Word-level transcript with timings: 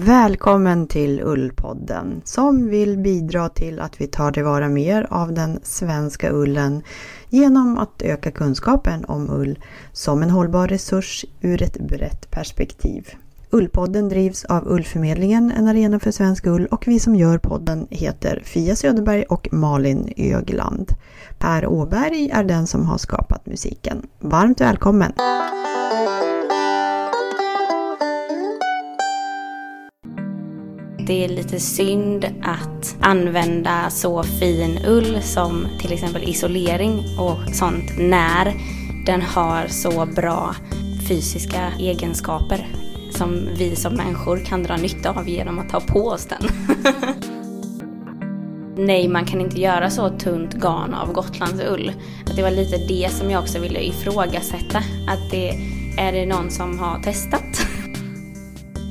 Välkommen 0.00 0.86
till 0.86 1.20
Ullpodden 1.24 2.22
som 2.24 2.68
vill 2.68 2.98
bidra 2.98 3.48
till 3.48 3.80
att 3.80 4.00
vi 4.00 4.06
tar 4.06 4.32
tillvara 4.32 4.68
mer 4.68 5.06
av 5.10 5.32
den 5.32 5.60
svenska 5.62 6.32
ullen 6.32 6.82
genom 7.28 7.78
att 7.78 8.02
öka 8.02 8.30
kunskapen 8.30 9.04
om 9.04 9.30
ull 9.30 9.58
som 9.92 10.22
en 10.22 10.30
hållbar 10.30 10.68
resurs 10.68 11.24
ur 11.40 11.62
ett 11.62 11.80
brett 11.80 12.30
perspektiv. 12.30 13.08
Ullpodden 13.50 14.08
drivs 14.08 14.44
av 14.44 14.68
Ullförmedlingen, 14.68 15.52
en 15.56 15.68
arena 15.68 16.00
för 16.00 16.10
svensk 16.10 16.46
ull 16.46 16.66
och 16.66 16.88
vi 16.88 17.00
som 17.00 17.16
gör 17.16 17.38
podden 17.38 17.86
heter 17.90 18.42
Fia 18.44 18.76
Söderberg 18.76 19.22
och 19.22 19.48
Malin 19.52 20.12
Ögland. 20.16 20.92
Per 21.38 21.66
Åberg 21.66 22.30
är 22.32 22.44
den 22.44 22.66
som 22.66 22.86
har 22.86 22.98
skapat 22.98 23.46
musiken. 23.46 24.06
Varmt 24.20 24.60
välkommen! 24.60 25.12
Det 31.08 31.24
är 31.24 31.28
lite 31.28 31.60
synd 31.60 32.24
att 32.42 32.96
använda 33.00 33.90
så 33.90 34.22
fin 34.22 34.78
ull 34.86 35.22
som 35.22 35.66
till 35.80 35.92
exempel 35.92 36.22
isolering 36.22 37.04
och 37.18 37.54
sånt 37.54 37.98
när 37.98 38.52
den 39.06 39.22
har 39.22 39.66
så 39.68 40.06
bra 40.06 40.54
fysiska 41.08 41.72
egenskaper 41.78 42.66
som 43.10 43.48
vi 43.58 43.76
som 43.76 43.94
människor 43.94 44.38
kan 44.44 44.62
dra 44.62 44.76
nytta 44.76 45.10
av 45.10 45.28
genom 45.28 45.58
att 45.58 45.68
ta 45.68 45.80
på 45.80 46.06
oss 46.08 46.26
den. 46.26 46.48
Nej, 48.86 49.08
man 49.08 49.24
kan 49.24 49.40
inte 49.40 49.60
göra 49.60 49.90
så 49.90 50.08
tunt 50.08 50.54
garn 50.54 50.94
av 50.94 51.12
Gotlandsull. 51.12 51.92
Det 52.36 52.42
var 52.42 52.50
lite 52.50 52.76
det 52.76 53.12
som 53.12 53.30
jag 53.30 53.42
också 53.42 53.58
ville 53.58 53.80
ifrågasätta. 53.80 54.78
Att 55.08 55.30
det, 55.30 55.48
är 55.98 56.12
det 56.12 56.26
någon 56.26 56.50
som 56.50 56.78
har 56.78 57.02
testat? 57.02 57.42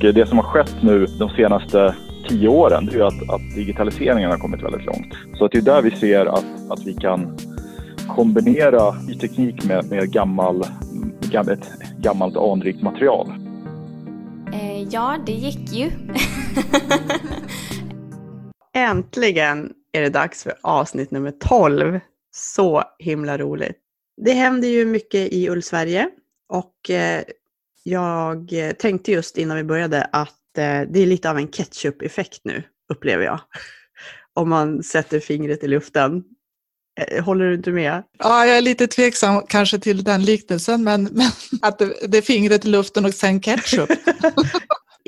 Det 0.00 0.28
som 0.28 0.38
har 0.38 0.44
skett 0.44 0.76
nu 0.82 1.06
de 1.06 1.30
senaste 1.30 1.94
tio 2.28 2.48
åren 2.48 2.86
det 2.86 2.92
är 2.92 2.96
ju 2.96 3.02
att, 3.02 3.30
att 3.30 3.54
digitaliseringen 3.54 4.30
har 4.30 4.38
kommit 4.38 4.62
väldigt 4.62 4.84
långt. 4.84 5.14
Så 5.34 5.44
att 5.44 5.52
det 5.52 5.58
är 5.58 5.62
där 5.62 5.82
vi 5.82 5.90
ser 5.90 6.26
att, 6.26 6.44
att 6.70 6.86
vi 6.86 6.94
kan 6.94 7.38
kombinera 8.08 8.90
ny 8.90 9.14
teknik 9.14 9.64
med, 9.64 9.90
med 9.90 10.12
gammal, 10.12 10.64
ett 11.32 11.70
gammalt 11.98 12.36
anrikt 12.36 12.82
material. 12.82 13.32
Eh, 14.52 14.82
ja, 14.82 15.16
det 15.26 15.32
gick 15.32 15.72
ju. 15.72 15.90
Äntligen 18.74 19.72
är 19.92 20.00
det 20.00 20.10
dags 20.10 20.42
för 20.42 20.52
avsnitt 20.62 21.10
nummer 21.10 21.32
12. 21.40 22.00
Så 22.34 22.82
himla 22.98 23.38
roligt. 23.38 23.76
Det 24.16 24.32
händer 24.32 24.68
ju 24.68 24.84
mycket 24.84 25.32
i 25.32 25.48
Ullsverige 25.48 26.08
och 26.48 26.90
eh, 26.90 27.22
jag 27.82 28.54
tänkte 28.78 29.12
just 29.12 29.38
innan 29.38 29.56
vi 29.56 29.64
började 29.64 30.08
att 30.12 30.34
det 30.62 31.00
är 31.00 31.06
lite 31.06 31.30
av 31.30 31.38
en 31.38 31.48
ketchup-effekt 31.48 32.40
nu, 32.44 32.62
upplever 32.92 33.24
jag. 33.24 33.40
Om 34.34 34.48
man 34.48 34.82
sätter 34.82 35.20
fingret 35.20 35.64
i 35.64 35.68
luften. 35.68 36.24
Eh, 37.00 37.24
håller 37.24 37.44
du 37.44 37.54
inte 37.54 37.70
med? 37.70 38.02
Ja, 38.18 38.46
jag 38.46 38.56
är 38.56 38.62
lite 38.62 38.86
tveksam 38.86 39.42
kanske 39.48 39.78
till 39.78 40.04
den 40.04 40.24
liknelsen, 40.24 40.84
men, 40.84 41.04
men 41.04 41.30
att 41.62 41.78
det, 41.78 41.94
det 42.08 42.18
är 42.18 42.22
fingret 42.22 42.64
i 42.64 42.68
luften 42.68 43.04
och 43.04 43.14
sen 43.14 43.40
ketchup. 43.40 43.90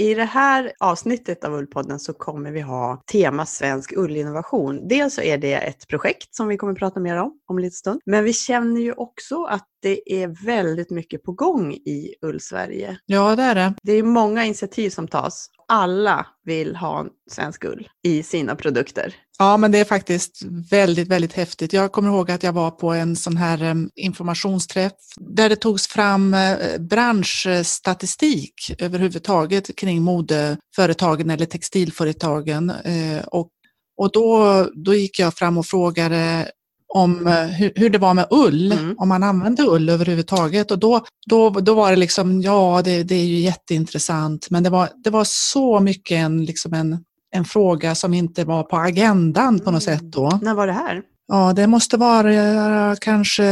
I 0.00 0.14
det 0.14 0.24
här 0.24 0.72
avsnittet 0.78 1.44
av 1.44 1.54
Ullpodden 1.54 1.98
så 1.98 2.12
kommer 2.12 2.50
vi 2.50 2.60
ha 2.60 3.02
tema 3.12 3.46
svensk 3.46 3.92
ullinnovation. 3.96 4.88
Dels 4.88 5.14
så 5.14 5.22
är 5.22 5.38
det 5.38 5.54
ett 5.54 5.88
projekt 5.88 6.34
som 6.34 6.48
vi 6.48 6.56
kommer 6.56 6.74
prata 6.74 7.00
mer 7.00 7.16
om 7.16 7.40
om 7.48 7.56
en 7.56 7.62
liten 7.62 7.76
stund. 7.76 8.00
Men 8.06 8.24
vi 8.24 8.32
känner 8.32 8.80
ju 8.80 8.92
också 8.92 9.44
att 9.44 9.66
det 9.82 10.22
är 10.22 10.44
väldigt 10.46 10.90
mycket 10.90 11.22
på 11.22 11.32
gång 11.32 11.72
i 11.72 12.14
Ullsverige. 12.22 12.98
Ja, 13.06 13.36
det 13.36 13.42
är 13.42 13.54
det. 13.54 13.74
Det 13.82 13.92
är 13.92 14.02
många 14.02 14.44
initiativ 14.44 14.90
som 14.90 15.08
tas. 15.08 15.50
Alla 15.68 16.26
vill 16.44 16.76
ha 16.76 17.06
svensk 17.30 17.64
ull 17.64 17.88
i 18.02 18.22
sina 18.22 18.56
produkter. 18.56 19.14
Ja, 19.40 19.56
men 19.56 19.72
det 19.72 19.78
är 19.78 19.84
faktiskt 19.84 20.42
väldigt, 20.70 21.08
väldigt 21.08 21.32
häftigt. 21.32 21.72
Jag 21.72 21.92
kommer 21.92 22.08
ihåg 22.08 22.30
att 22.30 22.42
jag 22.42 22.52
var 22.52 22.70
på 22.70 22.92
en 22.92 23.16
sån 23.16 23.36
här 23.36 23.88
informationsträff 23.96 24.92
där 25.20 25.48
det 25.48 25.56
togs 25.56 25.86
fram 25.86 26.34
eh, 26.34 26.78
branschstatistik 26.78 28.54
överhuvudtaget 28.78 29.76
kring 29.76 30.02
modeföretagen 30.02 31.30
eller 31.30 31.46
textilföretagen. 31.46 32.70
Eh, 32.70 33.24
och, 33.26 33.48
och 33.96 34.10
då, 34.12 34.66
då 34.74 34.94
gick 34.94 35.18
jag 35.18 35.34
fram 35.34 35.58
och 35.58 35.66
frågade 35.66 36.50
om 36.94 37.26
eh, 37.26 37.44
hur, 37.44 37.72
hur, 37.76 37.90
det 37.90 37.98
var 37.98 38.14
med 38.14 38.26
ull, 38.30 38.72
mm. 38.72 38.94
om 38.98 39.08
man 39.08 39.22
använde 39.22 39.62
ull 39.62 39.88
överhuvudtaget. 39.88 40.70
Och 40.70 40.78
då, 40.78 41.04
då, 41.26 41.50
då 41.50 41.74
var 41.74 41.90
det 41.90 41.96
liksom, 41.96 42.42
ja 42.42 42.82
det, 42.84 43.02
det 43.02 43.14
är 43.14 43.24
ju 43.24 43.38
jätteintressant, 43.38 44.50
men 44.50 44.62
det 44.62 44.70
var, 44.70 44.88
det 45.04 45.10
var 45.10 45.24
så 45.26 45.80
mycket 45.80 46.16
en, 46.16 46.44
liksom 46.44 46.74
en, 46.74 47.04
en 47.30 47.44
fråga 47.44 47.94
som 47.94 48.14
inte 48.14 48.44
var 48.44 48.62
på 48.62 48.76
agendan 48.76 49.58
på 49.58 49.70
något 49.70 49.86
mm. 49.86 49.98
sätt 49.98 50.12
då. 50.12 50.38
När 50.42 50.54
var 50.54 50.66
det 50.66 50.72
här? 50.72 51.02
Ja, 51.26 51.52
det 51.52 51.66
måste 51.66 51.96
vara 51.96 52.96
kanske 52.96 53.44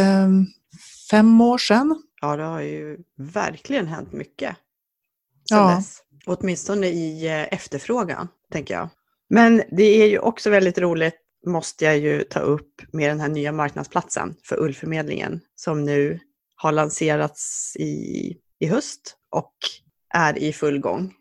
fem 1.10 1.40
år 1.40 1.58
sedan. 1.58 2.02
Ja, 2.20 2.36
det 2.36 2.42
har 2.42 2.60
ju 2.60 2.98
verkligen 3.16 3.86
hänt 3.86 4.12
mycket 4.12 4.56
sedan 5.48 5.58
ja. 5.58 5.76
dess. 5.76 5.98
Åtminstone 6.26 6.86
i 6.86 7.26
eh, 7.26 7.54
efterfrågan, 7.54 8.28
tänker 8.52 8.74
jag. 8.74 8.88
Men 9.30 9.62
det 9.70 9.82
är 9.82 10.06
ju 10.06 10.18
också 10.18 10.50
väldigt 10.50 10.78
roligt 10.78 11.14
måste 11.46 11.84
jag 11.84 11.98
ju 11.98 12.22
ta 12.22 12.40
upp 12.40 12.82
med 12.92 13.10
den 13.10 13.20
här 13.20 13.28
nya 13.28 13.52
marknadsplatsen 13.52 14.34
för 14.44 14.60
ullförmedlingen 14.60 15.40
som 15.54 15.84
nu 15.84 16.20
har 16.56 16.72
lanserats 16.72 17.76
i, 17.76 18.36
i 18.58 18.66
höst 18.66 19.16
och 19.30 19.54
är 20.14 20.38
i 20.38 20.52
full 20.52 20.80
gång. 20.80 21.14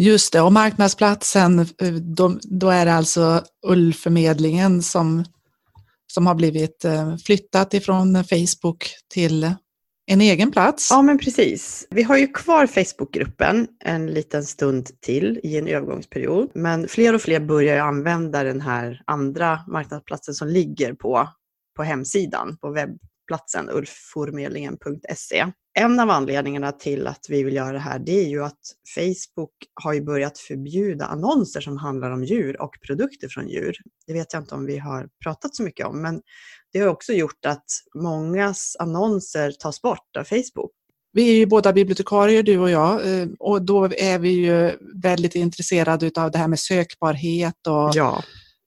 Just 0.00 0.32
det, 0.32 0.40
och 0.40 0.52
marknadsplatsen, 0.52 1.58
eh, 1.58 1.92
då, 1.92 2.38
då 2.42 2.70
är 2.70 2.86
det 2.86 2.92
alltså 2.92 3.44
ullförmedlingen 3.66 4.82
som, 4.82 5.24
som 6.12 6.26
har 6.26 6.34
blivit 6.34 6.84
eh, 6.84 7.16
flyttat 7.16 7.74
ifrån 7.74 8.24
Facebook 8.24 8.84
till 9.14 9.52
en 10.10 10.20
egen 10.20 10.50
plats. 10.50 10.88
Ja, 10.90 11.02
men 11.02 11.18
precis. 11.18 11.86
Vi 11.90 12.02
har 12.02 12.16
ju 12.16 12.26
kvar 12.26 12.66
Facebookgruppen 12.66 13.68
en 13.84 14.06
liten 14.06 14.44
stund 14.44 15.00
till 15.00 15.40
i 15.42 15.58
en 15.58 15.68
övergångsperiod, 15.68 16.50
men 16.54 16.88
fler 16.88 17.14
och 17.14 17.22
fler 17.22 17.40
börjar 17.40 17.74
ju 17.74 17.80
använda 17.80 18.42
den 18.44 18.60
här 18.60 19.02
andra 19.06 19.60
marknadsplatsen 19.68 20.34
som 20.34 20.48
ligger 20.48 20.94
på, 20.94 21.28
på 21.76 21.82
hemsidan, 21.82 22.56
på 22.60 22.70
webbplatsen 23.28 23.70
ulfformedlingen.se. 23.70 25.46
En 25.74 26.00
av 26.00 26.10
anledningarna 26.10 26.72
till 26.72 27.06
att 27.06 27.26
vi 27.28 27.42
vill 27.42 27.54
göra 27.54 27.72
det 27.72 27.78
här, 27.78 27.98
det 27.98 28.20
är 28.24 28.28
ju 28.28 28.44
att 28.44 28.60
Facebook 28.94 29.52
har 29.82 29.92
ju 29.92 30.00
börjat 30.02 30.38
förbjuda 30.38 31.06
annonser 31.06 31.60
som 31.60 31.76
handlar 31.76 32.10
om 32.10 32.24
djur 32.24 32.62
och 32.62 32.74
produkter 32.86 33.28
från 33.28 33.48
djur. 33.48 33.76
Det 34.06 34.12
vet 34.12 34.32
jag 34.32 34.42
inte 34.42 34.54
om 34.54 34.66
vi 34.66 34.78
har 34.78 35.08
pratat 35.24 35.54
så 35.54 35.62
mycket 35.62 35.86
om, 35.86 36.02
men 36.02 36.20
det 36.72 36.78
har 36.78 36.88
också 36.88 37.12
gjort 37.12 37.46
att 37.46 37.66
mångas 37.94 38.76
annonser 38.78 39.52
tas 39.52 39.82
bort 39.82 40.16
av 40.18 40.24
Facebook. 40.24 40.72
Vi 41.12 41.30
är 41.30 41.34
ju 41.34 41.46
båda 41.46 41.72
bibliotekarier 41.72 42.42
du 42.42 42.58
och 42.58 42.70
jag 42.70 43.20
eh, 43.20 43.28
och 43.38 43.62
då 43.62 43.84
är 43.84 44.18
vi 44.18 44.30
ju 44.30 44.72
väldigt 45.02 45.34
intresserade 45.34 46.10
av 46.16 46.30
det 46.30 46.38
här 46.38 46.48
med 46.48 46.58
sökbarhet 46.58 47.66
och, 47.66 47.90
ja. 47.94 48.22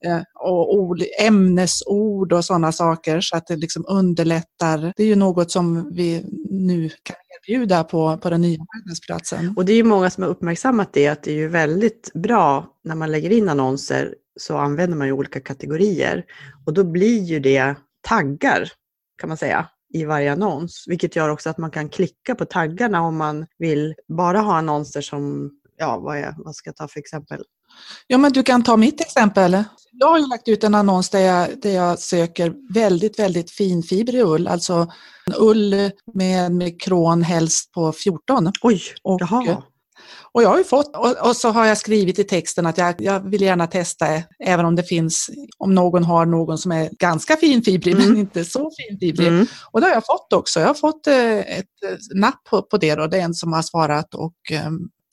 Eh, 0.05 0.21
och 0.35 0.97
ämnesord 1.19 2.33
och 2.33 2.45
sådana 2.45 2.71
saker 2.71 3.21
så 3.21 3.37
att 3.37 3.47
det 3.47 3.55
liksom 3.55 3.85
underlättar. 3.87 4.93
Det 4.97 5.03
är 5.03 5.07
ju 5.07 5.15
något 5.15 5.51
som 5.51 5.91
vi 5.93 6.25
nu 6.49 6.89
kan 7.03 7.15
erbjuda 7.39 7.83
på, 7.83 8.17
på 8.17 8.29
den 8.29 8.41
nya 8.41 8.57
marknadsplatsen. 8.57 9.53
Och 9.57 9.65
det 9.65 9.71
är 9.71 9.75
ju 9.75 9.83
många 9.83 10.09
som 10.09 10.23
har 10.23 10.29
uppmärksammat 10.29 10.93
det 10.93 11.07
att 11.07 11.23
det 11.23 11.31
är 11.31 11.35
ju 11.35 11.47
väldigt 11.47 12.11
bra 12.13 12.67
när 12.83 12.95
man 12.95 13.11
lägger 13.11 13.29
in 13.29 13.49
annonser 13.49 14.15
så 14.39 14.57
använder 14.57 14.97
man 14.97 15.07
ju 15.07 15.13
olika 15.13 15.39
kategorier 15.39 16.25
och 16.65 16.73
då 16.73 16.83
blir 16.83 17.23
ju 17.23 17.39
det 17.39 17.75
taggar 18.01 18.71
kan 19.21 19.27
man 19.27 19.37
säga 19.37 19.69
i 19.93 20.05
varje 20.05 20.31
annons, 20.31 20.85
vilket 20.87 21.15
gör 21.15 21.29
också 21.29 21.49
att 21.49 21.57
man 21.57 21.71
kan 21.71 21.89
klicka 21.89 22.35
på 22.35 22.45
taggarna 22.45 23.01
om 23.01 23.17
man 23.17 23.45
vill 23.57 23.95
bara 24.07 24.39
ha 24.39 24.55
annonser 24.55 25.01
som, 25.01 25.51
ja 25.77 25.99
vad, 25.99 26.17
är, 26.17 26.35
vad 26.37 26.55
ska 26.55 26.67
jag 26.67 26.75
ta 26.75 26.87
för 26.87 26.99
exempel? 26.99 27.43
Ja 28.07 28.17
men 28.17 28.31
du 28.31 28.43
kan 28.43 28.63
ta 28.63 28.77
mitt 28.77 29.01
exempel. 29.01 29.63
Jag 29.91 30.07
har 30.07 30.19
ju 30.19 30.27
lagt 30.27 30.47
ut 30.47 30.63
en 30.63 30.75
annons 30.75 31.09
där 31.09 31.19
jag, 31.19 31.61
där 31.61 31.71
jag 31.71 31.99
söker 31.99 32.53
väldigt, 32.73 33.19
väldigt 33.19 33.51
finfibrig 33.51 34.21
ull, 34.21 34.47
alltså 34.47 34.87
ull 35.39 35.91
med 36.13 36.51
mikron 36.51 37.21
helst 37.21 37.71
på 37.71 37.93
14. 37.93 38.51
Oj, 38.61 38.81
och, 39.03 39.21
jaha. 39.21 39.63
Och 40.33 40.43
jag 40.43 40.49
har 40.49 40.57
ju 40.57 40.63
fått, 40.63 40.95
och, 40.95 41.27
och, 41.27 41.35
så 41.35 41.49
har 41.49 41.65
jag 41.65 41.77
skrivit 41.77 42.19
i 42.19 42.23
texten 42.23 42.65
att 42.65 42.77
jag, 42.77 42.95
jag 43.01 43.29
vill 43.29 43.41
gärna 43.41 43.67
testa, 43.67 44.05
även 44.39 44.65
om 44.65 44.75
det 44.75 44.83
finns, 44.83 45.29
om 45.57 45.75
någon 45.75 46.03
har 46.03 46.25
någon 46.25 46.57
som 46.57 46.71
är 46.71 46.89
ganska 46.99 47.35
finfibrig 47.35 47.93
mm. 47.93 48.07
men 48.07 48.17
inte 48.17 48.45
så 48.45 48.71
finfibrig. 48.77 49.27
Mm. 49.27 49.45
Och 49.71 49.81
det 49.81 49.87
har 49.87 49.93
jag 49.93 50.05
fått 50.05 50.33
också. 50.33 50.59
Jag 50.59 50.67
har 50.67 50.73
fått 50.73 51.07
eh, 51.07 51.37
ett 51.39 51.65
napp 52.15 52.43
på, 52.49 52.61
på 52.61 52.77
det 52.77 52.93
och 52.93 53.09
det 53.09 53.17
är 53.17 53.21
en 53.21 53.33
som 53.33 53.53
har 53.53 53.61
svarat 53.61 54.15
och 54.15 54.51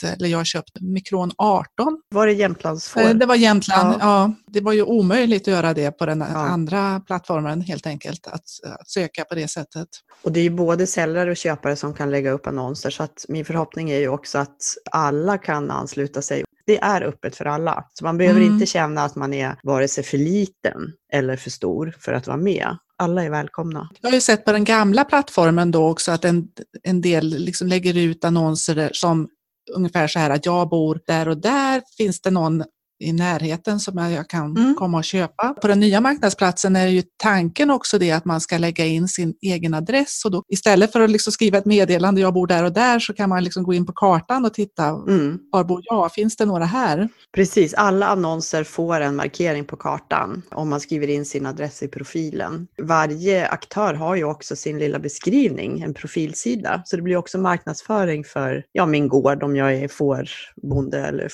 eller 0.05 0.29
jag 0.29 0.47
köpte 0.47 0.85
Mikron 0.85 1.31
18. 1.37 2.01
Var 2.09 2.27
det 2.27 2.33
Jämtlandsfår? 2.33 3.01
Eh, 3.01 3.11
det 3.11 3.27
var 3.27 3.35
Jämtland, 3.35 3.95
ja. 3.95 3.99
ja. 4.01 4.35
Det 4.47 4.61
var 4.61 4.73
ju 4.73 4.83
omöjligt 4.83 5.43
att 5.43 5.55
göra 5.55 5.75
det 5.75 5.91
på 5.91 6.07
den 6.07 6.21
ja. 6.21 6.27
andra 6.27 7.01
plattformen 7.01 7.61
helt 7.61 7.87
enkelt, 7.87 8.27
att, 8.27 8.43
att, 8.65 8.89
söka 8.89 9.25
på 9.25 9.35
det 9.35 9.49
sättet. 9.49 9.89
Och 10.23 10.33
det 10.33 10.41
är 10.41 10.45
ju 10.45 10.51
både 10.51 10.87
säljare 10.87 11.31
och 11.31 11.37
köpare 11.37 11.77
som 11.77 11.95
kan 11.95 12.11
lägga 12.11 12.31
upp 12.31 12.47
annonser, 12.47 12.91
så 12.91 13.03
att 13.03 13.25
min 13.29 13.45
förhoppning 13.45 13.91
är 13.91 13.99
ju 13.99 14.09
också 14.09 14.39
att 14.39 14.57
alla 14.91 15.39
kan 15.39 15.71
ansluta 15.71 16.23
sig. 16.23 16.45
Det 16.67 16.79
är 16.79 17.03
öppet 17.03 17.37
för 17.37 17.45
alla. 17.45 17.85
Så 17.95 18.05
man 18.05 18.19
behöver 18.19 18.41
Mm. 18.41 18.53
inte 18.53 18.67
känna 18.67 19.05
att 19.05 19.17
man 19.17 19.35
är 19.35 19.57
vare 19.63 19.89
sig 19.89 20.05
för 20.05 20.19
liten 20.19 20.93
eller 21.13 21.37
för 21.37 21.51
stor 21.51 21.95
för 22.01 22.13
att 22.13 22.27
vara 22.27 22.37
med. 22.37 22.77
Alla 22.97 23.25
är 23.25 23.31
välkomna. 23.31 23.91
Jag 24.01 24.09
har 24.09 24.15
ju 24.15 24.21
sett 24.21 24.45
på 24.45 24.53
den 24.53 24.65
gamla 24.65 25.05
plattformen 25.05 25.71
då 25.71 25.89
också 25.89 26.13
att 26.13 26.25
en, 26.25 26.49
en 26.83 27.01
del 27.01 27.29
liksom 27.29 27.69
lägger 27.69 27.97
ut 27.97 28.25
annonser 28.25 28.91
som 28.93 29.29
ungefär 29.71 30.07
så 30.07 30.19
här 30.19 30.31
att 30.31 30.47
jag 30.47 30.69
bor 30.69 31.01
där 31.07 31.29
och 31.29 31.39
där. 31.39 31.83
Finns 31.97 32.21
det 32.21 32.31
någon 32.31 32.65
i 33.01 33.13
närheten 33.13 33.81
som 33.81 33.99
jag 33.99 34.29
kan 34.29 34.57
Mm. 34.57 34.75
komma 34.75 34.99
och 34.99 35.05
köpa? 35.05 35.55
På 35.63 35.69
den 35.69 35.81
nya 35.81 36.01
marknadsplatsen 36.01 36.77
är 36.77 36.87
ju 36.87 37.03
tanken 37.17 37.71
också 37.71 37.99
det 37.99 38.11
att 38.11 38.25
man 38.25 38.41
ska 38.41 38.59
lägga 38.59 38.85
in 38.87 39.09
sin 39.09 39.35
egen 39.43 39.75
adress 39.75 40.25
och 40.25 40.31
då 40.31 40.43
istället 40.49 40.93
för 40.93 41.01
att 41.01 41.11
liksom 41.11 41.33
skriva 41.33 41.59
ett 41.59 41.65
meddelande 41.67 42.21
jag 42.21 42.35
bor 42.35 42.47
där 42.47 42.65
och 42.65 42.73
där 42.73 42.99
så 42.99 43.15
kan 43.15 43.29
man 43.29 43.45
liksom 43.45 43.63
gå 43.65 43.75
in 43.75 43.87
på 43.87 43.93
kartan 43.93 44.45
och 44.45 44.55
titta 44.55 44.85
Mm. 44.89 45.39
var 45.53 45.65
bor 45.65 45.81
jag? 45.85 46.13
Finns 46.13 46.37
det 46.37 46.45
några 46.45 46.65
här? 46.65 47.09
Precis, 47.35 47.75
alla 47.75 48.07
annonser 48.07 48.65
får 48.65 49.01
en 49.01 49.17
markering 49.17 49.65
på 49.65 49.77
kartan 49.77 50.43
om 50.51 50.69
man 50.69 50.81
skriver 50.81 51.09
in 51.09 51.25
sin 51.25 51.47
adress 51.47 51.83
i 51.83 51.89
profilen. 51.89 52.67
Varje 52.83 53.49
aktör 53.49 53.95
har 53.95 54.15
ju 54.17 54.25
också 54.25 54.57
sin 54.57 54.79
lilla 54.79 54.99
beskrivning, 54.99 55.81
en 55.81 55.95
profilsida. 55.95 56.83
Så 56.85 56.97
det 56.97 57.03
blir 57.03 57.17
också 57.17 57.39
marknadsföring 57.39 58.25
för 58.25 58.65
ja, 58.73 58.87
min 58.87 59.09
gård 59.09 59.43
om 59.43 59.57
jag 59.57 59.75
är 59.75 59.89
fårbonde 59.89 60.99
eller 61.07 61.29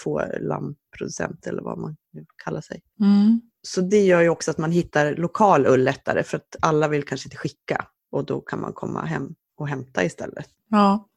fårlammproducent 0.94 1.46
eller 1.46 1.62
vad 1.62 1.78
man 1.78 1.96
nu 2.12 2.26
kallar 2.44 2.60
sig. 2.60 2.82
Mm. 3.00 3.40
Så 3.62 3.80
det 3.80 4.04
gör 4.04 4.20
ju 4.20 4.28
också 4.28 4.50
att 4.50 4.58
man 4.58 4.72
hittar 4.72 5.14
lokal 5.14 5.66
ull 5.66 5.84
lättare 5.84 6.22
för 6.22 6.36
att 6.36 6.56
alla 6.62 6.88
vill 6.88 7.04
kanske 7.04 7.26
inte 7.26 7.36
skicka 7.36 7.86
och 8.10 8.24
då 8.24 8.40
kan 8.40 8.60
man 8.60 8.72
komma 8.72 9.04
hem 9.04 9.34
och 9.56 9.68
hämta 9.68 10.04
istället. 10.04 10.46
Ja. 10.70 11.08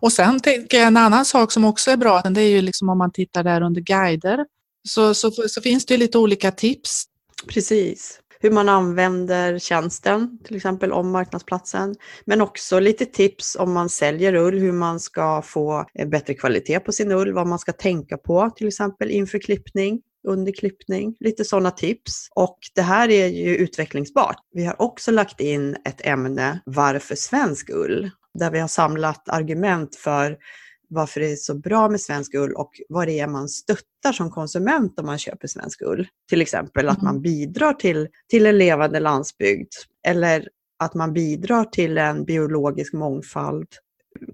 Och 0.00 0.12
sen 0.12 0.40
tänker 0.40 0.78
jag 0.78 0.86
en 0.86 0.96
annan 0.96 1.24
sak 1.24 1.52
som 1.52 1.64
också 1.64 1.90
är 1.90 1.96
bra, 1.96 2.20
det 2.20 2.40
är 2.40 2.50
ju 2.50 2.62
liksom 2.62 2.88
om 2.88 2.98
man 2.98 3.12
tittar 3.12 3.44
där 3.44 3.62
under 3.62 3.80
guider, 3.80 4.46
så, 4.88 5.14
så, 5.14 5.30
så 5.30 5.60
finns 5.60 5.86
det 5.86 5.96
lite 5.96 6.18
olika 6.18 6.50
tips. 6.50 7.04
Precis. 7.48 8.20
Hur 8.42 8.50
man 8.50 8.68
använder 8.68 9.58
tjänsten, 9.58 10.38
till 10.44 10.56
exempel 10.56 10.92
om 10.92 11.10
marknadsplatsen. 11.10 11.94
Men 12.24 12.40
också 12.40 12.80
lite 12.80 13.06
tips 13.06 13.56
om 13.56 13.72
man 13.72 13.88
säljer 13.88 14.34
ull, 14.34 14.58
hur 14.58 14.72
man 14.72 15.00
ska 15.00 15.42
få 15.42 15.86
eh, 15.94 16.08
bättre 16.08 16.34
kvalitet 16.34 16.80
på 16.80 16.92
sin 16.92 17.12
ull, 17.12 17.32
vad 17.32 17.46
man 17.46 17.58
ska 17.58 17.72
tänka 17.72 18.16
på, 18.16 18.50
till 18.56 18.68
exempel 18.68 19.10
inför 19.10 19.38
klippning, 19.38 20.00
under 20.28 20.52
klippning, 20.52 21.16
lite 21.20 21.44
sådana 21.44 21.70
tips. 21.70 22.28
Och 22.34 22.58
det 22.74 22.82
här 22.82 23.10
är 23.10 23.26
ju 23.26 23.56
utvecklingsbart. 23.56 24.36
Vi 24.52 24.64
har 24.64 24.82
också 24.82 25.10
lagt 25.10 25.40
in 25.40 25.76
ett 25.84 26.06
ämne, 26.06 26.60
varför 26.64 27.14
svensk 27.14 27.70
ull? 27.70 28.10
Där 28.34 28.50
vi 28.50 28.58
har 28.58 28.68
samlat 28.68 29.28
argument 29.28 29.96
för 29.96 30.36
varför 30.92 31.20
det 31.20 31.32
är 31.32 31.36
så 31.36 31.54
bra 31.54 31.88
med 31.88 32.00
svensk 32.00 32.34
ull 32.34 32.52
och 32.52 32.70
vad 32.88 33.08
det 33.08 33.20
är 33.20 33.26
man 33.26 33.48
stöttar 33.48 34.12
som 34.12 34.30
konsument 34.30 34.98
om 34.98 35.06
man 35.06 35.18
köper 35.18 35.48
svensk 35.48 35.82
ull. 35.82 36.08
Till 36.28 36.42
exempel 36.42 36.88
att 36.88 37.02
man 37.02 37.22
bidrar 37.22 37.72
till, 37.72 38.08
till 38.28 38.46
en 38.46 38.58
levande 38.58 39.00
landsbygd 39.00 39.72
eller 40.06 40.48
att 40.78 40.94
man 40.94 41.12
bidrar 41.12 41.64
till 41.64 41.98
en 41.98 42.24
biologisk 42.24 42.92
mångfald. 42.92 43.68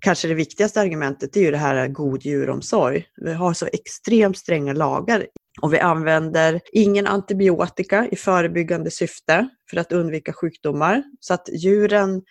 Kanske 0.00 0.28
det 0.28 0.34
viktigaste 0.34 0.80
argumentet 0.80 1.36
är 1.36 1.40
ju 1.40 1.50
det 1.50 1.56
här 1.56 1.88
god 1.88 2.24
djuromsorg. 2.24 3.06
Vi 3.16 3.32
har 3.32 3.52
så 3.52 3.66
extremt 3.66 4.38
stränga 4.38 4.72
lagar 4.72 5.26
och 5.62 5.74
vi 5.74 5.78
använder 5.78 6.60
ingen 6.72 7.06
antibiotika 7.06 8.08
i 8.10 8.16
förebyggande 8.16 8.90
syfte 8.90 9.48
för 9.70 9.76
att 9.76 9.92
undvika 9.92 10.32
sjukdomar. 10.32 11.02
Så 11.20 11.34
att 11.34 11.48
djuren 11.52 12.22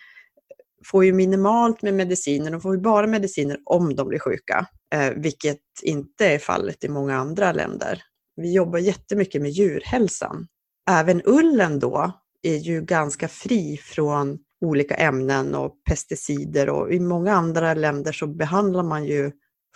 får 0.86 1.04
ju 1.04 1.12
minimalt 1.12 1.82
med 1.82 1.94
mediciner, 1.94 2.50
de 2.50 2.60
får 2.60 2.74
ju 2.74 2.80
bara 2.80 3.06
mediciner 3.06 3.58
om 3.64 3.94
de 3.94 4.08
blir 4.08 4.18
sjuka, 4.18 4.66
eh, 4.94 5.10
vilket 5.10 5.58
inte 5.82 6.26
är 6.26 6.38
fallet 6.38 6.84
i 6.84 6.88
många 6.88 7.16
andra 7.16 7.52
länder. 7.52 8.02
Vi 8.36 8.52
jobbar 8.52 8.78
jättemycket 8.78 9.42
med 9.42 9.50
djurhälsan. 9.50 10.46
Även 10.90 11.22
ullen 11.24 11.78
då 11.78 12.12
är 12.42 12.56
ju 12.56 12.82
ganska 12.82 13.28
fri 13.28 13.76
från 13.76 14.38
olika 14.60 14.94
ämnen 14.94 15.54
och 15.54 15.74
pesticider 15.88 16.68
och 16.68 16.92
i 16.92 17.00
många 17.00 17.32
andra 17.32 17.74
länder 17.74 18.12
så 18.12 18.26
behandlar 18.26 18.82
man 18.82 19.04
ju 19.04 19.32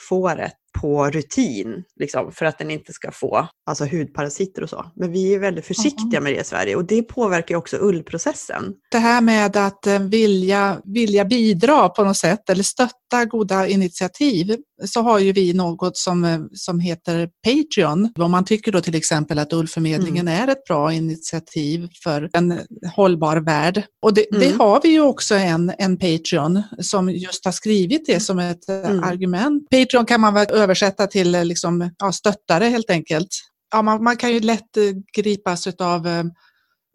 fåret 0.08 0.56
på 0.82 1.11
rutin, 1.11 1.82
liksom, 2.00 2.32
för 2.32 2.44
att 2.46 2.58
den 2.58 2.70
inte 2.70 2.93
ska 2.93 3.11
få 3.12 3.49
alltså 3.67 3.84
hudparasiter 3.84 4.62
och 4.62 4.69
så. 4.70 4.84
Men 4.96 5.12
vi 5.12 5.34
är 5.34 5.38
väldigt 5.38 5.67
försiktiga 5.67 6.20
med 6.20 6.32
det 6.32 6.40
i 6.40 6.44
Sverige 6.44 6.76
och 6.76 6.84
det 6.84 7.02
påverkar 7.02 7.55
också 7.56 7.76
ullprocessen. 7.81 8.62
Det 8.90 8.99
här 8.99 9.20
med 9.20 9.56
att 9.56 9.87
eh, 9.87 9.99
vilja, 9.99 10.81
vilja 10.84 11.25
bidra 11.25 11.88
på 11.88 12.05
något 12.05 12.17
sätt 12.17 12.50
eller 12.50 12.62
stötta 12.62 13.25
goda 13.31 13.67
initiativ 13.69 14.56
så 14.84 15.00
har 15.02 15.19
ju 15.19 15.32
vi 15.32 15.52
något 15.52 15.96
som, 15.96 16.25
eh, 16.25 16.40
som 16.52 16.81
heter 16.81 17.29
Patreon. 17.46 18.12
Om 18.19 18.31
man 18.31 18.44
tycker 18.44 18.73
då 18.73 18.81
till 18.81 18.94
exempel 18.94 19.38
att 19.38 19.52
Ullförmedlingen 19.52 20.29
är 20.29 20.49
ett 20.49 20.64
bra 20.64 20.93
initiativ 20.93 21.88
för 22.05 22.31
en 22.32 22.58
hållbar 22.96 23.37
värld. 23.37 23.82
Och 24.02 24.14
det, 24.14 24.26
det 24.31 24.46
Mm. 24.46 24.61
har 24.61 24.81
vi 24.82 24.88
ju 24.88 25.00
också 25.00 25.34
en, 25.34 25.73
en 25.79 25.99
Patreon 25.99 26.62
som 26.81 27.11
just 27.11 27.44
har 27.44 27.52
skrivit 27.52 28.06
det 28.06 28.20
som 28.20 28.38
ett 28.38 28.69
eh, 28.69 28.90
Mm. 28.90 29.05
argument. 29.05 29.70
Patreon 29.70 30.06
kan 30.06 30.20
man 30.20 30.34
väl 30.34 30.46
översätta 30.72 31.06
till 31.06 31.34
eh, 31.34 31.44
liksom, 31.44 31.90
ja, 31.98 32.12
stöttare 32.12 32.64
helt 32.64 32.90
enkelt. 32.90 33.28
Ja, 33.72 33.82
man, 33.82 34.04
man 34.04 34.16
kan 34.16 34.32
ju 34.32 34.40
lätt 34.40 34.76
eh, 34.76 34.82
gripas 35.16 35.66
av 35.66 36.06
eh, 36.06 36.24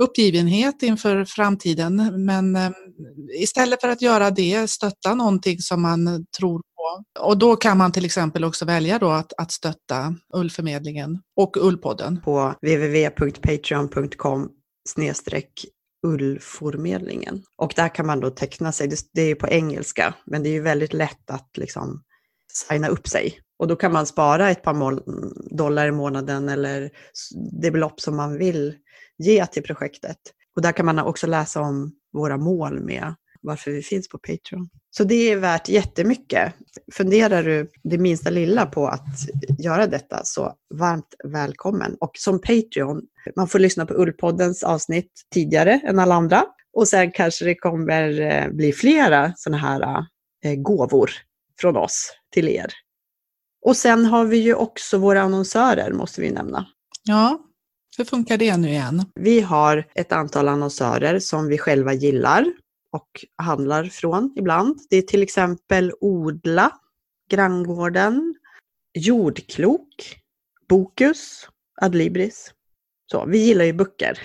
uppgivenhet 0.03 0.83
inför 0.83 1.25
framtiden. 1.25 2.25
Men 2.25 2.57
istället 3.39 3.81
för 3.81 3.87
att 3.87 4.01
göra 4.01 4.31
det, 4.31 4.69
stötta 4.69 5.15
någonting 5.15 5.59
som 5.59 5.81
man 5.81 6.25
tror 6.39 6.59
på. 6.59 7.03
Och 7.19 7.37
då 7.37 7.55
kan 7.55 7.77
man 7.77 7.91
till 7.91 8.05
exempel 8.05 8.43
också 8.43 8.65
välja 8.65 8.99
då 8.99 9.09
att, 9.09 9.33
att 9.37 9.51
stötta 9.51 10.15
Ullförmedlingen 10.33 11.21
och 11.35 11.57
Ullpodden. 11.57 12.21
på 12.21 12.53
www.patreon.com 12.61 14.49
snedstreck 14.89 15.65
ullformedlingen. 16.07 17.43
Och 17.57 17.73
där 17.75 17.95
kan 17.95 18.05
man 18.05 18.19
då 18.19 18.29
teckna 18.29 18.71
sig, 18.71 18.87
det, 18.87 18.99
det 19.13 19.21
är 19.21 19.27
ju 19.27 19.35
på 19.35 19.47
engelska, 19.47 20.13
men 20.25 20.43
det 20.43 20.49
är 20.49 20.53
ju 20.53 20.61
väldigt 20.61 20.93
lätt 20.93 21.29
att 21.29 21.49
liksom 21.57 22.03
signa 22.53 22.87
upp 22.87 23.07
sig. 23.07 23.39
Och 23.59 23.67
då 23.67 23.75
kan 23.75 23.91
man 23.91 24.05
spara 24.05 24.49
ett 24.49 24.61
par 24.61 24.99
dollar 25.57 25.87
i 25.87 25.91
månaden 25.91 26.49
eller 26.49 26.89
det 27.61 27.71
belopp 27.71 28.01
som 28.01 28.15
man 28.15 28.37
vill 28.37 28.75
ge 29.17 29.45
till 29.45 29.63
projektet. 29.63 30.17
Och 30.55 30.61
där 30.61 30.71
kan 30.71 30.85
man 30.85 30.99
också 30.99 31.27
läsa 31.27 31.61
om 31.61 31.91
våra 32.13 32.37
mål 32.37 32.79
med 32.79 33.15
varför 33.41 33.71
vi 33.71 33.81
finns 33.81 34.09
på 34.09 34.17
Patreon. 34.17 34.69
Så 34.89 35.03
det 35.03 35.31
är 35.31 35.37
värt 35.37 35.69
jättemycket. 35.69 36.53
Funderar 36.93 37.43
du 37.43 37.71
det 37.83 37.97
minsta 37.97 38.29
lilla 38.29 38.65
på 38.65 38.87
att 38.87 39.07
göra 39.59 39.87
detta 39.87 40.21
så 40.23 40.53
varmt 40.73 41.15
välkommen. 41.23 41.95
Och 41.99 42.11
som 42.13 42.41
Patreon, 42.41 43.01
man 43.35 43.47
får 43.47 43.59
lyssna 43.59 43.85
på 43.85 43.93
Ullpoddens 43.93 44.63
avsnitt 44.63 45.11
tidigare 45.33 45.81
än 45.85 45.99
alla 45.99 46.15
andra. 46.15 46.45
Och 46.73 46.87
sen 46.87 47.11
kanske 47.11 47.45
det 47.45 47.55
kommer 47.55 48.21
eh, 48.21 48.49
bli 48.51 48.73
flera 48.73 49.33
sådana 49.35 49.57
här 49.57 50.05
eh, 50.43 50.55
gåvor 50.55 51.11
från 51.61 51.77
oss 51.77 52.11
till 52.33 52.47
er. 52.47 52.73
Och 53.67 53.77
sen 53.77 54.05
har 54.05 54.25
vi 54.25 54.37
ju 54.37 54.53
också 54.53 54.97
våra 54.97 55.21
annonsörer, 55.21 55.93
måste 55.93 56.21
vi 56.21 56.31
nämna. 56.31 56.67
Ja, 57.03 57.39
hur 57.97 58.05
funkar 58.05 58.37
det 58.37 58.57
nu 58.57 58.69
igen? 58.69 59.05
Vi 59.15 59.41
har 59.41 59.87
ett 59.95 60.11
antal 60.11 60.47
annonsörer 60.47 61.19
som 61.19 61.47
vi 61.47 61.57
själva 61.57 61.93
gillar 61.93 62.45
och 62.91 63.25
handlar 63.37 63.83
från 63.83 64.33
ibland. 64.35 64.79
Det 64.89 64.97
är 64.97 65.01
till 65.01 65.23
exempel 65.23 65.93
Odla, 66.01 66.71
Granngården, 67.29 68.35
Jordklok, 68.93 70.19
Bokus, 70.69 71.47
Adlibris. 71.81 72.53
Så, 73.11 73.25
vi 73.25 73.37
gillar 73.37 73.65
ju 73.65 73.73
böcker. 73.73 74.19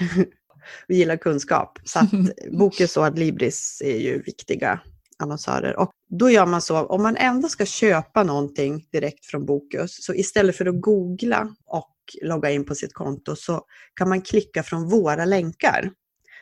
vi 0.88 0.96
gillar 0.96 1.16
kunskap. 1.16 1.78
Så 1.84 1.98
att 1.98 2.10
Bokus 2.58 2.96
och 2.96 3.04
Adlibris 3.04 3.82
är 3.84 3.98
ju 3.98 4.22
viktiga 4.22 4.80
annonsörer. 5.22 5.78
Och 5.78 5.90
då 6.08 6.30
gör 6.30 6.46
man 6.46 6.62
så, 6.62 6.86
om 6.86 7.02
man 7.02 7.16
ändå 7.16 7.48
ska 7.48 7.66
köpa 7.66 8.22
någonting 8.22 8.88
direkt 8.92 9.26
från 9.26 9.46
Bokus, 9.46 10.04
så 10.04 10.14
istället 10.14 10.56
för 10.56 10.66
att 10.66 10.80
googla 10.80 11.48
och 11.66 11.94
logga 12.22 12.50
in 12.50 12.64
på 12.64 12.74
sitt 12.74 12.92
konto 12.92 13.36
så 13.36 13.60
kan 13.94 14.08
man 14.08 14.22
klicka 14.22 14.62
från 14.62 14.88
våra 14.88 15.24
länkar. 15.24 15.90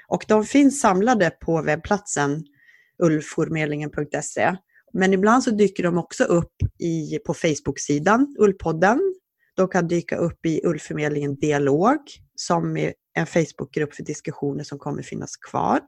Och 0.09 0.25
de 0.29 0.45
finns 0.45 0.81
samlade 0.81 1.31
på 1.31 1.63
webbplatsen 1.63 2.45
ullformedlingen.se. 3.03 4.57
Men 4.93 5.13
ibland 5.13 5.43
så 5.43 5.51
dyker 5.51 5.83
de 5.83 5.99
också 5.99 6.25
upp 6.25 6.55
i, 6.79 7.19
på 7.27 7.35
Facebook-sidan 7.35 8.37
Ullpodden. 8.39 9.15
De 9.57 9.69
kan 9.69 9.89
dyka 9.89 10.17
upp 10.17 10.47
i 10.47 10.61
Ullförmedlingen 10.65 11.35
Dialog 11.35 11.99
som 12.35 12.77
är 12.77 12.95
en 13.15 13.27
Facebookgrupp 13.27 13.95
för 13.95 14.03
diskussioner 14.03 14.65
som 14.65 14.79
kommer 14.79 15.03
finnas 15.03 15.37
kvar. 15.37 15.81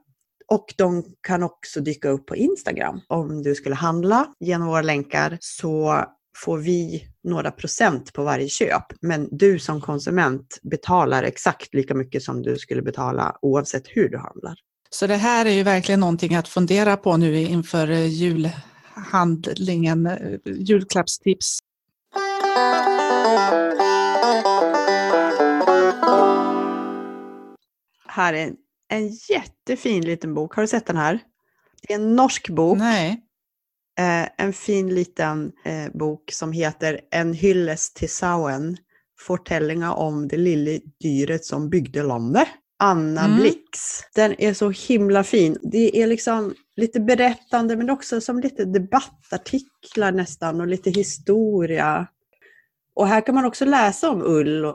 Och 0.47 0.73
de 0.77 1.03
kan 1.21 1.43
också 1.43 1.81
dyka 1.81 2.09
upp 2.09 2.25
på 2.25 2.35
Instagram. 2.35 3.01
Om 3.07 3.43
du 3.43 3.55
skulle 3.55 3.75
handla 3.75 4.27
genom 4.39 4.67
våra 4.67 4.81
länkar 4.81 5.37
så 5.41 6.05
får 6.37 6.57
vi 6.57 7.07
några 7.23 7.51
procent 7.51 8.13
på 8.13 8.23
varje 8.23 8.49
köp. 8.49 8.85
Men 9.01 9.27
du 9.31 9.59
som 9.59 9.81
konsument 9.81 10.59
betalar 10.63 11.23
exakt 11.23 11.73
lika 11.73 11.95
mycket 11.95 12.23
som 12.23 12.41
du 12.41 12.57
skulle 12.57 12.81
betala 12.81 13.37
oavsett 13.41 13.83
hur 13.87 14.09
du 14.09 14.17
handlar. 14.17 14.55
Så 14.89 15.07
det 15.07 15.15
här 15.15 15.45
är 15.45 15.51
ju 15.51 15.63
verkligen 15.63 15.99
någonting 15.99 16.35
att 16.35 16.47
fundera 16.47 16.97
på 16.97 17.17
nu 17.17 17.41
inför 17.41 17.87
julhandlingen, 17.87 20.09
julklappstips. 20.45 21.59
Här 28.07 28.33
är 28.33 28.47
en, 28.47 28.55
en 28.93 29.09
jättefin 29.29 30.05
liten 30.05 30.33
bok. 30.33 30.55
Har 30.55 30.63
du 30.63 30.67
sett 30.67 30.85
den 30.85 30.97
här? 30.97 31.19
Det 31.87 31.93
är 31.93 31.97
en 31.97 32.15
norsk 32.15 32.49
bok. 32.49 32.77
Nej. 32.77 33.21
Eh, 33.99 34.27
en 34.37 34.53
fin 34.53 34.95
liten 34.95 35.51
eh, 35.65 35.91
bok 35.93 36.31
som 36.31 36.51
heter 36.51 36.99
En 37.11 37.33
hylles 37.33 37.93
till 37.93 38.09
Sauen. 38.09 38.77
Fortällingar 39.19 39.93
om 39.93 40.27
det 40.27 40.37
lilla 40.37 40.79
dyret 41.01 41.45
som 41.45 41.69
byggde 41.69 42.03
landet. 42.03 42.47
Anna 42.79 43.25
Mm. 43.25 43.37
Blix. 43.37 43.69
Den 44.15 44.41
är 44.41 44.53
så 44.53 44.69
himla 44.69 45.23
fin. 45.23 45.57
Det 45.61 46.01
är 46.01 46.07
liksom 46.07 46.53
lite 46.75 46.99
berättande 46.99 47.75
men 47.75 47.89
också 47.89 48.21
som 48.21 48.39
lite 48.39 48.65
debattartiklar 48.65 50.11
nästan 50.11 50.61
och 50.61 50.67
lite 50.67 50.89
historia. 50.89 52.07
Och 52.95 53.07
här 53.07 53.21
kan 53.21 53.35
man 53.35 53.45
också 53.45 53.65
läsa 53.65 54.09
om 54.09 54.21
ull, 54.21 54.73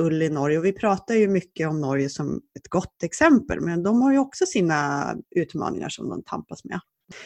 ull 0.00 0.22
i 0.22 0.28
Norge. 0.28 0.58
Och 0.58 0.64
vi 0.64 0.72
pratar 0.72 1.14
ju 1.14 1.28
mycket 1.28 1.68
om 1.68 1.80
Norge 1.80 2.08
som 2.08 2.40
ett 2.58 2.68
gott 2.68 3.02
exempel 3.02 3.60
men 3.60 3.82
de 3.82 4.02
har 4.02 4.12
ju 4.12 4.18
också 4.18 4.46
sina 4.46 5.14
utmaningar 5.36 5.88
som 5.88 6.08
de 6.08 6.22
tampas 6.22 6.64
med. 6.64 6.80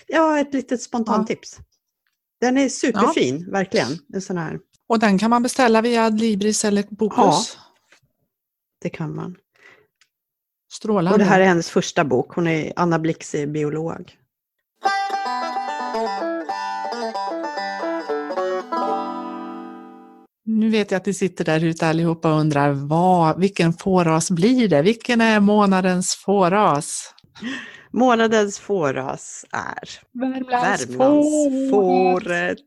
Ja, 0.07 0.39
ett 0.41 0.55
litet 0.55 0.83
spontant 0.83 1.31
Ja. 1.31 1.35
tips. 1.37 1.59
Den 2.41 2.59
är 2.59 2.69
superfin, 2.69 3.51
verkligen. 3.51 3.89
En 4.15 4.23
sån 4.23 4.39
här, 4.39 4.59
Och 4.87 4.99
den 4.99 5.19
kan 5.19 5.31
man 5.31 5.43
beställa 5.43 5.83
via 5.83 6.05
Adlibris 6.05 6.65
eller 6.65 6.85
Bokus? 6.91 7.59
det 8.83 8.91
kan 8.91 9.15
man. 9.15 9.37
Strålande. 10.73 11.13
Och 11.13 11.19
det 11.19 11.25
här 11.25 11.41
är 11.41 11.45
hennes 11.45 11.71
första 11.71 12.05
bok. 12.05 12.35
Hon 12.35 12.47
är 12.47 12.73
Anna 12.77 12.99
Blix 12.99 13.35
är 13.35 13.47
biolog. 13.47 14.19
Vet 20.75 20.91
jag 20.91 20.99
att 20.99 21.07
ni 21.07 21.15
sitter 21.15 21.45
där 21.45 21.65
ute 21.65 21.87
allihopa 21.87 22.35
och 22.35 22.41
undrar 22.41 22.73
vad, 22.73 23.41
vilken 23.41 23.73
fåras 23.73 24.31
blir 24.31 24.69
det? 24.69 24.83
Vilken 24.83 25.21
är 25.21 25.41
månadens 25.41 26.15
fåras? 26.15 27.15
Månadens 27.91 28.59
fåras 28.59 29.45
är 29.51 29.89
Värmlandsfåret. 30.13 32.59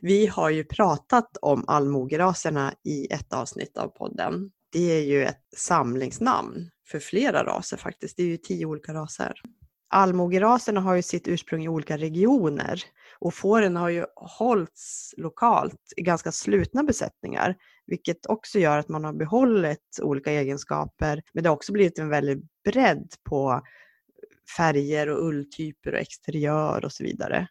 Vi 0.00 0.26
har 0.26 0.50
ju 0.50 0.64
pratat 0.64 1.36
om 1.42 1.64
allmogeraserna 1.66 2.74
i 2.84 3.12
ett 3.12 3.32
avsnitt 3.32 3.76
av 3.76 3.88
podden. 3.88 4.50
Det 4.72 4.98
är 4.98 5.04
ju 5.04 5.24
ett 5.24 5.42
samlingsnamn 5.56 6.70
för 6.90 6.98
flera 6.98 7.44
raser 7.44 7.76
faktiskt. 7.76 8.16
Det 8.16 8.22
är 8.22 8.26
ju 8.26 8.36
tio 8.36 8.66
olika 8.66 8.94
raser. 8.94 9.32
Allmogeraserna 9.90 10.80
har 10.80 10.94
ju 10.94 11.02
sitt 11.02 11.28
ursprung 11.28 11.64
i 11.64 11.68
olika 11.68 11.96
regioner 11.96 12.82
och 13.20 13.34
fåren 13.34 13.76
har 13.76 13.88
ju 13.88 14.04
hållits 14.16 15.14
lokalt 15.16 15.92
i 15.96 16.02
ganska 16.02 16.32
slutna 16.32 16.82
besättningar, 16.82 17.56
vilket 17.86 18.26
också 18.26 18.58
gör 18.58 18.78
att 18.78 18.88
man 18.88 19.04
har 19.04 19.12
behållit 19.12 19.98
olika 20.02 20.32
egenskaper. 20.32 21.22
Men 21.32 21.42
det 21.42 21.48
har 21.48 21.56
också 21.56 21.72
blivit 21.72 21.98
en 21.98 22.08
väldig 22.08 22.42
bredd 22.64 23.12
på 23.24 23.62
färger 24.56 25.08
och 25.08 25.26
ulltyper 25.26 25.92
och 25.92 25.98
exteriör 25.98 26.84
och 26.84 26.92
så 26.92 27.04
vidare. 27.04 27.48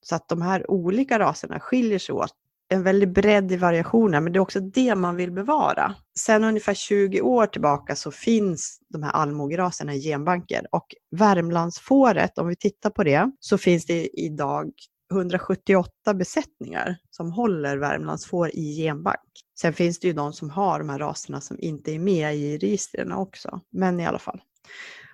Så 0.00 0.14
att 0.14 0.28
de 0.28 0.42
här 0.42 0.70
olika 0.70 1.18
raserna 1.18 1.60
skiljer 1.60 1.98
sig 1.98 2.12
åt. 2.12 2.32
En 2.68 2.82
väldig 2.82 3.12
bredd 3.12 3.52
i 3.52 3.56
variationen, 3.56 4.24
men 4.24 4.32
det 4.32 4.36
är 4.36 4.40
också 4.40 4.60
det 4.60 4.94
man 4.94 5.16
vill 5.16 5.32
bevara. 5.32 5.94
Sen 6.18 6.44
ungefär 6.44 6.74
20 6.74 7.20
år 7.20 7.46
tillbaka 7.46 7.96
så 7.96 8.10
finns 8.10 8.78
de 8.88 9.02
här 9.02 9.10
allmogeraserna 9.10 9.94
i 9.94 10.00
genbanker 10.00 10.66
och 10.70 10.86
Värmlandsfåret, 11.10 12.38
om 12.38 12.48
vi 12.48 12.56
tittar 12.56 12.90
på 12.90 13.04
det, 13.04 13.30
så 13.40 13.58
finns 13.58 13.86
det 13.86 14.20
idag 14.20 14.70
178 15.12 16.14
besättningar 16.14 16.96
som 17.10 17.32
håller 17.32 17.76
Värmlandsfår 17.76 18.50
i 18.54 18.76
genbank. 18.76 19.20
Sen 19.60 19.72
finns 19.72 19.98
det 19.98 20.06
ju 20.06 20.12
de 20.12 20.32
som 20.32 20.50
har 20.50 20.78
de 20.78 20.88
här 20.88 20.98
raserna 20.98 21.40
som 21.40 21.56
inte 21.60 21.92
är 21.92 21.98
med 21.98 22.36
i 22.36 22.58
registren 22.58 23.12
också, 23.12 23.60
men 23.70 24.00
i 24.00 24.06
alla 24.06 24.18
fall. 24.18 24.40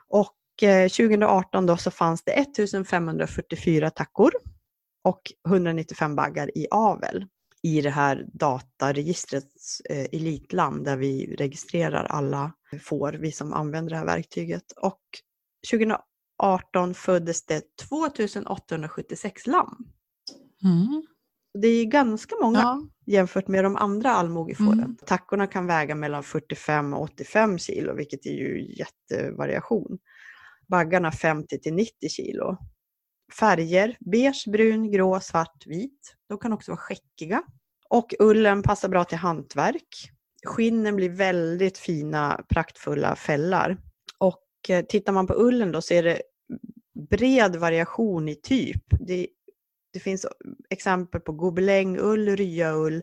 Och 0.09 0.63
eh, 0.63 0.89
2018 0.89 1.67
då 1.67 1.77
så 1.77 1.91
fanns 1.91 2.25
det 2.25 2.33
1544 2.33 3.91
tackor 3.91 4.33
och 5.05 5.23
195 5.49 6.17
baggar 6.17 6.59
i 6.59 6.67
avel 6.71 7.27
i 7.63 7.81
det 7.81 7.91
här 7.91 8.27
dataregistrets 8.33 9.81
eh, 9.81 10.07
elitland 10.13 10.85
där 10.85 10.97
vi 10.97 11.37
registrerar 11.39 12.05
alla 12.05 12.53
får, 12.83 13.13
vi 13.13 13.33
som 13.33 13.53
använder 13.53 13.91
det 13.91 13.97
här 13.97 14.07
verktyget. 14.07 14.73
Och 14.77 15.01
2018 15.71 16.10
föddes 16.95 17.47
det 17.47 17.63
2876 17.89 19.47
lamm. 19.47 19.77
Mm. 20.65 21.07
Det 21.59 21.69
är 21.69 21.85
ganska 21.85 22.35
många 22.43 22.59
Ja. 22.59 22.83
jämfört 23.07 23.49
med 23.49 23.65
de 23.65 23.77
andra 23.77 24.11
allmogefåren. 24.11 24.79
Mm. 24.79 24.97
Tackorna 25.07 25.47
kan 25.47 25.67
väga 25.67 25.95
mellan 25.95 26.23
45 26.23 26.95
och 26.95 27.03
85 27.03 27.59
kilo, 27.59 27.95
vilket 27.95 28.27
är 28.27 28.31
ju 28.31 28.75
jättevariation. 28.75 29.99
Baggarna 30.69 31.13
50 31.13 31.59
till 31.59 31.75
90 31.75 32.09
kilo. 32.09 32.57
Färger, 33.41 33.97
beige, 34.01 34.45
brun, 34.53 34.91
grå, 34.91 35.21
svart, 35.21 35.67
vit. 35.67 36.17
De 36.29 36.39
kan 36.39 36.53
också 36.53 36.71
vara 36.71 36.81
skäckiga. 36.81 37.43
Och 37.89 38.15
ullen 38.19 38.63
passar 38.63 38.89
bra 38.89 39.05
till 39.05 39.19
hantverk. 39.19 40.11
Skinnen 40.47 40.97
blir 40.97 41.11
väldigt 41.11 41.79
fina, 41.79 42.45
praktfulla 42.49 43.17
fällar. 43.17 43.77
Och 44.19 44.47
eh, 44.69 44.85
tittar 44.85 45.13
man 45.13 45.27
på 45.27 45.35
ullen 45.35 45.73
då 45.73 45.83
så 45.83 45.95
är 45.95 46.03
det 46.03 46.23
bred 47.00 47.57
variation 47.57 48.28
i 48.28 48.35
typ. 48.35 48.83
Det, 48.90 49.26
det 49.92 50.00
finns 50.00 50.26
exempel 50.71 51.21
på 51.21 51.33
gobelängull, 51.33 52.37
ryaull, 52.37 53.02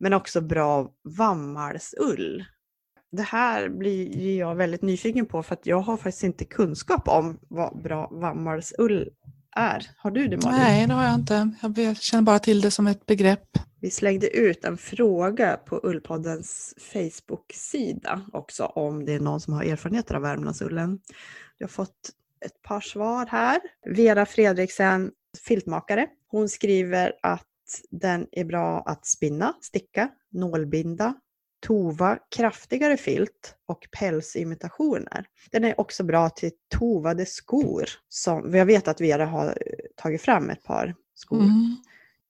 men 0.00 0.12
också 0.12 0.40
bra 0.40 0.92
vammalsull. 1.02 2.44
Det 3.12 3.22
här 3.22 3.68
blir 3.68 4.38
jag 4.38 4.54
väldigt 4.54 4.82
nyfiken 4.82 5.26
på 5.26 5.42
för 5.42 5.54
att 5.54 5.66
jag 5.66 5.80
har 5.80 5.96
faktiskt 5.96 6.24
inte 6.24 6.44
kunskap 6.44 7.08
om 7.08 7.38
vad 7.48 7.82
bra 7.82 8.08
vammalsull 8.12 9.10
är. 9.56 9.90
Har 9.96 10.10
du 10.10 10.28
det 10.28 10.44
Malin? 10.44 10.60
Nej, 10.60 10.86
det 10.86 10.94
har 10.94 11.04
jag 11.04 11.14
inte. 11.14 11.50
Jag 11.76 11.96
känner 11.96 12.22
bara 12.22 12.38
till 12.38 12.60
det 12.60 12.70
som 12.70 12.86
ett 12.86 13.06
begrepp. 13.06 13.48
Vi 13.80 13.90
slängde 13.90 14.36
ut 14.36 14.64
en 14.64 14.76
fråga 14.76 15.56
på 15.56 15.80
Ullpoddens 15.82 16.74
Facebook-sida 16.78 18.20
också 18.32 18.64
om 18.64 19.04
det 19.04 19.12
är 19.12 19.20
någon 19.20 19.40
som 19.40 19.52
har 19.52 19.62
erfarenheter 19.62 20.14
av 20.14 20.22
Värmlandsullen. 20.22 21.00
Jag 21.58 21.66
har 21.66 21.72
fått 21.72 22.10
ett 22.40 22.62
par 22.62 22.80
svar 22.80 23.26
här. 23.26 23.60
Vera 23.86 24.26
Fredriksen, 24.26 25.12
filtmakare, 25.46 26.06
hon 26.30 26.48
skriver 26.48 27.12
att 27.22 27.44
den 27.90 28.26
är 28.32 28.44
bra 28.44 28.82
att 28.86 29.06
spinna, 29.06 29.54
sticka, 29.60 30.08
nålbinda, 30.30 31.14
tova 31.60 32.18
kraftigare 32.36 32.96
filt 32.96 33.54
och 33.66 33.88
pälsimitationer. 33.98 35.26
Den 35.50 35.64
är 35.64 35.80
också 35.80 36.04
bra 36.04 36.30
till 36.30 36.50
tovade 36.78 37.26
skor. 37.26 37.84
Som, 38.08 38.54
jag 38.54 38.66
vet 38.66 38.88
att 38.88 39.00
Vera 39.00 39.26
har 39.26 39.58
tagit 39.96 40.22
fram 40.22 40.50
ett 40.50 40.62
par 40.62 40.94
skor. 41.14 41.42
Mm. 41.42 41.76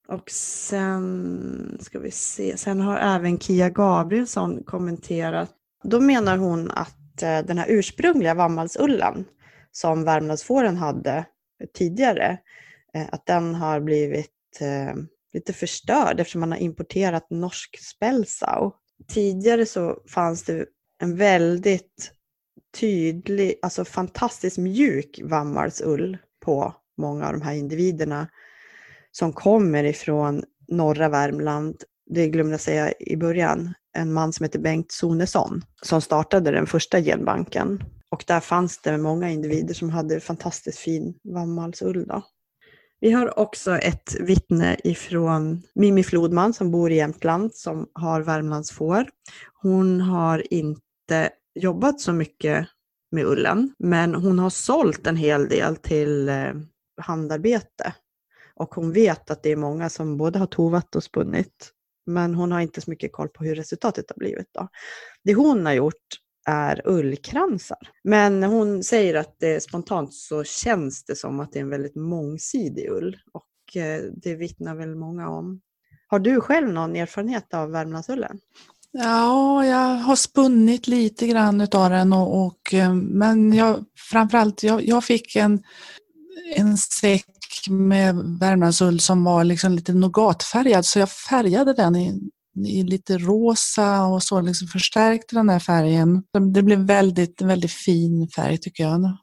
Och 0.09 0.31
sen 0.31 1.79
ska 1.81 1.99
vi 1.99 2.11
se, 2.11 2.57
sen 2.57 2.81
har 2.81 2.99
även 2.99 3.39
Kia 3.39 3.69
Gabrielsson 3.71 4.63
kommenterat. 4.63 5.51
Då 5.83 6.01
menar 6.01 6.37
hon 6.37 6.71
att 6.71 7.23
eh, 7.23 7.39
den 7.39 7.59
här 7.59 7.67
ursprungliga 7.69 8.35
vammalsullen 8.35 9.25
som 9.73 10.05
Värmlandsfåren 10.05 10.77
hade 10.77 11.25
tidigare, 11.75 12.39
eh, 12.95 13.07
att 13.13 13.27
den 13.27 13.55
har 13.55 13.81
blivit 13.81 14.61
eh, 14.61 14.95
lite 15.33 15.53
förstörd 15.53 16.21
eftersom 16.21 16.41
man 16.41 16.53
har 16.53 16.59
importerat 16.59 17.31
norsk 17.31 17.79
spelsau. 17.81 18.73
Tidigare 19.09 19.67
så 19.67 20.03
fanns 20.09 20.45
det 20.45 20.67
en 21.01 21.17
väldigt 21.17 22.13
tydlig, 22.81 23.59
alltså 23.63 23.85
fantastiskt 23.85 24.59
mjuk 24.59 25.21
vammalsull 25.25 26.19
på 26.45 26.75
många 26.97 27.27
av 27.27 27.33
de 27.33 27.43
här 27.43 27.55
individerna 27.55 28.29
som 29.11 29.33
kommer 29.33 29.85
ifrån 29.85 30.45
norra 30.69 31.09
Värmland. 31.09 31.77
Det 32.07 32.29
glömde 32.29 32.53
jag 32.53 32.61
säga 32.61 32.93
i 32.99 33.17
början. 33.17 33.75
En 33.93 34.13
man 34.13 34.33
som 34.33 34.45
heter 34.45 34.59
Bengt 34.59 34.93
Sonesson 34.93 35.63
som 35.83 36.01
startade 36.01 36.51
den 36.51 36.67
första 36.67 37.01
genbanken. 37.01 37.83
Och 38.11 38.25
där 38.27 38.41
fanns 38.41 38.79
det 38.79 38.99
många 38.99 39.31
individer 39.31 39.75
som 39.75 39.91
hade 39.91 40.21
fantastiskt 40.21 40.79
fin 40.79 41.15
vammalsull. 41.25 42.07
Då. 42.07 42.23
Vi 43.01 43.13
har 43.13 43.39
också 43.39 43.77
ett 43.77 44.21
vittne 44.21 44.77
ifrån 44.85 45.63
Mimmi 45.75 46.03
Flodman 46.03 46.53
som 46.55 46.71
bor 46.71 46.93
i 46.93 46.97
Jämtland 46.97 47.55
som 47.55 47.91
har 47.93 48.21
Värmlandsfår. 48.21 49.09
Hon 49.63 50.01
har 50.01 50.53
inte 50.55 51.31
jobbat 51.55 52.01
så 52.01 52.13
mycket 52.13 52.69
med 53.11 53.25
ullen, 53.25 53.75
men 53.79 54.15
hon 54.15 54.39
har 54.39 54.51
sålt 54.51 55.07
en 55.07 55.17
hel 55.17 55.49
del 55.49 55.77
till 55.77 56.29
eh, 56.29 56.53
handarbete. 57.01 57.95
Och 58.55 58.75
hon 58.75 58.93
vet 58.93 59.31
att 59.31 59.43
det 59.43 59.53
är 59.53 59.57
många 59.57 59.89
som 59.89 60.17
både 60.17 60.39
har 60.39 60.47
tovat 60.47 60.97
och 60.97 61.05
spunnit. 61.05 61.73
Men 62.07 62.35
hon 62.35 62.53
har 62.53 62.61
inte 62.61 62.81
så 62.81 62.91
mycket 62.91 63.13
koll 63.13 63.29
på 63.29 63.45
hur 63.45 63.55
resultatet 63.55 64.05
har 64.11 64.17
blivit. 64.17 64.49
Då. 64.53 64.69
Det 65.25 65.35
hon 65.35 65.67
har 65.67 65.73
gjort 65.73 65.95
är 66.49 66.83
ullkransar. 66.85 67.79
Men 68.05 68.43
hon 68.43 68.85
säger 68.85 69.15
att 69.15 69.37
det 69.41 69.63
spontant 69.63 70.15
så 70.15 70.45
känns 70.45 71.05
det 71.05 71.17
som 71.17 71.41
att 71.41 71.53
det 71.53 71.59
är 71.59 71.63
en 71.63 71.71
väldigt 71.71 71.97
mångsidig 71.97 72.89
ull. 72.91 73.17
Och 73.33 73.77
eh, 73.77 74.03
det 74.23 74.35
vittnar 74.35 74.75
väl 74.75 74.95
många 74.95 75.29
om. 75.29 75.61
Har 76.07 76.19
du 76.19 76.41
själv 76.41 76.69
någon 76.69 76.97
erfarenhet 76.97 77.55
av 77.55 77.71
Värmlandsullen? 77.71 78.39
Ja, 78.93 79.67
jag 79.67 79.95
har 79.95 80.17
spunnit 80.17 80.89
lite 80.89 81.27
grann 81.27 81.61
utav 81.61 81.91
den 81.91 82.13
och, 82.13 82.47
och 82.47 82.75
eh, 82.75 82.95
men 82.95 83.53
jag, 83.53 83.85
framförallt 84.11 84.63
jag, 84.63 84.89
jag 84.89 85.05
fick 85.05 85.37
en, 85.37 85.63
en 86.57 86.77
säck 86.77 87.25
med 87.71 88.17
Värmlandsull 88.41 89.01
som 89.01 89.25
var 89.25 89.45
liksom 89.45 89.73
lite 89.73 89.93
nougatfärgad 89.93 90.87
så 90.87 90.99
jag 90.99 91.11
färgade 91.11 91.73
den 91.73 91.97
i, 91.97 92.31
i 92.67 92.83
lite 92.83 93.19
rosa 93.19 94.07
och 94.07 94.23
så 94.23 94.41
liksom 94.41 94.69
förstärkte 94.69 95.35
den 95.35 95.49
här 95.49 95.59
färgen. 95.59 96.23
Det 96.55 96.63
blev 96.63 96.79
väldigt, 96.79 97.43
väldigt 97.43 97.73
fin 97.73 98.29
färg 98.29 98.59
tycker 98.59 98.85
jag. 98.85 99.17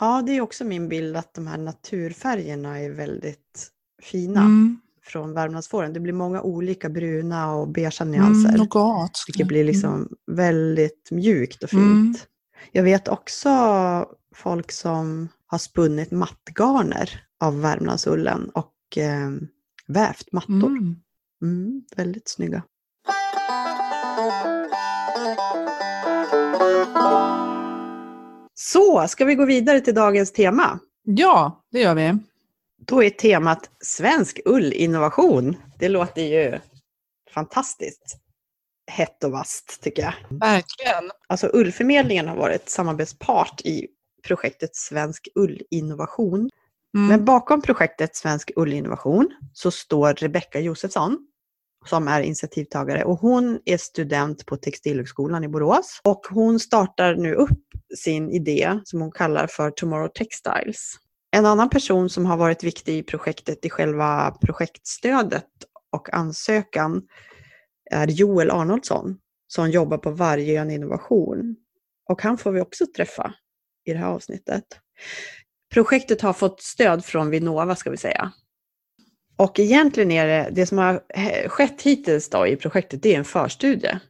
Ja, 0.00 0.22
det 0.26 0.32
är 0.32 0.40
också 0.40 0.64
min 0.64 0.88
bild 0.88 1.16
att 1.16 1.34
de 1.34 1.46
här 1.46 1.58
naturfärgerna 1.58 2.78
är 2.78 2.90
väldigt 2.90 3.70
fina. 4.02 4.40
Mm 4.40 4.80
från 5.08 5.34
Värmlandsfåren. 5.34 5.92
Det 5.92 6.00
blir 6.00 6.12
många 6.12 6.42
olika 6.42 6.88
bruna 6.88 7.54
och 7.54 7.68
beiga 7.68 7.90
mm, 8.00 8.12
nyanser. 8.12 8.48
Mm, 8.48 8.58
nougat. 8.60 9.24
Vilket 9.26 9.46
blir 9.48 9.64
liksom 9.64 9.94
mm. 9.94 10.08
väldigt 10.26 11.08
mjukt 11.10 11.62
och 11.62 11.70
fint. 11.70 11.82
Mm. 11.82 12.14
Jag 12.72 12.82
vet 12.82 13.08
också 13.08 13.50
folk 14.34 14.72
som 14.72 15.28
har 15.46 15.58
spunnit 15.58 16.10
mattgarner 16.10 17.10
av 17.40 17.60
Värmlandsullen 17.60 18.48
och 18.48 18.98
eh, 18.98 19.30
vävt 19.86 20.32
mattor. 20.32 20.68
Mm. 20.68 20.96
Mm, 21.42 21.82
väldigt 21.96 22.28
snygga. 22.28 22.62
Så, 28.54 29.08
ska 29.08 29.24
vi 29.24 29.34
gå 29.34 29.44
vidare 29.44 29.80
till 29.80 29.94
dagens 29.94 30.32
tema? 30.32 30.78
Ja, 31.04 31.64
det 31.70 31.80
gör 31.80 31.94
vi. 31.94 32.18
Då 32.86 33.02
är 33.02 33.10
temat 33.10 33.70
Svensk 33.80 34.40
ullinnovation. 34.44 35.56
Det 35.78 35.88
låter 35.88 36.22
ju 36.22 36.58
fantastiskt 37.34 38.18
hett 38.90 39.24
och 39.24 39.30
vast 39.30 39.82
tycker 39.82 40.02
jag. 40.02 40.14
Verkligen. 40.30 41.10
Alltså 41.26 41.50
Ullförmedlingen 41.52 42.28
har 42.28 42.36
varit 42.36 42.68
samarbetspart 42.68 43.60
i 43.60 43.86
projektet 44.26 44.76
Svensk 44.76 45.28
ullinnovation. 45.34 46.50
Mm. 46.94 47.08
Men 47.08 47.24
bakom 47.24 47.62
projektet 47.62 48.16
Svensk 48.16 48.50
ullinnovation 48.56 49.30
så 49.52 49.70
står 49.70 50.14
Rebecka 50.14 50.60
Josefsson 50.60 51.18
som 51.86 52.08
är 52.08 52.20
initiativtagare 52.20 53.04
och 53.04 53.18
hon 53.18 53.60
är 53.64 53.76
student 53.76 54.46
på 54.46 54.56
Textilhögskolan 54.56 55.44
i 55.44 55.48
Borås 55.48 56.00
och 56.04 56.26
hon 56.30 56.60
startar 56.60 57.14
nu 57.14 57.34
upp 57.34 57.58
sin 57.96 58.30
idé 58.30 58.80
som 58.84 59.00
hon 59.00 59.12
kallar 59.12 59.46
för 59.46 59.70
Tomorrow 59.70 60.08
Textiles. 60.08 60.94
En 61.30 61.46
annan 61.46 61.70
person 61.70 62.10
som 62.10 62.26
har 62.26 62.36
varit 62.36 62.64
viktig 62.64 62.98
i 62.98 63.02
projektet 63.02 63.64
i 63.64 63.70
själva 63.70 64.36
projektstödet 64.40 65.46
och 65.92 66.14
ansökan 66.14 67.02
är 67.90 68.06
Joel 68.06 68.50
Arnoldsson 68.50 69.18
som 69.46 69.70
jobbar 69.70 69.98
på 69.98 70.10
Vargön 70.10 70.70
Innovation. 70.70 71.56
Och 72.08 72.22
han 72.22 72.38
får 72.38 72.52
vi 72.52 72.60
också 72.60 72.84
träffa 72.96 73.34
i 73.84 73.92
det 73.92 73.98
här 73.98 74.06
avsnittet. 74.06 74.64
Projektet 75.72 76.20
har 76.20 76.32
fått 76.32 76.62
stöd 76.62 77.04
från 77.04 77.30
Vinnova 77.30 77.76
ska 77.76 77.90
vi 77.90 77.96
säga. 77.96 78.32
Och 79.38 79.60
egentligen 79.60 80.10
är 80.10 80.26
det, 80.26 80.50
det 80.52 80.66
som 80.66 80.78
har 80.78 81.00
eh, 81.14 81.48
skett 81.48 81.82
hittills 81.82 82.30
då 82.30 82.46
i 82.46 82.56
projektet, 82.56 83.02
det 83.02 83.14
är 83.14 83.18
en 83.18 83.24
förstudie. 83.24 84.00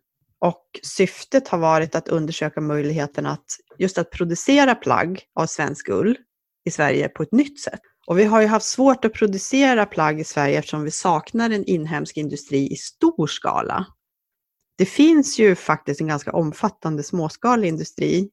Och 0.40 0.64
syftet 0.82 1.48
har 1.48 1.58
varit 1.58 1.94
att 1.94 2.08
undersöka 2.08 2.60
möjligheten 2.60 3.26
att 3.26 3.44
just 3.78 3.98
att 3.98 4.10
producera 4.10 4.74
plagg 4.74 5.22
av 5.34 5.46
svensk 5.46 5.88
ull 5.88 6.16
i 6.64 6.70
Sverige 6.70 7.08
på 7.08 7.22
ett 7.22 7.32
nytt 7.32 7.60
sätt. 7.60 7.80
Och 8.06 8.18
vi 8.18 8.24
har 8.24 8.40
ju 8.40 8.46
haft 8.46 8.66
svårt 8.66 9.04
att 9.04 9.12
producera 9.12 9.86
plagg 9.86 10.20
i 10.20 10.24
Sverige 10.24 10.58
eftersom 10.58 10.84
vi 10.84 10.90
saknar 10.90 11.50
en 11.50 11.64
inhemsk 11.64 12.16
industri 12.16 12.72
i 12.72 12.76
stor 12.76 13.26
skala. 13.26 13.86
Det 14.78 14.86
finns 14.86 15.38
ju 15.38 15.54
faktiskt 15.54 16.00
en 16.00 16.06
ganska 16.06 16.32
omfattande 16.32 17.02
småskalig 17.02 17.68
industri 17.68 18.28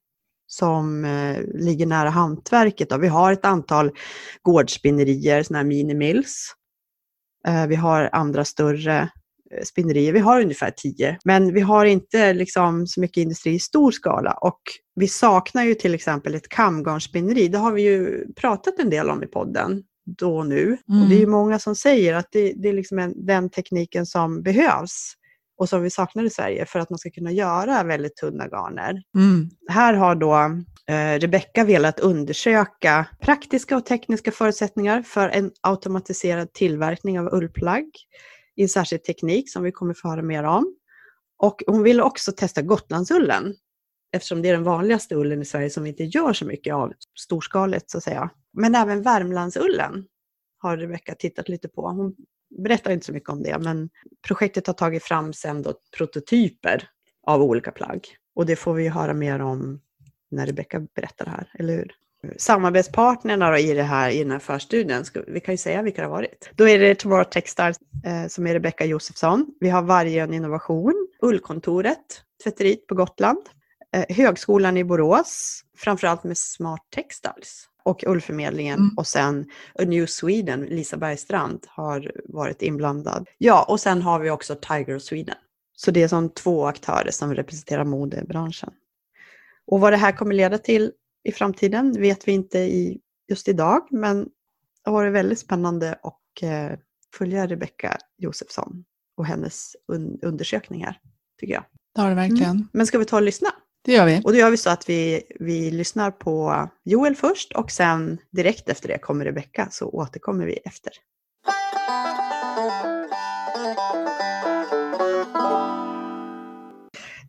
som 0.47 1.05
eh, 1.05 1.41
ligger 1.53 1.85
nära 1.85 2.09
hantverket. 2.09 2.89
Då. 2.89 2.97
Vi 2.97 3.07
har 3.07 3.33
ett 3.33 3.45
antal 3.45 3.91
gårdsspinnerier, 4.41 5.43
sådana 5.43 5.59
här 5.59 5.67
minimills. 5.67 6.55
Eh, 7.47 7.67
vi 7.67 7.75
har 7.75 8.09
andra 8.13 8.45
större 8.45 9.09
Eh, 9.51 9.63
spinnerier. 9.63 10.13
Vi 10.13 10.19
har 10.19 10.41
ungefär 10.41 10.71
tio, 10.71 11.17
men 11.23 11.53
vi 11.53 11.61
har 11.61 11.85
inte 11.85 12.33
liksom 12.33 12.87
så 12.87 12.99
mycket 12.99 13.17
industri 13.17 13.53
i 13.53 13.59
stor 13.59 13.91
skala 13.91 14.31
och 14.31 14.61
vi 14.95 15.07
saknar 15.07 15.63
ju 15.63 15.75
till 15.75 15.95
exempel 15.95 16.35
ett 16.35 16.49
kamgarnsspinneri. 16.49 17.47
Det 17.47 17.57
har 17.57 17.71
vi 17.71 17.81
ju 17.81 18.25
pratat 18.33 18.79
en 18.79 18.89
del 18.89 19.09
om 19.09 19.23
i 19.23 19.27
podden 19.27 19.83
då 20.19 20.37
och 20.37 20.47
nu. 20.47 20.77
Mm. 20.89 21.01
Och 21.01 21.09
det 21.09 21.15
är 21.15 21.17
ju 21.17 21.23
mm. 21.23 21.31
många 21.31 21.59
som 21.59 21.75
säger 21.75 22.13
att 22.13 22.27
det, 22.31 22.53
det 22.55 22.69
är 22.69 22.73
liksom 22.73 22.99
en, 22.99 23.25
den 23.25 23.49
tekniken 23.49 24.05
som 24.05 24.43
behövs 24.43 25.13
och 25.57 25.69
som 25.69 25.83
vi 25.83 25.89
saknar 25.89 26.23
i 26.23 26.29
Sverige 26.29 26.65
för 26.65 26.79
att 26.79 26.89
man 26.89 26.99
ska 26.99 27.09
kunna 27.09 27.31
göra 27.31 27.83
väldigt 27.83 28.15
tunna 28.15 28.47
garner. 28.47 29.01
Mm. 29.15 29.49
Här 29.69 29.93
har 29.93 30.15
då 30.15 30.33
eh, 30.93 31.19
Rebecka 31.19 31.63
velat 31.63 31.99
undersöka 31.99 33.05
praktiska 33.21 33.77
och 33.77 33.85
tekniska 33.85 34.31
förutsättningar 34.31 35.01
för 35.01 35.29
en 35.29 35.51
automatiserad 35.61 36.53
tillverkning 36.53 37.19
av 37.19 37.33
ullplagg 37.33 37.85
i 38.55 38.61
en 38.61 38.69
särskild 38.69 39.03
teknik 39.03 39.51
som 39.51 39.63
vi 39.63 39.71
kommer 39.71 39.93
få 39.93 40.07
höra 40.07 40.21
mer 40.21 40.43
om. 40.43 40.75
Och 41.37 41.63
hon 41.67 41.83
ville 41.83 42.03
också 42.03 42.31
testa 42.31 42.61
Gotlandsullen 42.61 43.55
eftersom 44.15 44.41
det 44.41 44.49
är 44.49 44.53
den 44.53 44.63
vanligaste 44.63 45.15
ullen 45.15 45.41
i 45.41 45.45
Sverige 45.45 45.69
som 45.69 45.83
vi 45.83 45.89
inte 45.89 46.03
gör 46.03 46.33
så 46.33 46.45
mycket 46.45 46.73
av 46.73 46.93
storskaligt 47.19 47.89
så 47.89 47.97
att 47.97 48.03
säga. 48.03 48.29
Men 48.53 48.75
även 48.75 49.01
Värmlandsullen 49.01 50.05
har 50.57 50.77
Rebecka 50.77 51.15
tittat 51.15 51.49
lite 51.49 51.67
på. 51.67 51.89
Hon 51.89 52.15
berättar 52.49 52.91
inte 52.91 53.05
så 53.05 53.13
mycket 53.13 53.29
om 53.29 53.43
det, 53.43 53.59
men 53.59 53.89
projektet 54.27 54.67
har 54.67 54.73
tagit 54.73 55.03
fram 55.03 55.33
sen 55.33 55.61
då 55.61 55.73
prototyper 55.97 56.89
av 57.27 57.41
olika 57.41 57.71
plagg. 57.71 58.07
Och 58.35 58.45
det 58.45 58.55
får 58.55 58.73
vi 58.73 58.87
höra 58.87 59.13
mer 59.13 59.41
om 59.41 59.81
när 60.31 60.45
Rebecka 60.45 60.79
berättar 60.95 61.25
det 61.25 61.31
här, 61.31 61.49
eller 61.53 61.73
hur? 61.73 61.91
samarbetspartnerna 62.37 63.59
i, 63.59 63.73
det 63.73 63.83
här, 63.83 64.09
i 64.09 64.19
den 64.19 64.31
här 64.31 64.39
förstudien, 64.39 65.03
vi 65.27 65.39
kan 65.39 65.53
ju 65.53 65.57
säga 65.57 65.81
vilka 65.81 66.01
det 66.01 66.07
har 66.07 66.15
varit. 66.15 66.49
Då 66.55 66.67
är 66.67 66.79
det 66.79 66.95
Tomorrow 66.95 67.23
Textiles 67.23 67.77
eh, 68.05 68.27
som 68.27 68.47
är 68.47 68.53
Rebecka 68.53 68.85
Josefsson. 68.85 69.45
Vi 69.59 69.69
har 69.69 69.81
Vargön 69.81 70.33
Innovation, 70.33 71.07
Ullkontoret, 71.21 72.21
tvätteriet 72.43 72.87
på 72.87 72.95
Gotland, 72.95 73.39
eh, 73.95 74.15
Högskolan 74.15 74.77
i 74.77 74.83
Borås, 74.83 75.61
framförallt 75.77 76.23
med 76.23 76.37
Smart 76.37 76.81
Textiles 76.95 77.65
och 77.85 78.03
Ullförmedlingen 78.07 78.79
mm. 78.79 78.97
och 78.97 79.07
sen 79.07 79.49
A 79.79 79.83
New 79.85 80.05
Sweden, 80.05 80.61
Lisa 80.61 80.97
Bergstrand 80.97 81.65
har 81.67 82.11
varit 82.25 82.61
inblandad. 82.61 83.27
Ja, 83.37 83.65
och 83.69 83.79
sen 83.79 84.01
har 84.01 84.19
vi 84.19 84.29
också 84.29 84.55
Tiger 84.55 84.95
of 84.95 85.03
Sweden. 85.03 85.35
Så 85.75 85.91
det 85.91 86.03
är 86.03 86.07
som 86.07 86.29
två 86.29 86.65
aktörer 86.65 87.11
som 87.11 87.35
representerar 87.35 87.83
modebranschen. 87.83 88.69
Och 89.67 89.79
vad 89.79 89.93
det 89.93 89.97
här 89.97 90.11
kommer 90.11 90.35
leda 90.35 90.57
till 90.57 90.91
i 91.23 91.31
framtiden 91.31 92.01
vet 92.01 92.27
vi 92.27 92.31
inte 92.31 92.59
i, 92.59 92.99
just 93.27 93.47
idag, 93.47 93.87
men 93.91 94.23
det 94.23 94.89
har 94.89 94.91
varit 94.91 95.13
väldigt 95.13 95.39
spännande 95.39 95.93
att 96.03 96.41
eh, 96.41 96.79
följa 97.13 97.47
Rebecka 97.47 97.97
Josefsson 98.17 98.85
och 99.17 99.25
hennes 99.25 99.75
un 99.87 100.19
undersökningar, 100.21 100.99
tycker 101.39 101.53
jag. 101.53 101.63
Det 101.95 102.01
har 102.01 102.09
det 102.09 102.15
verkligen. 102.15 102.51
Mm. 102.51 102.67
Men 102.71 102.87
ska 102.87 102.97
vi 102.97 103.05
ta 103.05 103.15
och 103.15 103.23
lyssna? 103.23 103.49
Det 103.85 103.91
gör 103.93 104.05
vi. 104.05 104.21
Och 104.23 104.31
då 104.31 104.37
gör 104.37 104.51
vi 104.51 104.57
så 104.57 104.69
att 104.69 104.89
vi, 104.89 105.21
vi 105.39 105.71
lyssnar 105.71 106.11
på 106.11 106.67
Joel 106.83 107.15
först 107.15 107.51
och 107.51 107.71
sen 107.71 108.17
direkt 108.31 108.69
efter 108.69 108.87
det 108.87 108.97
kommer 108.97 109.25
Rebecka, 109.25 109.67
så 109.71 109.89
återkommer 109.89 110.45
vi 110.45 110.53
efter. 110.53 110.93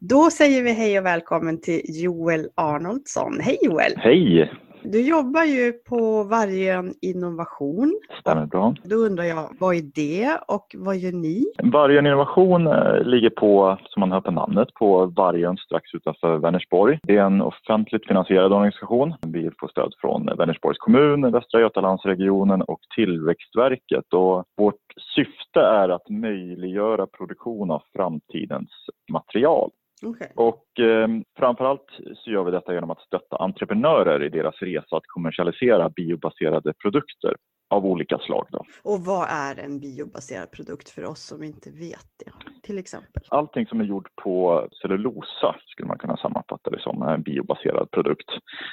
Då 0.00 0.30
säger 0.30 0.62
vi 0.62 0.72
hej 0.72 0.98
och 0.98 1.06
välkommen 1.06 1.60
till 1.60 1.82
Joel 1.84 2.48
Arnoldsson. 2.54 3.40
Hej 3.40 3.58
Joel! 3.62 3.92
Hej! 3.96 4.52
Du 4.92 5.08
jobbar 5.08 5.44
ju 5.44 5.72
på 5.72 6.22
Vargön 6.22 6.94
Innovation. 7.02 8.00
Stämmer 8.20 8.46
bra. 8.46 8.74
Då 8.84 8.96
undrar 8.96 9.24
jag, 9.24 9.48
vad 9.58 9.74
är 9.76 9.82
det 9.94 10.38
och 10.48 10.66
vad 10.74 10.96
gör 10.96 11.12
ni? 11.12 11.44
Vargön 11.72 12.06
Innovation 12.06 12.66
eh, 12.66 13.02
ligger 13.02 13.30
på, 13.30 13.78
som 13.82 14.00
man 14.00 14.12
hör 14.12 14.20
på 14.20 14.30
namnet, 14.30 14.74
på 14.74 15.06
Vargön 15.06 15.56
strax 15.56 15.94
utanför 15.94 16.36
Vänersborg. 16.38 16.98
Det 17.02 17.16
är 17.16 17.24
en 17.24 17.42
offentligt 17.42 18.06
finansierad 18.06 18.52
organisation. 18.52 19.14
Vi 19.26 19.50
får 19.60 19.68
stöd 19.68 19.92
från 20.00 20.26
Vänersborgs 20.38 20.78
kommun, 20.78 21.32
Västra 21.32 21.60
Götalandsregionen 21.60 22.62
och 22.62 22.80
Tillväxtverket. 22.94 24.12
Och 24.12 24.44
vårt 24.56 24.84
syfte 25.16 25.60
är 25.60 25.88
att 25.88 26.10
möjliggöra 26.10 27.06
produktion 27.06 27.70
av 27.70 27.82
framtidens 27.96 28.70
material. 29.12 29.70
Okay. 30.02 30.28
Och 30.34 30.80
eh, 30.80 31.08
framförallt 31.38 31.86
så 32.14 32.30
gör 32.30 32.44
vi 32.44 32.50
detta 32.50 32.74
genom 32.74 32.90
att 32.90 33.00
stötta 33.00 33.36
entreprenörer 33.36 34.22
i 34.22 34.28
deras 34.28 34.54
resa 34.62 34.96
att 34.96 35.06
kommersialisera 35.06 35.88
biobaserade 35.88 36.72
produkter. 36.82 37.36
av 37.68 37.86
olika 37.86 38.18
slag. 38.18 38.46
Då. 38.50 38.64
Och 38.82 39.00
vad 39.00 39.26
är 39.30 39.58
en 39.64 39.80
biobaserad 39.80 40.50
produkt 40.50 40.88
för 40.88 41.04
oss 41.04 41.20
som 41.20 41.42
inte 41.42 41.70
vet 41.70 42.06
det, 42.24 42.32
till 42.62 42.78
exempel? 42.78 43.22
Allting 43.28 43.66
som 43.66 43.80
är 43.80 43.84
gjort 43.84 44.08
på 44.22 44.68
cellulosa 44.82 45.56
skulle 45.66 45.88
man 45.88 45.98
kunna 45.98 46.16
sammanfatta 46.16 46.70
det 46.70 46.80
som 46.80 47.02
en 47.02 47.22
biobaserad 47.22 47.90
produkt. 47.90 48.30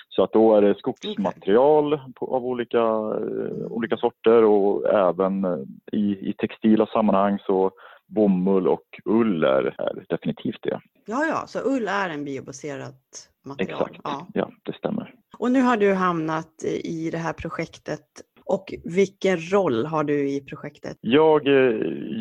Så 0.10 0.24
att 0.24 0.34
då 0.34 0.56
är 0.56 0.62
det 0.62 0.78
skogsmaterial 0.78 2.00
på, 2.16 2.36
av 2.36 2.46
olika, 2.46 2.82
eh, 2.82 3.66
olika 3.70 3.98
sorter 3.98 4.44
och 4.44 4.94
även 4.94 5.46
eh, 5.46 5.60
i, 5.92 6.30
i 6.30 6.34
textila 6.38 6.86
sammanhang 6.86 7.40
så 7.46 7.72
bomull 8.08 8.68
och 8.68 8.86
ull 9.06 9.44
är, 9.44 9.82
är 9.82 10.06
definitivt 10.10 10.60
det. 10.62 10.80
Ja, 11.06 11.26
ja, 11.26 11.44
så 11.48 11.60
ull 11.60 11.88
är 11.88 12.10
en 12.10 12.26
biobaserat 12.26 13.30
material? 13.46 13.82
Exakt, 13.82 14.02
ja. 14.04 14.28
ja 14.34 14.52
det 14.64 14.74
stämmer. 14.74 15.14
Och 15.38 15.52
nu 15.52 15.62
har 15.62 15.78
du 15.78 15.94
hamnat 15.94 16.64
i 16.84 17.10
det 17.12 17.18
här 17.18 17.34
projektet 17.34 18.06
och 18.46 18.74
vilken 18.84 19.52
roll 19.52 19.86
har 19.86 20.04
du 20.04 20.30
i 20.30 20.42
projektet? 20.42 20.98
Jag 21.02 21.48
eh, 21.48 21.78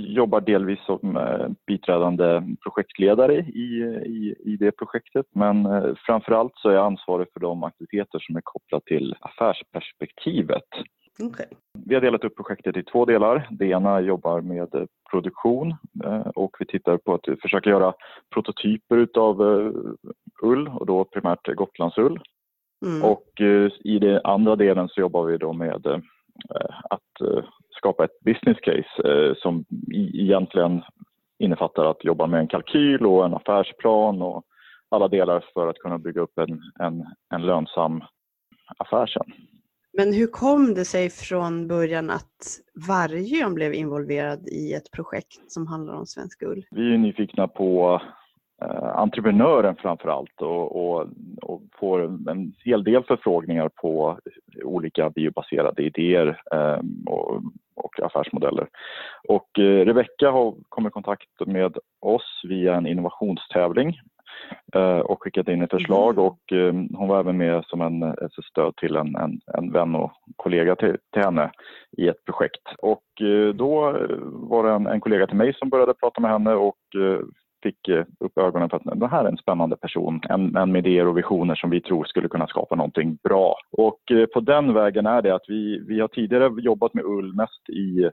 jobbar 0.07 0.41
delvis 0.41 0.79
som 0.87 1.17
eh, 1.17 1.49
biträdande 1.67 2.43
projektledare 2.63 3.39
i, 3.39 3.83
i, 4.07 4.35
i 4.45 4.57
det 4.57 4.73
projektet 4.73 5.27
men 5.35 5.67
eh, 5.67 5.95
framförallt 6.07 6.53
så 6.57 6.69
är 6.69 6.75
jag 6.75 6.87
ansvarig 6.87 7.27
för 7.33 7.41
de 7.41 7.65
aktiviteter 7.65 8.19
som 8.19 8.37
är 8.37 8.41
kopplade 8.45 8.85
till 8.85 9.15
affärsperspektivet. 9.21 10.69
Okay. 11.23 11.47
Vi 11.87 11.95
har 11.95 12.03
delat 12.03 12.25
upp 12.25 12.37
projektet 12.37 12.77
i 12.77 12.83
två 12.83 13.05
delar. 13.05 13.49
Det 13.51 13.67
ena 13.67 14.01
jobbar 14.01 14.41
med 14.41 14.89
produktion 15.11 15.75
och 16.35 16.57
vi 16.59 16.67
tittar 16.67 16.97
på 16.97 17.15
att 17.15 17.41
försöka 17.43 17.71
göra 17.71 17.95
prototyper 18.35 18.97
utav 18.97 19.41
ull 20.43 20.69
och 20.69 20.87
då 20.87 21.05
primärt 21.05 21.55
Gotlandsull. 21.55 22.21
Mm. 22.87 23.05
Och 23.05 23.27
i 23.85 23.99
den 23.99 24.21
andra 24.25 24.57
delen 24.57 24.89
så 24.89 25.01
jobbar 25.01 25.25
vi 25.25 25.39
då 25.39 25.53
med 25.53 25.87
att 26.91 27.13
skapa 27.71 28.05
ett 28.05 28.21
business 28.21 28.59
case 28.63 29.35
som 29.37 29.65
egentligen 30.15 30.83
innefattar 31.39 31.85
att 31.85 32.05
jobba 32.05 32.27
med 32.27 32.41
en 32.41 32.49
kalkyl 32.49 33.07
och 33.07 33.25
en 33.25 33.35
affärsplan 33.35 34.23
och 34.23 34.45
alla 34.89 35.09
delar 35.09 35.45
för 35.55 35.69
att 35.69 35.79
kunna 35.79 35.99
bygga 35.99 36.21
upp 36.21 36.39
en, 36.39 36.63
en, 36.81 37.07
en 37.35 37.47
lönsam 37.47 38.05
affär 38.79 39.07
sen. 39.07 39.33
Men 39.93 40.13
hur 40.13 40.27
kom 40.27 40.75
det 40.75 40.85
sig 40.85 41.11
från 41.11 41.69
början 41.69 42.11
att 42.11 42.61
Vargön 42.89 43.55
blev 43.55 43.75
involverad 43.75 44.49
i 44.49 44.75
ett 44.75 44.91
projekt 44.91 45.53
som 45.53 45.67
handlar 45.67 45.95
om 45.95 46.07
svensk 46.07 46.43
ull? 46.43 46.65
Vi 46.71 46.95
är 46.95 46.99
nyfikna 46.99 47.49
på 47.49 48.01
eh, 48.63 48.99
entreprenören 48.99 49.77
framför 49.77 50.09
allt 50.09 50.41
och, 50.41 50.77
och, 50.77 51.07
och, 51.43 51.63
får 51.81 52.31
en 52.31 52.53
hel 52.65 52.85
del 52.85 53.05
förfrågningar 53.05 53.69
på 53.69 54.19
olika 54.65 55.11
biobaserade 55.11 55.83
idéer 55.83 56.41
eh, 56.53 56.81
och, 57.07 57.43
och, 57.75 58.01
affärsmodeller. 58.03 58.69
Och 59.29 59.59
eh, 59.59 59.85
Rebecka 59.85 60.31
har 60.31 60.55
kommit 60.69 60.91
i 60.91 60.93
kontakt 60.93 61.47
med 61.47 61.77
oss 62.01 62.41
via 62.49 62.77
en 62.77 62.87
innovationstävling 62.87 64.01
och 65.05 65.23
skickat 65.23 65.49
in 65.49 65.63
ett 65.63 65.71
förslag 65.71 66.13
mm. 66.13 66.25
och 66.25 66.53
eh, 66.53 66.75
hon 66.99 67.09
var 67.09 67.21
även 67.21 67.37
med 67.37 67.65
som 67.65 67.81
en, 67.81 68.03
ett 68.03 68.45
stöd 68.51 68.77
till 68.77 68.97
en, 68.97 69.17
en, 69.17 69.41
en 69.59 69.73
vän 69.73 69.95
och 69.95 70.13
kollega 70.37 70.77
till, 70.77 70.97
till 71.13 71.23
henne 71.23 71.51
i 71.99 72.09
ett 72.09 72.25
projekt. 72.25 72.67
Och 72.79 73.27
eh, 73.27 73.55
då 73.55 73.97
var 74.23 74.65
det 74.65 74.71
en, 74.73 74.87
en 74.87 75.01
kollega 75.01 75.27
till 75.27 75.37
mig 75.37 75.55
som 75.55 75.69
började 75.69 75.95
prata 75.95 76.21
med 76.21 76.31
henne 76.31 76.55
och 76.55 76.77
fick 77.63 77.89
upp 78.21 78.39
ögonen 78.39 78.71
för 78.71 78.77
att 78.77 79.01
det 79.01 79.09
här 79.09 79.25
är 79.25 79.29
en 79.29 79.37
spännande 79.37 79.77
person, 79.77 80.21
en, 80.29 80.57
en 80.57 80.73
med 80.73 80.87
idéer 80.87 81.07
och 81.07 81.19
visioner 81.19 81.55
som 81.55 81.71
vi 81.71 81.81
tror 81.81 82.05
skulle 82.05 82.29
kunna 82.29 82.47
skapa 82.47 82.75
någonting 82.75 83.19
bra. 83.23 83.57
Och 83.73 84.01
på 84.35 84.41
den 84.41 84.75
vägen 84.75 85.07
är 85.07 85.23
det 85.23 85.35
att 85.35 85.45
vi, 85.49 85.85
vi 85.89 86.01
har 86.01 86.09
tidigare 86.09 86.51
jobbat 86.63 86.95
med 86.95 87.05
ull 87.05 87.35
mest 87.35 87.69
i 87.69 88.11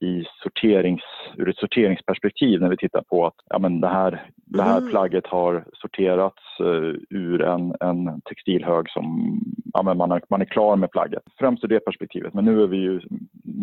i 0.00 0.24
sorterings, 0.42 1.02
ur 1.36 1.48
ett 1.48 1.56
sorteringsperspektiv 1.56 2.60
när 2.60 2.68
vi 2.68 2.76
tittar 2.76 3.02
på 3.02 3.26
att 3.26 3.34
ja, 3.48 3.58
men 3.58 3.80
det, 3.80 3.88
här, 3.88 4.30
det 4.36 4.62
här 4.62 4.78
mm. 4.78 4.90
plagget 4.90 5.26
har 5.26 5.64
sorterats 5.72 6.60
uh, 6.60 6.94
ur 7.10 7.42
en, 7.42 7.74
en 7.80 8.20
textilhög 8.20 8.90
som 8.90 9.38
ja, 9.72 9.82
men 9.82 9.96
man, 9.96 10.12
är, 10.12 10.22
man 10.30 10.40
är 10.40 10.44
klar 10.44 10.76
med 10.76 10.90
plagget. 10.90 11.22
Främst 11.38 11.64
ur 11.64 11.68
det 11.68 11.80
perspektivet, 11.80 12.34
men 12.34 12.44
nu, 12.44 12.62
är 12.62 12.66
vi 12.66 12.76
ju, 12.76 13.00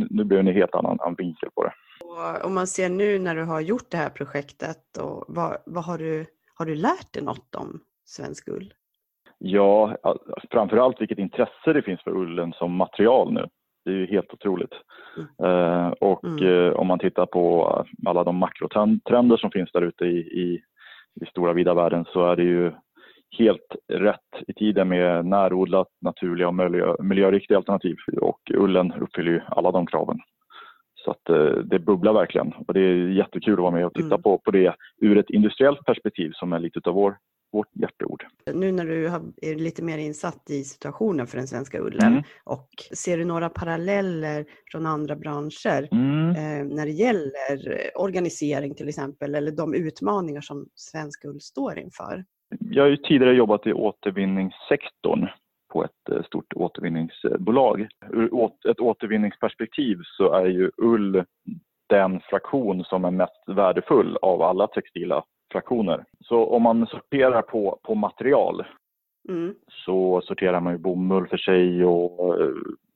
nu 0.10 0.24
blir 0.24 0.44
det 0.44 0.50
en 0.50 0.56
helt 0.56 0.76
annan, 0.76 1.00
annan 1.00 1.16
vinkel 1.16 1.50
på 1.56 1.64
det. 1.64 1.72
Och 2.02 2.46
om 2.46 2.54
man 2.54 2.68
ser 2.68 2.90
nu 2.90 3.20
när 3.20 3.36
du 3.36 3.44
har 3.44 3.62
gjort 3.62 3.90
det 3.90 3.98
här 3.98 4.10
projektet, 4.10 4.98
och 4.98 5.26
vad, 5.28 5.58
vad 5.66 5.84
har, 5.84 5.98
du, 5.98 6.26
har 6.56 6.66
du 6.66 6.76
lärt 6.76 7.14
dig 7.14 7.24
något 7.24 7.56
om 7.56 7.80
svensk 8.06 8.48
ull? 8.48 8.74
Ja, 9.38 9.98
framförallt 10.52 11.02
vilket 11.02 11.20
intresse 11.20 11.74
det 11.74 11.82
finns 11.82 12.04
för 12.04 12.12
ullen 12.12 12.54
som 12.54 12.76
material 12.76 13.34
nu. 13.34 13.48
Det 13.86 13.92
är 13.92 13.96
ju 13.96 14.06
helt 14.06 14.34
otroligt. 14.34 14.74
Mm. 15.18 15.52
Uh, 15.52 15.88
och 15.88 16.24
mm. 16.24 16.44
uh, 16.44 16.74
om 16.74 16.88
man 16.88 17.00
tittar 17.00 17.26
på 17.26 17.68
alla 18.06 18.24
de 18.24 18.36
makrotrender 18.36 19.38
som 19.38 19.52
finns 19.52 19.72
där 19.72 19.82
ute 19.82 20.06
i, 20.06 20.18
i, 20.18 20.62
i 21.22 21.26
stora 21.26 21.54
vida 21.54 21.74
världen 21.74 22.06
så 22.06 22.26
är 22.26 22.36
det 22.36 22.44
ju 22.44 22.72
helt 23.38 23.76
rätt 23.94 24.48
i 24.48 24.54
tiden 24.54 24.88
med 24.88 25.26
närodlat, 25.26 25.88
naturliga 26.02 26.48
och 26.48 26.56
miljö, 26.56 26.96
miljöriktiga 27.00 27.58
alternativ. 27.58 27.96
Och 28.22 28.40
ullen 28.54 28.94
uppfyller 28.94 29.32
ju 29.32 29.42
alla 29.48 29.72
de 29.72 29.86
kraven. 29.86 30.18
Så 30.96 31.12
att 31.12 31.30
uh, 31.30 31.58
det 31.58 31.80
bubblar 31.80 32.14
verkligen 32.14 32.54
och 32.68 32.74
det 32.74 32.80
är 32.80 33.10
jättekul 33.10 33.54
att 33.54 33.60
vara 33.60 33.72
med 33.72 33.86
och 33.86 33.94
titta 33.94 34.06
mm. 34.16 34.22
på, 34.22 34.38
på 34.38 34.52
det 34.52 34.76
ur 35.02 35.18
ett 35.18 35.30
industriellt 35.30 35.86
perspektiv 35.86 36.32
som 36.34 36.54
är 36.54 36.60
lite 36.60 36.80
av 36.86 36.96
vår 36.96 37.18
vårt 37.56 37.76
hjärteord. 37.76 38.26
Nu 38.54 38.72
när 38.72 38.86
du 38.86 39.06
är 39.42 39.56
lite 39.56 39.84
mer 39.84 39.98
insatt 39.98 40.50
i 40.50 40.64
situationen 40.64 41.28
för 41.28 41.38
den 41.38 41.48
svenska 41.48 41.80
ullen 41.80 42.12
mm. 42.12 42.24
och 42.44 42.70
ser 42.94 43.18
du 43.18 43.26
några 43.26 43.50
paralleller 43.50 44.46
från 44.72 44.86
andra 44.86 45.16
branscher 45.16 45.88
mm. 45.92 46.30
eh, 46.30 46.76
när 46.76 46.86
det 46.86 46.92
gäller 46.92 47.92
organisering 47.96 48.76
till 48.76 48.90
exempel 48.90 49.36
eller 49.36 49.52
de 49.52 49.74
utmaningar 49.74 50.42
som 50.42 50.70
svensk 50.76 51.26
ull 51.26 51.42
står 51.42 51.80
inför? 51.80 52.26
Jag 52.60 52.84
har 52.84 52.90
ju 52.90 52.98
tidigare 52.98 53.36
jobbat 53.36 53.68
i 53.68 53.74
återvinningssektorn 53.74 55.28
på 55.74 55.84
ett 55.84 56.10
eh, 56.12 56.24
stort 56.24 56.54
återvinningsbolag. 56.54 57.88
Ur 58.12 58.50
ett 58.70 58.80
återvinningsperspektiv 58.80 59.98
så 60.18 60.34
är 60.34 60.46
ju 60.46 60.72
ull 60.78 61.24
den 61.90 62.20
fraktion 62.20 62.84
som 62.84 63.06
är 63.06 63.12
mest 63.12 63.44
värdefull 63.48 64.18
av 64.22 64.42
alla 64.42 64.68
textila 64.68 65.24
fraktioner. 65.56 66.06
Så 66.20 66.46
om 66.46 66.64
man 66.64 66.88
sorterar 66.88 67.42
på, 67.42 67.80
på 67.84 67.96
material 67.96 68.66
mm. 69.30 69.56
så 69.68 70.22
sorterar 70.22 70.60
man 70.60 70.74
ju 70.74 70.80
bomull 70.80 71.28
för 71.28 71.38
sig 71.38 71.86
och 71.86 72.42
uh, 72.42 72.56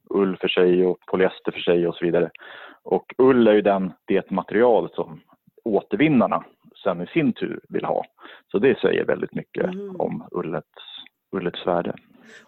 ull 0.09 0.37
för 0.37 0.47
sig 0.47 0.85
och 0.85 0.99
polyester 1.05 1.51
för 1.51 1.59
sig 1.59 1.87
och 1.87 1.95
så 1.95 2.05
vidare. 2.05 2.29
Och 2.83 3.13
ull 3.17 3.47
är 3.47 3.53
ju 3.53 3.61
den, 3.61 3.91
det 4.05 4.31
material 4.31 4.89
som 4.93 5.19
återvinnarna 5.63 6.43
sen 6.83 7.01
i 7.01 7.07
sin 7.07 7.33
tur 7.33 7.59
vill 7.69 7.85
ha. 7.85 8.05
Så 8.51 8.59
det 8.59 8.79
säger 8.79 9.05
väldigt 9.05 9.33
mycket 9.33 9.63
mm. 9.63 9.95
om 9.95 10.23
ullets, 10.31 10.83
ullets 11.31 11.67
värde. 11.67 11.95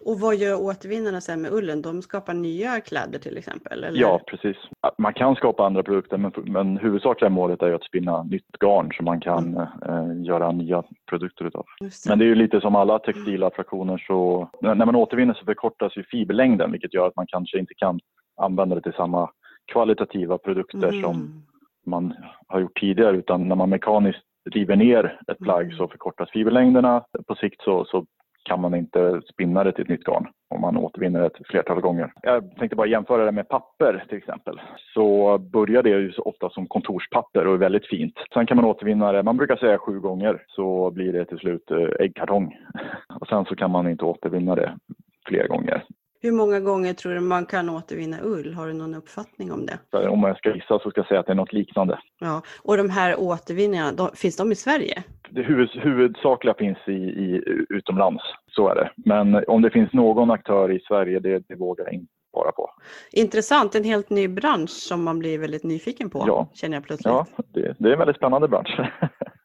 Och 0.06 0.20
vad 0.20 0.36
gör 0.36 0.60
återvinnarna 0.60 1.20
sen 1.20 1.42
med 1.42 1.52
ullen? 1.52 1.82
De 1.82 2.02
skapar 2.02 2.34
nya 2.34 2.80
kläder 2.80 3.18
till 3.18 3.38
exempel? 3.38 3.84
Eller? 3.84 4.00
Ja, 4.00 4.20
precis. 4.26 4.56
Man 4.98 5.14
kan 5.14 5.34
skapa 5.36 5.66
andra 5.66 5.82
produkter 5.82 6.16
men, 6.16 6.32
men 6.36 6.76
huvudsakliga 6.76 7.30
målet 7.30 7.62
är 7.62 7.72
att 7.72 7.84
spinna 7.84 8.22
nytt 8.22 8.58
garn 8.60 8.92
som 8.92 9.04
man 9.04 9.20
kan 9.20 9.48
mm. 9.48 9.60
eh, 9.88 10.26
göra 10.26 10.52
nya 10.52 10.82
produkter 11.08 11.44
utav. 11.44 11.66
Men 12.08 12.18
det 12.18 12.24
är 12.24 12.26
ju 12.26 12.34
lite 12.34 12.60
som 12.60 12.76
alla 12.76 12.98
textila 12.98 13.50
fraktioner 13.50 14.04
så 14.06 14.48
när 14.60 14.86
man 14.86 14.96
återvinner 14.96 15.34
så 15.34 15.44
förkortas 15.44 15.96
ju 15.96 16.04
fiberlängden 16.04 16.72
vilket 16.72 16.94
gör 16.94 17.06
att 17.06 17.16
man 17.16 17.26
kanske 17.26 17.58
inte 17.58 17.74
kan 17.74 18.00
använda 18.36 18.74
det 18.74 18.82
till 18.82 18.92
samma 18.92 19.30
kvalitativa 19.72 20.38
produkter 20.38 20.88
mm. 20.88 21.02
som 21.02 21.44
man 21.86 22.14
har 22.46 22.60
gjort 22.60 22.80
tidigare 22.80 23.16
utan 23.16 23.48
när 23.48 23.56
man 23.56 23.70
mekaniskt 23.70 24.22
river 24.50 24.76
ner 24.76 25.20
ett 25.28 25.38
plagg 25.38 25.64
mm. 25.64 25.76
så 25.76 25.88
förkortas 25.88 26.30
fiberlängderna. 26.30 27.04
På 27.26 27.34
sikt 27.34 27.62
så, 27.62 27.84
så 27.84 28.06
kan 28.42 28.60
man 28.60 28.74
inte 28.74 29.20
spinna 29.32 29.64
det 29.64 29.72
till 29.72 29.82
ett 29.82 29.88
nytt 29.88 30.04
garn 30.04 30.26
om 30.54 30.60
man 30.60 30.76
återvinner 30.76 31.20
det 31.20 31.26
ett 31.26 31.46
flertal 31.46 31.80
gånger. 31.80 32.12
Jag 32.22 32.56
tänkte 32.56 32.76
bara 32.76 32.86
jämföra 32.86 33.24
det 33.24 33.32
med 33.32 33.48
papper 33.48 34.04
till 34.08 34.18
exempel. 34.18 34.60
Så 34.94 35.38
börjar 35.38 35.82
det 35.82 35.88
ju 35.88 36.12
ofta 36.16 36.50
som 36.50 36.66
kontorspapper 36.66 37.46
och 37.46 37.54
är 37.54 37.58
väldigt 37.58 37.86
fint. 37.86 38.14
Sen 38.34 38.46
kan 38.46 38.56
man 38.56 38.64
återvinna 38.64 39.12
det, 39.12 39.22
man 39.22 39.36
brukar 39.36 39.56
säga 39.56 39.78
sju 39.78 40.00
gånger, 40.00 40.42
så 40.48 40.90
blir 40.90 41.12
det 41.12 41.24
till 41.24 41.38
slut 41.38 41.70
eh, 41.70 42.04
äggkartong. 42.04 42.56
Och 43.20 43.28
sen 43.28 43.44
så 43.44 43.56
kan 43.56 43.70
man 43.70 43.88
inte 43.88 44.04
återvinna 44.04 44.54
det 44.54 44.78
fler 45.26 45.48
gånger. 45.48 45.84
Hur 46.22 46.32
många 46.32 46.60
gånger 46.60 46.94
tror 46.94 47.14
du 47.14 47.20
man 47.20 47.46
kan 47.46 47.70
återvinna 47.70 48.16
ull? 48.22 48.54
Har 48.54 48.66
du 48.66 48.72
någon 48.72 48.94
uppfattning 48.94 49.52
om 49.52 49.66
det? 49.66 50.08
Om 50.08 50.22
jag 50.22 50.38
ska 50.38 50.54
gissa 50.54 50.78
så 50.78 50.90
ska 50.90 51.00
jag 51.00 51.06
säga 51.06 51.20
att 51.20 51.26
det 51.26 51.32
är 51.32 51.36
något 51.36 51.52
liknande. 51.52 51.98
Ja. 52.18 52.42
Och 52.62 52.76
de 52.76 52.90
här 52.90 53.20
återvinningarna, 53.20 53.92
de, 53.92 54.10
finns 54.14 54.36
de 54.36 54.52
i 54.52 54.54
Sverige? 54.54 55.02
Det 55.30 55.42
huvud, 55.42 55.70
huvudsakliga 55.70 56.54
finns 56.54 56.78
i, 56.86 56.92
i, 56.92 57.42
utomlands, 57.68 58.22
så 58.50 58.68
är 58.68 58.74
det. 58.74 58.90
Men 58.96 59.44
om 59.46 59.62
det 59.62 59.70
finns 59.70 59.92
någon 59.92 60.30
aktör 60.30 60.72
i 60.72 60.80
Sverige, 60.80 61.20
det, 61.20 61.38
det 61.48 61.54
vågar 61.54 61.84
jag 61.84 61.94
inte 61.94 62.12
på. 62.32 62.70
Intressant, 63.12 63.74
en 63.74 63.84
helt 63.84 64.10
ny 64.10 64.28
bransch 64.28 64.70
som 64.70 65.04
man 65.04 65.18
blir 65.18 65.38
väldigt 65.38 65.64
nyfiken 65.64 66.10
på, 66.10 66.24
ja. 66.26 66.48
känner 66.54 66.76
jag 66.76 66.84
plötsligt. 66.84 67.12
Ja, 67.12 67.26
det, 67.54 67.74
det 67.78 67.88
är 67.88 67.92
en 67.92 67.98
väldigt 67.98 68.16
spännande 68.16 68.48
bransch. 68.48 68.80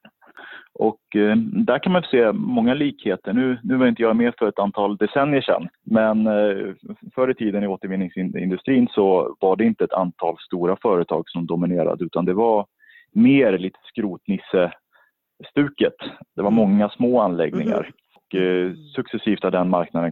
Och 0.80 1.16
eh, 1.16 1.36
där 1.38 1.80
kan 1.80 1.92
man 1.92 2.04
se 2.04 2.32
många 2.32 2.74
likheter. 2.74 3.34
Nu, 3.34 3.60
nu 3.64 3.78
var 3.78 3.88
inte 3.88 4.02
jag 4.02 4.16
med 4.16 4.34
för 4.38 4.48
ett 4.48 4.60
antal 4.60 4.98
decennier 4.98 5.42
sedan, 5.42 5.70
men 5.84 6.28
eh, 6.28 6.74
förr 7.16 7.32
i 7.32 7.34
tiden 7.34 7.64
i 7.64 7.68
återvinningsindustrin 7.68 8.88
så 8.92 9.36
var 9.40 9.56
det 9.56 9.64
inte 9.64 9.84
ett 9.84 9.94
antal 9.94 10.38
stora 10.40 10.78
företag 10.82 11.30
som 11.30 11.46
dominerade 11.46 12.06
utan 12.06 12.26
det 12.26 12.34
var 12.34 12.66
mer 13.12 13.58
lite 13.58 13.80
skrotnisse-stuket. 13.84 15.96
Det 16.36 16.42
var 16.42 16.52
många 16.52 16.90
små 16.90 17.22
anläggningar. 17.22 17.80
Mm. 17.80 17.92
Och, 18.16 18.36
eh, 18.36 18.74
successivt 18.96 19.44
har 19.44 19.52
den 19.52 19.70
marknaden 19.70 20.12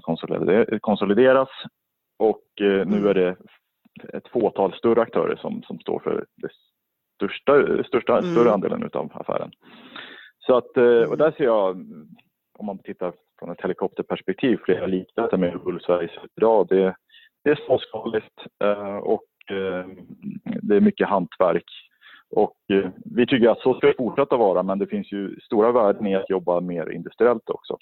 konsoliderats 0.80 1.52
och 2.20 2.44
nu 2.86 3.10
är 3.10 3.14
det 3.14 3.36
ett 4.14 4.28
fåtal 4.28 4.74
större 4.74 5.02
aktörer 5.02 5.36
som, 5.36 5.64
som 5.64 5.80
står 5.80 6.00
för 6.00 6.26
det 6.36 6.50
största, 7.16 7.84
största 7.84 8.18
mm. 8.18 8.32
större 8.32 8.54
andelen 8.54 8.90
av 8.94 9.12
affären. 9.14 9.52
Så 10.46 10.58
att, 10.58 10.78
eh, 10.78 11.10
och 11.10 11.18
där 11.18 11.32
ser 11.32 11.44
jag, 11.44 11.76
om 12.60 12.66
man 12.66 12.78
tittar 12.78 13.14
från 13.40 13.50
ett 13.52 13.62
helikopterperspektiv, 13.62 14.60
flera 14.66 14.86
likheter 14.86 15.38
med 15.38 15.60
hur 15.66 15.80
Sverige 15.80 16.10
ser 16.10 16.26
ut 16.26 16.32
idag. 16.38 16.68
Det, 16.70 16.96
det 17.44 17.50
är 17.50 17.66
småskaligt 17.66 18.40
eh, 18.64 18.98
och 18.98 19.26
eh, 19.50 19.86
det 20.62 20.76
är 20.76 20.82
mycket 20.82 21.08
hantverk. 21.08 21.72
Och 22.30 22.56
vi 23.06 23.28
tycker 23.28 23.50
att 23.50 23.60
så 23.60 23.74
ska 23.74 23.88
det 23.88 23.98
fortsätta 23.98 24.38
vara, 24.38 24.64
men 24.64 24.80
det 24.80 24.88
finns 24.88 25.12
ju 25.12 25.40
stora 25.40 25.72
värden 25.72 26.08
i 26.08 26.16
att 26.16 26.30
jobba 26.30 26.60
mer 26.60 26.92
industriellt 26.92 27.50
också 27.50 27.78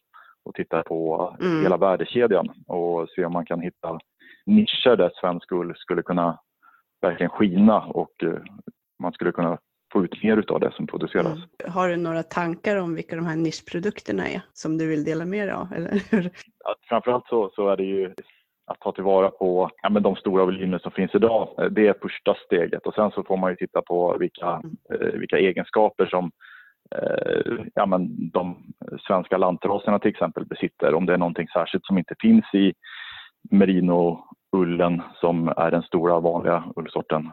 och 0.45 0.56
titta 0.56 0.84
på 0.84 1.36
mm. 1.41 1.63
hela 1.63 1.78
värdekedjan 1.78 2.49
och 2.67 3.10
se 3.10 3.26
om 3.26 3.34
man 3.34 3.45
kan 3.45 3.62
hitta 3.62 3.99
nischer 4.45 4.95
där 4.95 5.12
svensk 5.15 5.52
ull 5.52 5.73
skulle 5.76 6.02
kunna 6.02 6.39
verkligen 7.02 7.30
skina 7.30 7.80
och 7.80 8.23
man 8.99 9.13
skulle 9.13 9.32
kunna 9.32 9.58
få 9.93 10.03
ut 10.03 10.23
mer 10.23 10.51
av 10.51 10.60
det 10.60 10.71
som 10.71 10.88
produceras. 10.88 11.38
Mm. 11.38 11.73
Har 11.73 11.89
du 11.89 11.95
några 11.95 12.23
tankar 12.23 12.77
om 12.77 12.95
vilka 12.95 13.15
de 13.15 13.25
här 13.25 13.36
nischprodukterna 13.36 14.27
är 14.27 14.41
som 14.53 14.77
du 14.77 14.88
vill 14.88 15.03
dela 15.03 15.25
med 15.25 15.47
dig 15.47 15.56
av? 15.56 15.73
Eller? 15.73 16.01
Ja, 16.63 16.75
framförallt 16.89 17.27
så, 17.27 17.51
så 17.56 17.69
är 17.69 17.77
det 17.77 17.84
ju 17.84 18.13
att 18.65 18.79
ta 18.79 18.91
tillvara 18.91 19.29
på 19.29 19.69
ja, 19.82 19.89
men 19.89 20.03
de 20.03 20.15
stora 20.15 20.45
volymer 20.45 20.79
som 20.79 20.91
finns 20.91 21.15
idag. 21.15 21.69
Det 21.71 21.88
är 21.88 21.95
första 22.01 22.36
steget 22.45 22.86
och 22.86 22.93
sen 22.93 23.12
så 23.12 23.23
får 23.23 23.38
man 23.38 23.51
ju 23.51 23.56
titta 23.56 23.82
på 23.82 24.17
vilka, 24.17 24.49
mm. 24.49 24.77
eh, 24.93 25.19
vilka 25.19 25.38
egenskaper 25.38 26.06
som 26.06 26.32
eh, 26.95 27.65
ja, 27.73 27.86
men 27.86 28.29
de 28.29 28.73
svenska 29.08 29.38
lantraserna 29.38 29.99
till 29.99 30.12
exempel 30.12 30.45
besitter. 30.45 30.93
Om 30.93 31.06
det 31.06 31.13
är 31.13 31.17
någonting 31.17 31.47
särskilt 31.47 31.86
som 31.86 31.97
inte 31.97 32.15
finns 32.19 32.45
i 32.53 32.73
merino-ullen 34.54 35.02
som 35.20 35.48
är 35.48 35.72
den 35.72 35.82
stora 35.82 36.20
vanliga 36.20 36.63
ullsorten 36.76 37.30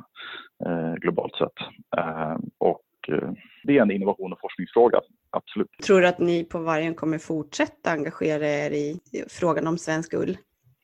eh, 0.66 0.94
globalt 0.94 1.34
sett. 1.34 1.58
Eh, 1.96 2.36
och 2.58 2.82
eh, 3.08 3.30
det 3.64 3.78
är 3.78 3.82
en 3.82 3.90
innovation 3.90 4.32
och 4.32 4.40
forskningsfråga, 4.40 5.00
absolut. 5.30 5.68
Tror 5.86 6.00
du 6.00 6.08
att 6.08 6.18
ni 6.18 6.44
på 6.44 6.58
Vargen 6.58 6.94
kommer 6.94 7.18
fortsätta 7.18 7.90
engagera 7.90 8.46
er 8.46 8.70
i 8.70 9.00
frågan 9.28 9.66
om 9.66 9.78
svensk 9.78 10.14
ull? 10.14 10.36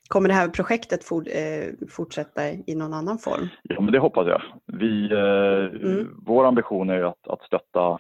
Kommer 0.09 0.29
det 0.29 0.35
här 0.35 0.49
projektet 0.49 1.05
for, 1.05 1.25
eh, 1.29 1.89
fortsätta 1.91 2.49
i 2.67 2.75
någon 2.75 2.95
annan 2.95 3.19
form? 3.19 3.49
Ja, 3.63 3.81
men 3.81 3.93
det 3.93 3.99
hoppas 3.99 4.27
jag. 4.27 4.43
Vi, 4.67 5.13
eh, 5.13 5.91
mm. 5.91 6.09
Vår 6.27 6.45
ambition 6.47 6.91
är 6.91 7.03
att, 7.03 7.29
att 7.29 7.43
stötta 7.43 7.99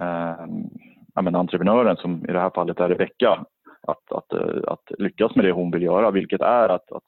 eh, 0.00 1.34
entreprenören, 1.34 1.96
som 1.96 2.24
i 2.28 2.32
det 2.32 2.40
här 2.40 2.50
fallet 2.54 2.80
är 2.80 2.88
Rebecka, 2.88 3.44
att, 3.82 4.12
att, 4.12 4.32
att 4.68 4.90
lyckas 4.98 5.36
med 5.36 5.44
det 5.44 5.52
hon 5.52 5.70
vill 5.70 5.82
göra, 5.82 6.10
vilket 6.10 6.40
är 6.40 6.68
att, 6.68 6.92
att 6.92 7.02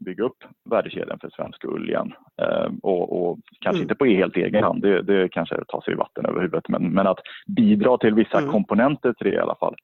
bygga 0.00 0.24
upp 0.24 0.44
värdekedjan 0.70 1.18
för 1.18 1.30
svensk 1.30 1.64
ull 1.64 1.88
igen. 1.88 2.12
Eh, 2.42 2.72
och, 2.82 3.30
och, 3.30 3.38
kanske 3.60 3.78
mm. 3.78 3.82
inte 3.82 3.94
på 3.94 4.04
helt 4.04 4.36
egen 4.36 4.64
hand, 4.64 4.82
det, 4.82 5.02
det 5.02 5.28
kanske 5.28 5.64
tar 5.68 5.80
sig 5.80 5.92
i 5.92 5.96
vatten 5.96 6.26
över 6.26 6.40
huvudet, 6.40 6.68
men, 6.68 6.92
men 6.92 7.06
att 7.06 7.18
bidra 7.46 7.98
till 7.98 8.14
vissa 8.14 8.38
mm. 8.38 8.50
komponenter 8.50 9.12
till 9.12 9.26
det 9.30 9.36
i 9.36 9.38
alla 9.38 9.56
fall. 9.56 9.74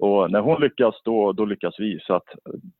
Och 0.00 0.30
när 0.30 0.40
hon 0.40 0.60
lyckas, 0.60 0.94
då, 1.04 1.32
då 1.32 1.44
lyckas 1.44 1.74
vi. 1.78 1.98
Så 2.00 2.14
att 2.14 2.24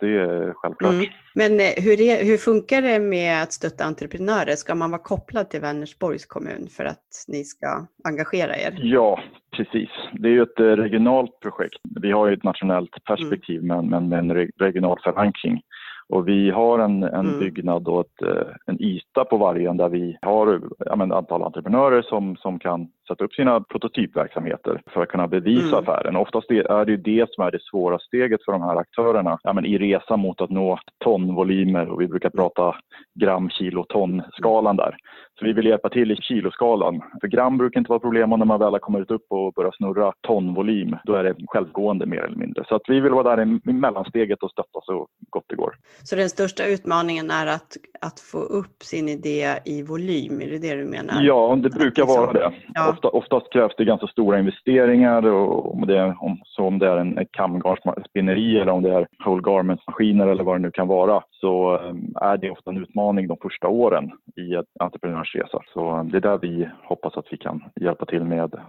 det 0.00 0.18
är 0.18 0.52
självklart. 0.54 0.92
Mm. 0.92 1.06
Men 1.34 1.60
eh, 1.60 1.84
hur, 1.84 2.00
är, 2.00 2.24
hur 2.24 2.36
funkar 2.36 2.82
det 2.82 2.98
med 2.98 3.42
att 3.42 3.52
stötta 3.52 3.84
entreprenörer? 3.84 4.56
Ska 4.56 4.74
man 4.74 4.90
vara 4.90 5.02
kopplad 5.02 5.50
till 5.50 5.60
Vänersborgs 5.60 6.26
kommun 6.26 6.68
för 6.76 6.84
att 6.84 7.24
ni 7.28 7.44
ska 7.44 7.86
engagera 8.04 8.56
er? 8.56 8.78
Ja, 8.82 9.20
precis. 9.56 9.88
Det 10.12 10.28
är 10.28 10.32
ju 10.32 10.42
ett 10.42 10.60
eh, 10.60 10.64
regionalt 10.64 11.40
projekt. 11.40 11.80
Vi 12.00 12.12
har 12.12 12.26
ju 12.26 12.34
ett 12.34 12.44
nationellt 12.44 13.04
perspektiv 13.04 13.62
mm. 13.62 13.76
men, 13.76 14.08
men 14.08 14.08
med 14.08 14.18
en 14.18 14.50
regional 14.58 14.98
förankring. 15.04 15.62
Och 16.10 16.28
vi 16.28 16.50
har 16.50 16.78
en, 16.78 17.02
en 17.02 17.26
mm. 17.26 17.38
byggnad 17.38 17.88
och 17.88 18.00
ett, 18.00 18.22
eh, 18.22 18.46
en 18.66 18.82
yta 18.82 19.24
på 19.24 19.36
vargen 19.36 19.76
där 19.76 19.88
vi 19.88 20.18
har 20.22 20.54
ett 20.56 21.12
antal 21.12 21.42
entreprenörer 21.42 22.02
som, 22.02 22.36
som 22.36 22.58
kan 22.58 22.88
sätta 23.10 23.24
upp 23.24 23.34
sina 23.34 23.60
prototypverksamheter 23.60 24.82
för 24.92 25.02
att 25.02 25.08
kunna 25.08 25.28
bevisa 25.28 25.78
mm. 25.78 25.78
affären. 25.78 26.16
Oftast 26.16 26.50
är 26.50 26.84
det 26.84 26.92
ju 26.92 26.96
det 26.96 27.26
som 27.30 27.44
är 27.44 27.50
det 27.50 27.62
svåra 27.62 27.98
steget 27.98 28.44
för 28.44 28.52
de 28.52 28.62
här 28.62 28.76
aktörerna 28.76 29.38
ja, 29.42 29.52
men 29.52 29.64
i 29.64 29.78
resan 29.78 30.20
mot 30.20 30.40
att 30.40 30.50
nå 30.50 30.78
tonvolymer 31.04 31.88
och 31.88 32.00
vi 32.00 32.08
brukar 32.08 32.30
prata 32.30 32.76
gram, 33.20 33.50
kilo, 33.50 33.84
ton-skalan 33.84 34.76
där. 34.76 34.96
Så 35.38 35.46
vi 35.46 35.52
vill 35.52 35.66
hjälpa 35.66 35.88
till 35.88 36.12
i 36.12 36.16
kiloskalan. 36.16 37.00
För 37.20 37.28
gram 37.28 37.58
brukar 37.58 37.80
inte 37.80 37.88
vara 37.88 38.00
problem 38.00 38.32
och 38.32 38.38
när 38.38 38.46
man 38.46 38.60
väl 38.60 38.72
har 38.72 38.78
kommit 38.78 39.10
upp 39.10 39.26
och 39.28 39.52
börjar 39.52 39.72
snurra 39.76 40.12
tonvolym, 40.20 40.96
då 41.04 41.14
är 41.14 41.24
det 41.24 41.34
självgående 41.46 42.06
mer 42.06 42.22
eller 42.22 42.36
mindre. 42.36 42.64
Så 42.68 42.74
att 42.74 42.82
vi 42.88 43.00
vill 43.00 43.12
vara 43.12 43.36
där 43.36 43.60
i 43.68 43.72
mellansteget 43.72 44.42
och 44.42 44.50
stötta 44.50 44.80
så 44.82 45.06
gott 45.30 45.44
det 45.48 45.56
går. 45.56 45.74
Så 46.02 46.16
den 46.16 46.28
största 46.28 46.66
utmaningen 46.66 47.30
är 47.30 47.46
att, 47.46 47.76
att 48.00 48.20
få 48.20 48.38
upp 48.38 48.82
sin 48.82 49.08
idé 49.08 49.58
i 49.64 49.82
volym, 49.82 50.40
är 50.40 50.46
det 50.46 50.58
det 50.58 50.74
du 50.74 50.84
menar? 50.84 51.22
Ja, 51.22 51.58
det 51.62 51.70
brukar 51.70 52.02
liksom, 52.02 52.20
vara 52.20 52.32
det. 52.32 52.52
Ja. 52.74 52.88
Ofta, 53.00 53.08
oftast 53.08 53.52
krävs 53.52 53.74
det 53.76 53.84
ganska 53.84 54.06
stora 54.06 54.38
investeringar 54.38 55.26
och 55.26 55.74
om 55.74 55.86
det 55.86 55.98
är, 55.98 56.24
om, 56.24 56.40
så 56.44 56.64
om 56.64 56.78
det 56.78 56.88
är 56.88 56.96
en 56.96 57.26
kamgarnsspinneri 57.30 58.58
eller 58.58 58.72
om 58.72 58.82
det 58.82 58.94
är 58.94 59.06
whole 59.24 59.42
garment-maskiner 59.42 60.26
eller 60.26 60.44
vad 60.44 60.54
det 60.54 60.62
nu 60.62 60.70
kan 60.70 60.88
vara 60.88 61.22
så 61.30 61.74
eh, 61.74 62.22
är 62.30 62.36
det 62.36 62.50
ofta 62.50 62.70
en 62.70 62.82
utmaning 62.82 63.26
de 63.26 63.36
första 63.42 63.68
åren 63.68 64.10
i 64.36 64.54
en 64.54 64.64
entreprenörsresa. 64.80 65.58
Så 65.74 66.08
det 66.10 66.16
är 66.16 66.20
där 66.20 66.38
vi 66.38 66.68
hoppas 66.84 67.16
att 67.16 67.26
vi 67.30 67.36
kan 67.36 67.64
hjälpa 67.80 68.06
till 68.06 68.24
med 68.24 68.60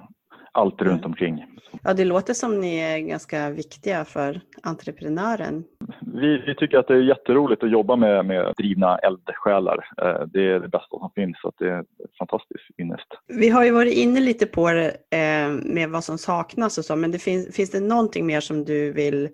allt 0.51 0.81
runt 0.81 1.05
omkring. 1.05 1.45
Ja, 1.83 1.93
det 1.93 2.05
låter 2.05 2.33
som 2.33 2.61
ni 2.61 2.79
är 2.79 2.99
ganska 2.99 3.49
viktiga 3.49 4.05
för 4.05 4.41
entreprenören. 4.63 5.63
Vi, 6.01 6.43
vi 6.47 6.55
tycker 6.55 6.77
att 6.77 6.87
det 6.87 6.93
är 6.93 7.01
jätteroligt 7.01 7.63
att 7.63 7.71
jobba 7.71 7.95
med, 7.95 8.25
med 8.25 8.53
drivna 8.57 8.97
eldsjälar. 8.97 9.85
Eh, 10.01 10.25
det 10.27 10.41
är 10.41 10.59
det 10.59 10.67
bästa 10.67 10.99
som 10.99 11.11
finns, 11.15 11.37
så 11.41 11.51
det 11.57 11.69
är 11.69 11.83
fantastiskt 12.17 12.79
ynnest. 12.79 13.07
Vi 13.27 13.49
har 13.49 13.63
ju 13.63 13.71
varit 13.71 13.93
inne 13.93 14.19
lite 14.19 14.45
på 14.45 14.71
det 14.71 14.87
eh, 14.89 15.49
med 15.73 15.89
vad 15.89 16.03
som 16.03 16.17
saknas 16.17 16.77
och 16.77 16.85
så, 16.85 16.95
men 16.95 17.11
det 17.11 17.19
finns, 17.19 17.55
finns 17.55 17.71
det 17.71 17.79
någonting 17.79 18.25
mer 18.25 18.39
som 18.39 18.65
du 18.65 18.91
vill 18.93 19.29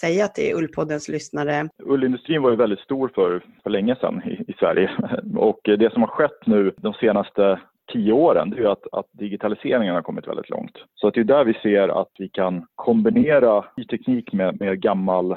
säga 0.00 0.28
till 0.28 0.54
Ullpoddens 0.54 1.08
lyssnare? 1.08 1.68
Ullindustrin 1.82 2.42
var 2.42 2.50
ju 2.50 2.56
väldigt 2.56 2.80
stor 2.80 3.10
för, 3.14 3.44
för 3.62 3.70
länge 3.70 3.96
sedan 3.96 4.22
i, 4.24 4.50
i 4.50 4.54
Sverige 4.58 4.90
och 5.36 5.60
det 5.64 5.92
som 5.92 6.02
har 6.02 6.08
skett 6.08 6.46
nu 6.46 6.74
de 6.76 6.92
senaste 6.92 7.60
tio 7.92 8.12
åren, 8.12 8.50
det 8.50 8.56
är 8.56 8.60
ju 8.60 8.68
att, 8.68 8.86
att 8.92 9.06
digitaliseringen 9.12 9.94
har 9.94 10.02
kommit 10.02 10.28
väldigt 10.28 10.50
långt. 10.50 10.78
Så 10.94 11.08
att 11.08 11.14
det 11.14 11.20
är 11.20 11.24
där 11.24 11.44
vi 11.44 11.54
ser 11.54 11.88
att 11.88 12.10
vi 12.18 12.28
kan 12.28 12.66
kombinera 12.74 13.64
ny 13.76 13.84
teknik 13.84 14.32
med, 14.32 14.60
med 14.60 14.80
gammal, 14.80 15.32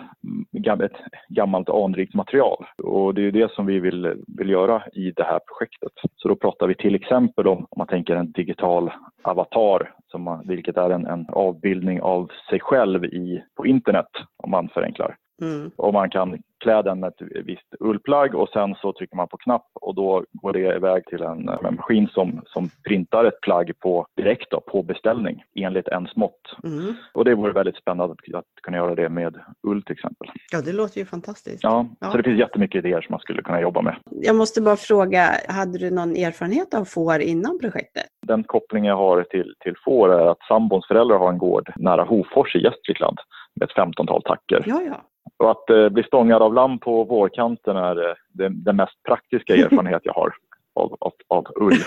ett 0.84 0.98
gammalt 1.30 1.70
anrikt 1.70 2.14
material. 2.14 2.66
Och 2.84 3.14
det 3.14 3.22
är 3.22 3.32
det 3.32 3.52
som 3.52 3.66
vi 3.66 3.80
vill, 3.80 4.24
vill 4.38 4.50
göra 4.50 4.84
i 4.94 5.12
det 5.12 5.24
här 5.24 5.40
projektet. 5.58 5.92
Så 6.16 6.28
då 6.28 6.36
pratar 6.36 6.68
vi 6.68 6.76
till 6.76 6.96
exempel 6.96 7.48
om, 7.48 7.58
om 7.58 7.78
man 7.78 7.88
tänker 7.88 8.16
en 8.16 8.32
digital 8.32 8.92
avatar, 9.22 9.92
som 10.12 10.22
man, 10.22 10.48
vilket 10.48 10.78
är 10.78 10.90
en, 10.90 11.06
en 11.06 11.26
avbildning 11.30 12.02
av 12.02 12.32
sig 12.50 12.60
själv 12.60 13.06
i, 13.06 13.44
på 13.56 13.66
internet, 13.66 14.10
om 14.44 14.52
man 14.52 14.70
förenklar. 14.70 15.16
Mm. 15.42 15.72
Och 15.76 15.94
man 15.94 16.10
kan 16.10 16.38
klä 16.66 16.82
den 16.82 17.00
med 17.00 17.08
ett 17.08 17.46
visst 17.46 17.76
ullplagg 17.80 18.36
och 18.36 18.50
sen 18.50 18.76
så 18.82 18.94
trycker 18.94 19.16
man 19.16 19.28
på 19.28 19.38
knapp 19.38 19.68
och 19.82 19.96
då 19.96 20.24
går 20.34 20.54
det 20.54 20.76
iväg 20.76 21.06
till 21.06 21.22
en, 21.22 21.50
en 21.50 21.76
maskin 21.76 22.08
som, 22.08 22.42
som 22.46 22.70
printar 22.88 23.26
ett 23.26 23.42
plagg 23.42 23.72
på, 23.80 24.08
direkt 24.18 24.52
då, 24.52 24.62
på 24.62 24.84
beställning 24.84 25.44
enligt 25.56 25.88
en 25.88 26.08
smått. 26.08 26.42
Mm. 26.64 26.94
Och 27.14 27.26
det 27.26 27.36
vore 27.36 27.52
väldigt 27.54 27.76
spännande 27.76 28.14
att, 28.14 28.36
att, 28.36 28.46
kunna 28.64 28.78
göra 28.78 28.96
det 28.96 29.10
med 29.10 29.36
ull 29.68 29.84
till 29.84 29.94
exempel. 29.94 30.28
Ja, 30.52 30.62
det 30.62 30.74
låter 30.74 30.98
ju 30.98 31.06
fantastiskt. 31.06 31.64
Ja, 31.64 31.86
ja, 32.00 32.12
så 32.12 32.18
det 32.18 32.24
finns 32.24 32.40
jättemycket 32.40 32.86
idéer 32.86 33.02
som 33.02 33.14
man 33.14 33.20
skulle 33.20 33.42
kunna 33.42 33.62
jobba 33.62 33.82
med. 33.82 33.96
Jag 34.12 34.36
måste 34.36 34.62
bara 34.62 34.76
fråga, 34.76 35.30
hade 35.48 35.78
du 35.78 35.92
någon 35.92 36.16
erfarenhet 36.16 36.74
av 36.74 36.86
får 36.86 37.22
innan 37.22 37.60
projektet? 37.60 38.06
Den 38.28 38.44
koppling 38.44 38.86
jag 38.86 38.98
har 38.98 39.24
till, 39.24 39.54
till 39.60 39.76
får 39.86 40.14
är 40.14 40.32
att 40.32 40.44
sambons 40.48 40.88
föräldrar 40.88 41.18
har 41.18 41.30
en 41.30 41.38
gård 41.38 41.74
nära 41.76 42.04
Hofors 42.04 42.56
i 42.56 42.60
Gästrikland 42.60 43.18
med 43.56 43.70
ett 43.70 43.76
femtontal 43.76 44.22
tacker. 44.24 44.64
Ja, 44.66 44.82
ja. 44.82 45.02
Och 45.38 45.52
att 45.52 45.70
eh, 45.70 45.90
bli 45.90 46.04
stångad 46.04 46.42
av 46.42 46.54
lamm 46.56 46.80
på 46.80 47.04
vårkanten 47.04 47.78
är 47.78 48.16
den, 48.30 48.64
den 48.64 48.76
mest 48.76 49.04
praktiska 49.04 49.56
erfarenhet 49.56 50.02
jag 50.04 50.14
har 50.14 50.34
av, 50.76 50.98
av, 51.00 51.14
av 51.28 51.46
ull 51.56 51.78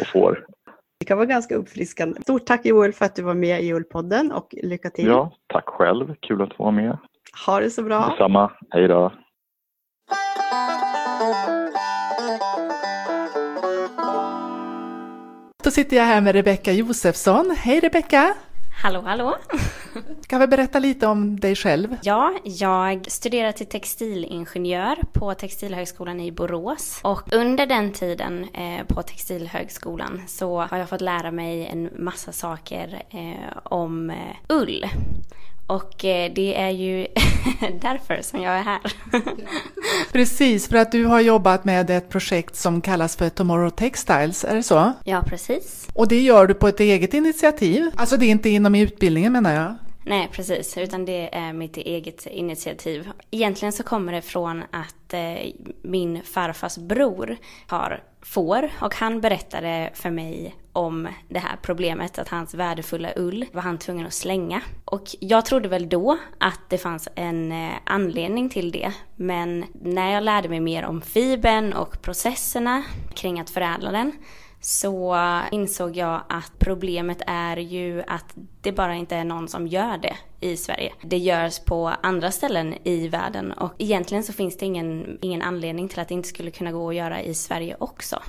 och 0.00 0.06
får. 0.06 0.44
Det 1.00 1.06
kan 1.06 1.18
vara 1.18 1.26
ganska 1.26 1.54
uppfriskande. 1.54 2.20
Stort 2.22 2.46
tack 2.46 2.66
Joel 2.66 2.92
för 2.92 3.04
att 3.04 3.16
du 3.16 3.22
var 3.22 3.34
med 3.34 3.62
i 3.62 3.72
Ullpodden 3.72 4.32
och 4.32 4.54
lycka 4.62 4.90
till. 4.90 5.06
Ja, 5.06 5.32
tack 5.46 5.68
själv. 5.68 6.14
Kul 6.20 6.42
att 6.42 6.54
få 6.54 6.62
vara 6.62 6.74
med. 6.74 6.98
Ha 7.46 7.60
det 7.60 7.70
så 7.70 7.82
bra. 7.82 8.08
Detsamma. 8.08 8.50
Hej 8.70 8.88
då. 8.88 9.12
Då 15.64 15.70
sitter 15.70 15.96
jag 15.96 16.04
här 16.04 16.20
med 16.20 16.34
Rebecka 16.34 16.72
Josefsson. 16.72 17.56
Hej 17.58 17.80
Rebecka! 17.80 18.34
Hallå, 18.82 19.00
hallå! 19.00 19.34
Kan 20.26 20.40
vi 20.40 20.46
berätta 20.46 20.78
lite 20.78 21.06
om 21.06 21.40
dig 21.40 21.56
själv? 21.56 21.96
Ja, 22.02 22.34
jag 22.44 23.10
studerar 23.10 23.52
till 23.52 23.66
textilingenjör 23.66 24.96
på 25.12 25.34
Textilhögskolan 25.34 26.20
i 26.20 26.32
Borås. 26.32 27.00
Och 27.02 27.32
under 27.32 27.66
den 27.66 27.92
tiden 27.92 28.46
eh, 28.54 28.86
på 28.86 29.02
Textilhögskolan 29.02 30.22
så 30.26 30.60
har 30.60 30.78
jag 30.78 30.88
fått 30.88 31.00
lära 31.00 31.30
mig 31.30 31.66
en 31.66 31.90
massa 32.04 32.32
saker 32.32 33.02
eh, 33.10 33.58
om 33.62 34.10
eh, 34.10 34.16
ull. 34.48 34.86
Och 35.66 35.94
det 36.34 36.54
är 36.56 36.70
ju 36.70 37.06
därför 37.80 38.22
som 38.22 38.42
jag 38.42 38.54
är 38.54 38.62
här. 38.62 38.80
precis, 40.12 40.68
för 40.68 40.76
att 40.76 40.92
du 40.92 41.04
har 41.04 41.20
jobbat 41.20 41.64
med 41.64 41.90
ett 41.90 42.08
projekt 42.08 42.56
som 42.56 42.80
kallas 42.80 43.16
för 43.16 43.28
Tomorrow 43.28 43.70
Textiles, 43.70 44.44
är 44.44 44.54
det 44.54 44.62
så? 44.62 44.92
Ja, 45.04 45.22
precis. 45.26 45.88
Och 45.94 46.08
det 46.08 46.20
gör 46.20 46.46
du 46.46 46.54
på 46.54 46.68
ett 46.68 46.80
eget 46.80 47.14
initiativ? 47.14 47.90
Alltså 47.96 48.16
det 48.16 48.26
är 48.26 48.30
inte 48.30 48.48
inom 48.48 48.74
utbildningen 48.74 49.32
menar 49.32 49.54
jag? 49.54 49.74
Nej, 50.08 50.28
precis, 50.32 50.78
utan 50.78 51.04
det 51.04 51.36
är 51.36 51.52
mitt 51.52 51.76
eget 51.76 52.26
initiativ. 52.26 53.08
Egentligen 53.30 53.72
så 53.72 53.82
kommer 53.82 54.12
det 54.12 54.22
från 54.22 54.62
att 54.70 55.14
eh, 55.14 55.52
min 55.82 56.22
farfars 56.22 56.76
bror 56.76 57.36
har 57.66 58.02
får 58.22 58.70
och 58.80 58.94
han 58.94 59.20
berättade 59.20 59.90
för 59.94 60.10
mig 60.10 60.54
om 60.72 61.08
det 61.28 61.38
här 61.38 61.56
problemet 61.62 62.18
att 62.18 62.28
hans 62.28 62.54
värdefulla 62.54 63.12
ull 63.16 63.46
var 63.52 63.62
han 63.62 63.78
tvungen 63.78 64.06
att 64.06 64.12
slänga. 64.12 64.60
Och 64.84 65.04
jag 65.20 65.44
trodde 65.44 65.68
väl 65.68 65.88
då 65.88 66.18
att 66.38 66.60
det 66.68 66.78
fanns 66.78 67.08
en 67.14 67.52
eh, 67.52 67.72
anledning 67.84 68.48
till 68.48 68.72
det. 68.72 68.92
Men 69.16 69.64
när 69.82 70.12
jag 70.12 70.22
lärde 70.22 70.48
mig 70.48 70.60
mer 70.60 70.84
om 70.84 71.00
fibern 71.02 71.72
och 71.72 72.02
processerna 72.02 72.82
kring 73.14 73.40
att 73.40 73.50
förädla 73.50 73.92
den 73.92 74.12
så 74.60 75.16
insåg 75.52 75.96
jag 75.96 76.20
att 76.28 76.52
problemet 76.58 77.22
är 77.26 77.56
ju 77.56 78.02
att 78.06 78.34
det 78.60 78.72
bara 78.72 78.94
inte 78.94 79.16
är 79.16 79.24
någon 79.24 79.48
som 79.48 79.66
gör 79.66 79.98
det 79.98 80.16
i 80.40 80.56
Sverige. 80.56 80.92
Det 81.02 81.18
görs 81.18 81.58
på 81.58 81.92
andra 82.02 82.30
ställen 82.30 82.74
i 82.84 83.08
världen 83.08 83.52
och 83.52 83.74
egentligen 83.78 84.24
så 84.24 84.32
finns 84.32 84.56
det 84.56 84.66
ingen, 84.66 85.18
ingen 85.22 85.42
anledning 85.42 85.88
till 85.88 86.00
att 86.00 86.08
det 86.08 86.14
inte 86.14 86.28
skulle 86.28 86.50
kunna 86.50 86.72
gå 86.72 86.88
att 86.88 86.94
göra 86.94 87.22
i 87.22 87.34
Sverige 87.34 87.76
också. 87.80 88.22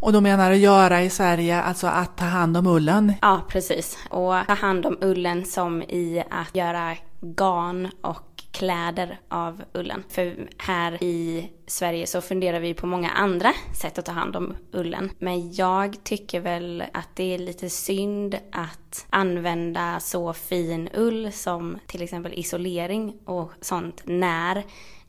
Och 0.00 0.12
då 0.12 0.20
menar 0.20 0.50
du 0.50 0.56
göra 0.56 1.02
i 1.02 1.10
Sverige, 1.10 1.62
alltså 1.62 1.86
att 1.86 2.16
ta 2.16 2.24
hand 2.24 2.56
om 2.56 2.66
ullen? 2.66 3.12
Ja, 3.22 3.40
precis. 3.48 3.98
Och 4.10 4.34
ta 4.46 4.54
hand 4.54 4.86
om 4.86 4.98
ullen 5.00 5.44
som 5.44 5.82
i 5.82 6.22
att 6.30 6.56
göra 6.56 6.96
garn 7.20 7.90
och 8.00 8.35
kläder 8.58 9.18
av 9.28 9.62
ullen. 9.72 10.04
För 10.08 10.48
här 10.58 11.02
i 11.02 11.50
Sverige 11.66 12.06
så 12.06 12.20
funderar 12.20 12.60
vi 12.60 12.74
på 12.74 12.86
många 12.86 13.10
andra 13.10 13.52
sätt 13.74 13.98
att 13.98 14.04
ta 14.04 14.12
hand 14.12 14.36
om 14.36 14.56
ullen. 14.72 15.10
Men 15.18 15.52
jag 15.52 16.04
tycker 16.04 16.40
väl 16.40 16.84
att 16.92 17.08
det 17.14 17.34
är 17.34 17.38
lite 17.38 17.70
synd 17.70 18.38
att 18.52 19.06
använda 19.10 20.00
så 20.00 20.32
fin 20.32 20.88
ull 20.94 21.32
som 21.32 21.78
till 21.86 22.02
exempel 22.02 22.32
isolering 22.34 23.14
och 23.24 23.52
sånt 23.60 24.02
när 24.04 24.62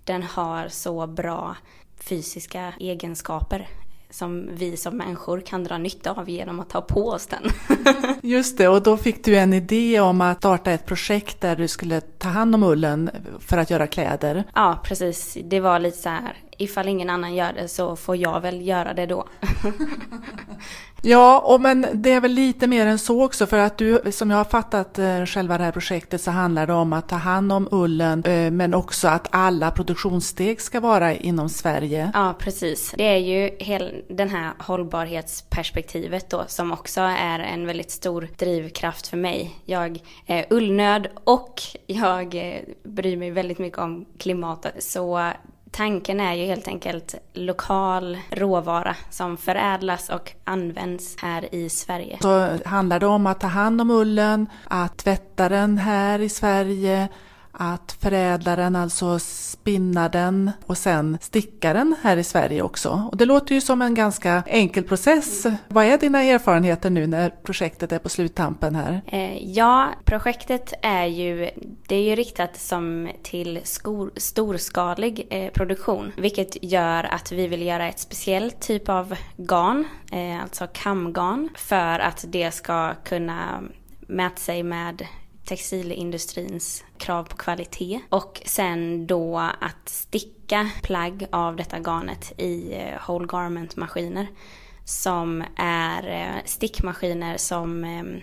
den 0.04 0.24
har 0.24 0.68
så 0.68 1.08
bra 1.08 1.56
fysiska 2.00 2.74
egenskaper 2.80 3.68
som 4.18 4.50
vi 4.54 4.78
som 4.78 4.98
människor 4.98 5.42
kan 5.42 5.64
dra 5.64 5.78
nytta 5.78 6.12
av 6.12 6.30
genom 6.30 6.60
att 6.60 6.70
ta 6.70 6.82
på 6.82 7.10
oss 7.10 7.28
den. 7.28 7.44
Just 8.22 8.58
det, 8.58 8.68
och 8.68 8.84
då 8.84 8.98
fick 8.98 9.24
du 9.24 9.38
en 9.38 9.54
idé 9.54 10.00
om 10.00 10.22
att 10.22 10.38
starta 10.38 10.72
ett 10.72 10.86
projekt 10.86 11.42
där 11.42 11.56
du 11.56 11.68
skulle 11.68 12.02
ta 12.02 12.28
hand 12.28 12.56
om 12.56 12.64
ullen 12.64 13.10
för 13.40 13.58
att 13.58 13.70
göra 13.70 13.88
kläder. 13.88 14.44
Ja, 14.56 14.80
precis. 14.84 15.38
Det 15.44 15.60
var 15.60 15.80
lite 15.80 15.98
så 15.98 16.10
här, 16.10 16.38
ifall 16.58 16.88
ingen 16.88 17.10
annan 17.10 17.36
gör 17.36 17.54
det 17.54 17.68
så 17.68 17.96
får 17.96 18.16
jag 18.16 18.42
väl 18.42 18.68
göra 18.68 18.94
det 18.94 19.06
då. 19.06 19.28
Ja, 21.02 21.40
och 21.40 21.62
men 21.62 21.86
det 21.94 22.12
är 22.12 22.22
väl 22.22 22.32
lite 22.32 22.68
mer 22.68 22.86
än 22.86 23.00
så 23.00 23.24
också 23.24 23.46
för 23.46 23.58
att 23.58 23.78
du, 23.78 24.02
som 24.12 24.30
jag 24.30 24.38
har 24.38 24.46
fattat 24.46 25.00
eh, 25.00 25.26
själva 25.26 25.58
det 25.58 25.64
här 25.64 25.72
projektet 25.72 26.22
så 26.22 26.32
handlar 26.32 26.68
det 26.68 26.74
om 26.74 26.94
att 26.94 27.10
ta 27.10 27.16
hand 27.16 27.52
om 27.52 27.68
ullen 27.72 28.24
eh, 28.24 28.52
men 28.52 28.74
också 28.74 29.08
att 29.08 29.28
alla 29.32 29.72
produktionssteg 29.72 30.62
ska 30.62 30.80
vara 30.80 31.14
inom 31.14 31.50
Sverige. 31.50 32.12
Ja, 32.14 32.36
precis. 32.40 32.94
Det 32.98 33.04
är 33.04 33.18
ju 33.18 33.52
hel, 33.60 34.04
den 34.10 34.30
här 34.30 34.52
hållbarhetsperspektivet 34.60 36.30
då 36.30 36.44
som 36.48 36.72
också 36.72 37.02
är 37.02 37.40
en 37.40 37.66
väldigt 37.66 37.92
stor 37.92 38.30
drivkraft 38.38 39.08
för 39.08 39.18
mig. 39.18 39.56
Jag 39.66 40.00
är 40.26 40.46
ullnöd 40.50 41.08
och 41.24 41.62
jag 41.88 42.36
eh, 42.36 42.62
bryr 42.84 43.18
mig 43.18 43.32
väldigt 43.32 43.60
mycket 43.60 43.80
om 43.80 44.06
klimatet 44.18 44.84
så 44.84 45.32
Tanken 45.78 46.20
är 46.20 46.34
ju 46.34 46.46
helt 46.46 46.68
enkelt 46.68 47.16
lokal 47.34 48.18
råvara 48.32 48.96
som 49.10 49.38
förädlas 49.38 50.10
och 50.10 50.32
används 50.44 51.16
här 51.22 51.56
i 51.56 51.70
Sverige. 51.70 52.18
Så 52.22 52.58
handlar 52.66 53.00
det 53.00 53.08
om 53.08 53.28
att 53.28 53.40
ta 53.40 53.48
hand 53.48 53.82
om 53.82 53.92
ullen, 53.92 54.48
att 54.64 54.98
tvätta 54.98 55.50
den 55.50 55.78
här 55.78 56.20
i 56.20 56.30
Sverige, 56.30 57.08
att 57.60 57.92
förädla 57.92 58.56
den, 58.56 58.76
alltså 58.76 59.20
spinna 59.20 60.10
den 60.10 60.52
och 60.66 60.78
sen 60.78 61.18
sticka 61.22 61.74
den 61.74 61.96
här 62.02 62.18
i 62.18 62.24
Sverige 62.24 62.62
också. 62.62 63.10
Och 63.12 63.18
det 63.18 63.26
låter 63.26 63.56
ju 63.56 63.62
som 63.62 63.82
en 63.82 63.94
ganska 63.94 64.44
enkel 64.48 64.84
process. 64.84 65.46
Vad 65.68 65.86
är 65.86 65.98
dina 65.98 66.24
erfarenheter 66.24 66.90
nu 66.90 67.08
när 67.08 67.30
projektet 67.30 67.92
är 67.92 68.00
på 68.00 68.10
sluttampen 68.10 68.76
här? 68.76 69.02
Eh, 69.06 69.38
ja, 69.54 69.90
projektet 70.06 70.74
är 70.82 71.06
ju, 71.06 71.50
det 71.88 71.96
är 71.96 72.04
ju 72.04 72.16
riktat 72.16 72.58
som 72.60 73.10
till 73.24 73.60
skor, 73.64 74.12
storskalig 74.16 75.28
eh, 75.30 75.52
produktion, 75.52 76.12
vilket 76.18 76.64
gör 76.64 77.04
att 77.04 77.32
vi 77.32 77.48
vill 77.48 77.62
göra 77.62 77.88
ett 77.88 78.00
speciellt 78.00 78.60
typ 78.62 78.90
av 78.90 79.16
garn, 79.38 79.86
eh, 80.12 80.44
alltså 80.44 80.68
kamgarn, 80.74 81.50
för 81.56 82.00
att 82.00 82.26
det 82.28 82.52
ska 82.52 82.94
kunna 83.04 83.64
mäta 84.08 84.36
sig 84.36 84.64
med 84.64 85.06
textilindustrins 85.48 86.84
krav 86.98 87.24
på 87.24 87.38
kvalitet. 87.38 88.02
Och 88.10 88.42
sen 88.46 89.08
då 89.08 89.38
att 89.38 89.90
sticka 89.90 90.70
plagg 90.84 91.28
av 91.32 91.56
detta 91.56 91.80
garnet 91.80 92.34
i 92.38 92.74
eh, 92.74 93.08
whole 93.08 93.28
garment 93.28 93.76
maskiner 93.76 94.28
som 94.86 95.44
är 95.58 96.08
eh, 96.08 96.44
stickmaskiner 96.46 97.38
som 97.38 97.84
ehm, 97.84 98.22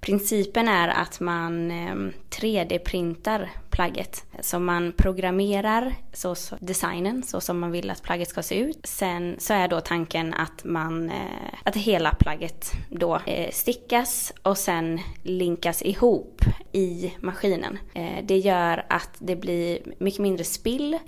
Principen 0.00 0.68
är 0.68 0.88
att 0.88 1.20
man 1.20 1.70
ehm, 1.70 2.12
3D-printar 2.30 3.48
plagget. 3.70 4.24
Så 4.40 4.58
man 4.58 4.92
programmerar 4.92 5.94
så, 6.12 6.34
så, 6.34 6.56
designen 6.60 7.22
så 7.22 7.40
som 7.40 7.58
man 7.58 7.70
vill 7.70 7.90
att 7.90 8.02
plagget 8.02 8.28
ska 8.28 8.42
se 8.42 8.54
ut. 8.54 8.86
Sen 8.86 9.36
så 9.38 9.54
är 9.54 9.68
då 9.68 9.80
tanken 9.80 10.34
att 10.34 10.64
man, 10.64 11.10
eh, 11.10 11.54
att 11.64 11.76
hela 11.76 12.14
plagget 12.14 12.72
då 12.88 13.20
eh, 13.26 13.50
stickas 13.50 14.32
och 14.42 14.58
sen 14.58 15.00
linkas 15.22 15.82
ihop 15.82 16.44
i 16.72 17.14
maskinen. 17.18 17.78
Eh, 17.94 18.24
det 18.24 18.38
gör 18.38 18.86
att 18.88 19.10
det 19.18 19.36
blir 19.36 19.78
mycket 19.98 20.20
mindre 20.20 20.44
spill. 20.44 20.98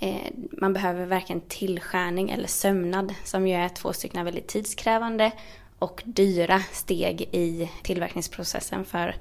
Man 0.51 0.73
behöver 0.73 1.05
varken 1.05 1.41
tillskärning 1.41 2.29
eller 2.29 2.47
sömnad 2.47 3.13
som 3.23 3.47
ju 3.47 3.55
är 3.55 3.69
två 3.69 3.93
stycken 3.93 4.25
väldigt 4.25 4.47
tidskrävande 4.47 5.31
och 5.83 6.01
dyra 6.05 6.61
steg 6.71 7.21
i 7.21 7.69
tillverkningsprocessen 7.83 8.85
för 8.85 9.15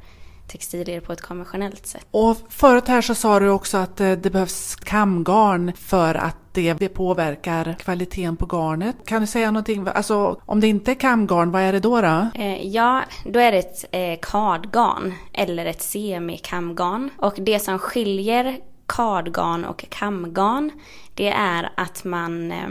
textilier 0.47 1.01
på 1.01 1.13
ett 1.13 1.21
konventionellt 1.21 1.87
sätt. 1.87 2.07
Och 2.11 2.37
förut 2.49 2.89
här 2.89 3.03
så 3.03 3.15
sa 3.15 3.41
du 3.41 3.49
också 3.49 3.77
att 3.77 4.01
eh, 4.01 4.13
det 4.13 4.31
behövs 4.31 4.77
kamgarn 4.77 5.73
för 5.77 6.15
att 6.15 6.37
det, 6.53 6.73
det 6.73 6.89
påverkar 6.89 7.77
kvaliteten 7.79 8.37
på 8.37 8.47
garnet. 8.47 8.97
Kan 9.05 9.21
du 9.21 9.27
säga 9.27 9.51
någonting, 9.51 9.87
alltså 9.95 10.41
om 10.47 10.61
det 10.61 10.67
inte 10.67 10.91
är 10.91 10.95
kamgarn, 10.95 11.51
vad 11.51 11.63
är 11.63 11.73
det 11.73 11.81
då? 11.81 12.01
då? 12.01 12.31
Eh, 12.35 12.67
ja, 12.67 13.03
då 13.25 13.41
är 13.41 13.53
det 13.53 13.59
ett 13.59 13.85
eh, 13.91 14.19
kardgarn 14.31 15.15
eller 15.33 15.67
ett 15.67 15.83
semikamgarn. 15.83 17.11
Och 17.17 17.35
det 17.37 17.59
som 17.59 17.79
skiljer 17.79 18.59
kardgarn 18.87 19.65
och 19.65 19.85
kamgarn 19.89 20.71
det 21.15 21.29
är 21.29 21.73
att 21.77 22.05
man 22.05 22.53
eh, 22.53 22.69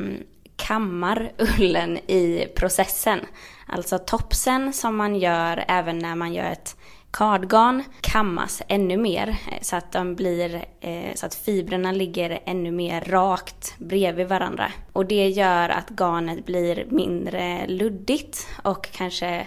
kammar 0.55 1.31
ullen 1.59 1.97
i 1.97 2.47
processen. 2.55 3.19
Alltså 3.65 3.99
topsen 3.99 4.73
som 4.73 4.95
man 4.95 5.15
gör 5.15 5.65
även 5.67 5.99
när 5.99 6.15
man 6.15 6.33
gör 6.33 6.51
ett 6.51 6.75
kardgarn 7.11 7.83
kammas 8.01 8.61
ännu 8.67 8.97
mer 8.97 9.27
eh, 9.27 9.61
så 9.61 9.75
att 9.75 9.91
de 9.91 10.15
blir 10.15 10.65
eh, 10.81 11.15
så 11.15 11.25
att 11.25 11.35
fibrerna 11.35 11.91
ligger 11.91 12.39
ännu 12.45 12.71
mer 12.71 13.01
rakt 13.01 13.75
bredvid 13.77 14.27
varandra. 14.27 14.71
Och 14.93 15.05
det 15.05 15.27
gör 15.27 15.69
att 15.69 15.89
garnet 15.89 16.45
blir 16.45 16.85
mindre 16.89 17.67
luddigt 17.67 18.47
och 18.63 18.91
kanske 18.91 19.45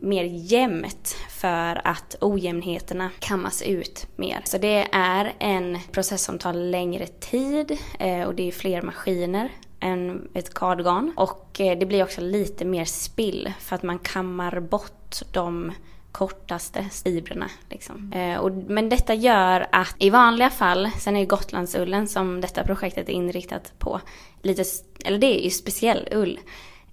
mer 0.00 0.24
jämnt 0.24 1.16
för 1.30 1.80
att 1.84 2.16
ojämnheterna 2.20 3.10
kammas 3.18 3.62
ut 3.62 4.06
mer. 4.16 4.40
Så 4.44 4.58
det 4.58 4.88
är 4.92 5.32
en 5.38 5.78
process 5.92 6.24
som 6.24 6.38
tar 6.38 6.52
längre 6.52 7.06
tid 7.06 7.78
eh, 7.98 8.22
och 8.22 8.34
det 8.34 8.48
är 8.48 8.52
fler 8.52 8.82
maskiner 8.82 9.50
än 9.84 10.28
ett 10.34 10.54
kardgarn. 10.54 11.12
Och 11.16 11.60
eh, 11.60 11.78
det 11.78 11.86
blir 11.86 12.02
också 12.02 12.20
lite 12.20 12.64
mer 12.64 12.84
spill 12.84 13.52
för 13.60 13.76
att 13.76 13.82
man 13.82 13.98
kammar 13.98 14.60
bort 14.60 15.16
de 15.32 15.72
kortaste 16.12 16.84
fibrerna. 17.04 17.50
Liksom. 17.70 18.12
Eh, 18.12 18.38
och, 18.38 18.52
men 18.52 18.88
detta 18.88 19.14
gör 19.14 19.66
att 19.72 19.96
i 19.98 20.10
vanliga 20.10 20.50
fall, 20.50 20.90
sen 20.98 21.16
är 21.16 21.20
ju 21.20 21.26
Gotlandsullen 21.26 22.08
som 22.08 22.40
detta 22.40 22.64
projektet 22.64 23.08
är 23.08 23.12
inriktat 23.12 23.72
på, 23.78 24.00
lite, 24.42 24.64
eller 25.04 25.18
det 25.18 25.40
är 25.40 25.44
ju 25.44 25.50
speciell 25.50 26.08
ull. 26.12 26.40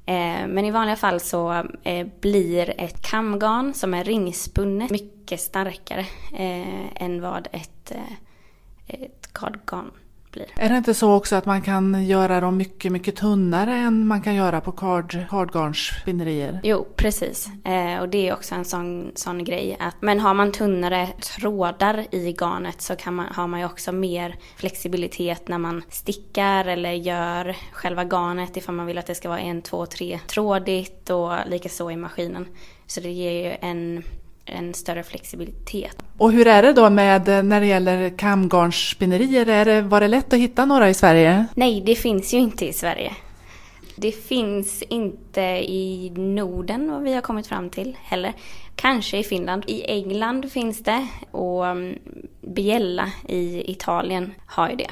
Eh, 0.06 0.48
men 0.48 0.66
i 0.66 0.72
vanliga 0.72 0.96
fall 0.96 1.20
så 1.20 1.66
eh, 1.84 2.08
blir 2.22 2.74
ett 2.78 3.02
kamgarn 3.02 3.74
som 3.74 3.94
är 3.94 4.04
ringspunnet 4.04 4.92
mycket 4.92 5.42
starkare 5.42 6.06
eh, 6.34 7.04
än 7.04 7.22
vad 7.22 7.48
ett, 7.52 7.92
ett 8.88 9.34
kardgarn 9.34 9.92
blir. 10.32 10.46
Är 10.56 10.70
det 10.70 10.78
inte 10.78 10.94
så 10.94 11.14
också 11.14 11.36
att 11.36 11.46
man 11.46 11.62
kan 11.62 12.06
göra 12.06 12.42
dem 12.42 12.58
mycket, 12.58 12.92
mycket 12.92 13.16
tunnare 13.16 13.74
än 13.74 14.08
man 14.08 14.22
kan 14.22 14.36
göra 14.36 14.62
på 14.62 14.72
kardgarnsspinnerier? 14.72 16.60
Jo, 16.64 16.88
precis. 16.96 17.48
Eh, 17.66 18.02
och 18.02 18.10
det 18.10 18.30
är 18.30 18.34
också 18.34 18.56
en 18.56 18.66
sån, 18.66 19.12
sån 19.16 19.44
grej. 19.44 19.78
Att, 19.80 19.96
men 20.00 20.20
har 20.20 20.34
man 20.34 20.52
tunnare 20.52 21.08
trådar 21.08 22.06
i 22.12 22.36
garnet 22.40 22.82
så 22.82 22.96
kan 22.96 23.16
man, 23.16 23.26
har 23.26 23.48
man 23.48 23.60
ju 23.60 23.66
också 23.66 23.92
mer 23.92 24.36
flexibilitet 24.56 25.48
när 25.48 25.58
man 25.58 25.84
stickar 25.90 26.66
eller 26.66 26.92
gör 26.92 27.56
själva 27.72 28.04
garnet 28.04 28.58
ifall 28.58 28.76
man 28.76 28.86
vill 28.86 28.98
att 28.98 29.08
det 29.08 29.16
ska 29.16 29.30
vara 29.30 29.40
en, 29.40 29.62
två, 29.62 29.86
tre 29.86 30.20
trådigt 30.28 31.10
och 31.10 31.34
likaså 31.48 31.92
i 31.92 31.96
maskinen. 31.96 32.48
Så 32.88 33.02
det 33.02 33.12
ger 33.12 33.32
ju 33.32 33.56
en 33.62 34.04
en 34.46 34.74
större 34.74 35.04
flexibilitet. 35.04 36.04
Och 36.18 36.32
hur 36.32 36.48
är 36.48 36.62
det 36.62 36.74
då 36.74 36.90
med 36.90 37.30
eh, 37.30 37.44
när 37.44 37.60
det 37.60 37.68
gäller 37.68 38.18
kamgarnsspinnerier? 38.18 39.50
Är 39.50 39.66
det, 39.66 39.82
var 39.82 40.02
det 40.02 40.08
lätt 40.08 40.34
att 40.34 40.40
hitta 40.40 40.66
några 40.66 40.90
i 40.90 40.94
Sverige? 40.94 41.46
Nej, 41.56 41.82
det 41.82 41.96
finns 41.96 42.34
ju 42.34 42.38
inte 42.38 42.66
i 42.66 42.74
Sverige. 42.74 43.16
Det 43.96 44.12
finns 44.12 44.82
inte 44.82 45.42
i 45.42 46.12
Norden 46.16 46.92
vad 46.92 47.02
vi 47.04 47.14
har 47.14 47.22
kommit 47.22 47.48
fram 47.48 47.70
till 47.70 47.98
heller. 48.02 48.34
Kanske 48.76 49.18
i 49.18 49.24
Finland. 49.24 49.64
I 49.68 49.84
England 49.84 50.52
finns 50.52 50.84
det 50.84 51.08
och 51.32 51.68
mm, 51.68 52.00
Biella 52.42 53.12
i 53.28 53.72
Italien 53.72 54.34
har 54.46 54.70
ju 54.70 54.76
det. 54.76 54.90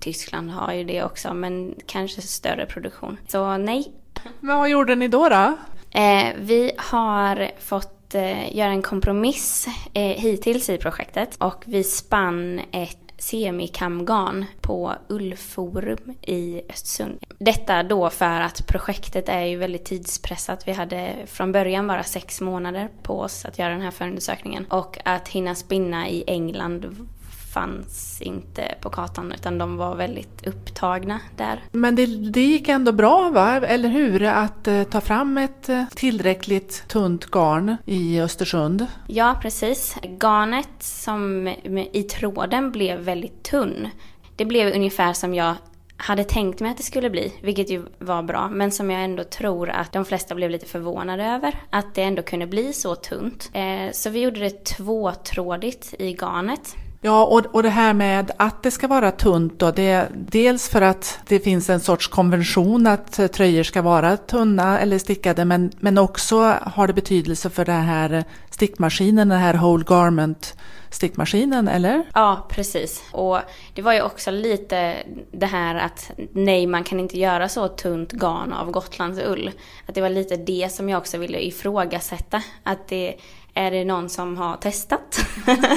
Tyskland 0.00 0.50
har 0.50 0.72
ju 0.72 0.84
det 0.84 1.02
också 1.02 1.34
men 1.34 1.74
kanske 1.86 2.22
större 2.22 2.66
produktion. 2.66 3.16
Så 3.28 3.56
nej. 3.56 3.92
Men 4.40 4.58
vad 4.58 4.70
gjorde 4.70 4.94
ni 4.94 5.08
då? 5.08 5.28
då? 5.28 5.56
Eh, 6.00 6.26
vi 6.38 6.72
har 6.76 7.50
fått 7.60 7.95
Eh, 8.16 8.56
göra 8.56 8.70
en 8.70 8.82
kompromiss 8.82 9.66
eh, 9.94 10.02
hittills 10.02 10.70
i 10.70 10.78
projektet 10.78 11.36
och 11.38 11.64
vi 11.66 11.84
spann 11.84 12.60
ett 12.72 12.98
semikamgarn 13.18 14.44
på 14.60 14.94
Ullforum 15.08 16.14
i 16.22 16.62
Östersund. 16.68 17.18
Detta 17.38 17.82
då 17.82 18.10
för 18.10 18.40
att 18.40 18.66
projektet 18.66 19.28
är 19.28 19.42
ju 19.44 19.56
väldigt 19.56 19.84
tidspressat. 19.84 20.68
Vi 20.68 20.72
hade 20.72 21.14
från 21.26 21.52
början 21.52 21.86
bara 21.86 22.02
sex 22.02 22.40
månader 22.40 22.88
på 23.02 23.20
oss 23.20 23.44
att 23.44 23.58
göra 23.58 23.72
den 23.72 23.82
här 23.82 23.90
förundersökningen 23.90 24.66
och 24.70 24.98
att 25.04 25.28
hinna 25.28 25.54
spinna 25.54 26.08
i 26.08 26.24
England 26.26 27.08
fanns 27.56 28.22
inte 28.22 28.74
på 28.80 28.90
kartan 28.90 29.32
utan 29.32 29.58
de 29.58 29.76
var 29.76 29.94
väldigt 29.96 30.46
upptagna 30.46 31.20
där. 31.36 31.60
Men 31.72 31.96
det, 31.96 32.06
det 32.06 32.40
gick 32.40 32.68
ändå 32.68 32.92
bra, 32.92 33.30
va? 33.30 33.56
eller 33.56 33.88
hur? 33.88 34.22
Att 34.22 34.68
eh, 34.68 34.82
ta 34.82 35.00
fram 35.00 35.38
ett 35.38 35.68
eh, 35.68 35.84
tillräckligt 35.94 36.88
tunt 36.88 37.30
garn 37.30 37.76
i 37.84 38.20
Östersund? 38.20 38.86
Ja, 39.06 39.38
precis. 39.42 39.96
Garnet 40.22 40.68
som 40.78 41.48
i 41.92 42.02
tråden 42.02 42.70
blev 42.70 43.00
väldigt 43.00 43.42
tunn. 43.42 43.88
Det 44.36 44.44
blev 44.44 44.74
ungefär 44.74 45.12
som 45.12 45.34
jag 45.34 45.54
hade 45.96 46.24
tänkt 46.24 46.60
mig 46.60 46.70
att 46.70 46.76
det 46.76 46.82
skulle 46.82 47.10
bli, 47.10 47.32
vilket 47.42 47.70
ju 47.70 47.82
var 47.98 48.22
bra, 48.22 48.48
men 48.48 48.70
som 48.70 48.90
jag 48.90 49.04
ändå 49.04 49.24
tror 49.24 49.70
att 49.70 49.92
de 49.92 50.04
flesta 50.04 50.34
blev 50.34 50.50
lite 50.50 50.66
förvånade 50.66 51.24
över, 51.24 51.54
att 51.70 51.94
det 51.94 52.02
ändå 52.02 52.22
kunde 52.22 52.46
bli 52.46 52.72
så 52.72 52.94
tunt. 52.94 53.50
Eh, 53.52 53.92
så 53.92 54.10
vi 54.10 54.20
gjorde 54.20 54.40
det 54.40 54.64
tvåtrådigt 54.64 55.94
i 55.98 56.12
garnet 56.12 56.76
Ja, 57.06 57.24
och, 57.24 57.46
och 57.46 57.62
det 57.62 57.68
här 57.68 57.94
med 57.94 58.30
att 58.36 58.62
det 58.62 58.70
ska 58.70 58.86
vara 58.88 59.10
tunt 59.10 59.58
då, 59.58 59.70
det 59.70 59.90
är 59.90 60.08
dels 60.14 60.68
för 60.68 60.82
att 60.82 61.18
det 61.28 61.38
finns 61.38 61.70
en 61.70 61.80
sorts 61.80 62.08
konvention 62.08 62.86
att 62.86 63.32
tröjor 63.32 63.62
ska 63.62 63.82
vara 63.82 64.16
tunna 64.16 64.78
eller 64.78 64.98
stickade, 64.98 65.44
men, 65.44 65.72
men 65.80 65.98
också 65.98 66.54
har 66.62 66.86
det 66.86 66.92
betydelse 66.92 67.50
för 67.50 67.64
det 67.64 67.72
här 67.72 68.24
stickmaskinen, 68.56 69.28
den 69.28 69.38
här 69.38 69.54
whole 69.54 69.84
garment 69.84 70.56
stickmaskinen, 70.90 71.68
eller? 71.68 72.02
Ja, 72.14 72.46
precis. 72.48 73.04
Och 73.12 73.38
det 73.74 73.82
var 73.82 73.92
ju 73.92 74.02
också 74.02 74.30
lite 74.30 74.96
det 75.32 75.46
här 75.46 75.74
att 75.74 76.10
nej, 76.32 76.66
man 76.66 76.84
kan 76.84 77.00
inte 77.00 77.18
göra 77.18 77.48
så 77.48 77.68
tunt 77.68 78.12
garn 78.12 78.52
av 78.52 78.70
Gotlandsull. 78.70 79.50
Att 79.86 79.94
det 79.94 80.00
var 80.00 80.08
lite 80.08 80.36
det 80.36 80.72
som 80.72 80.88
jag 80.88 80.98
också 80.98 81.18
ville 81.18 81.46
ifrågasätta. 81.46 82.42
Att 82.62 82.88
det 82.88 83.14
är 83.54 83.70
det 83.70 83.84
någon 83.84 84.08
som 84.08 84.36
har 84.36 84.56
testat? 84.56 85.20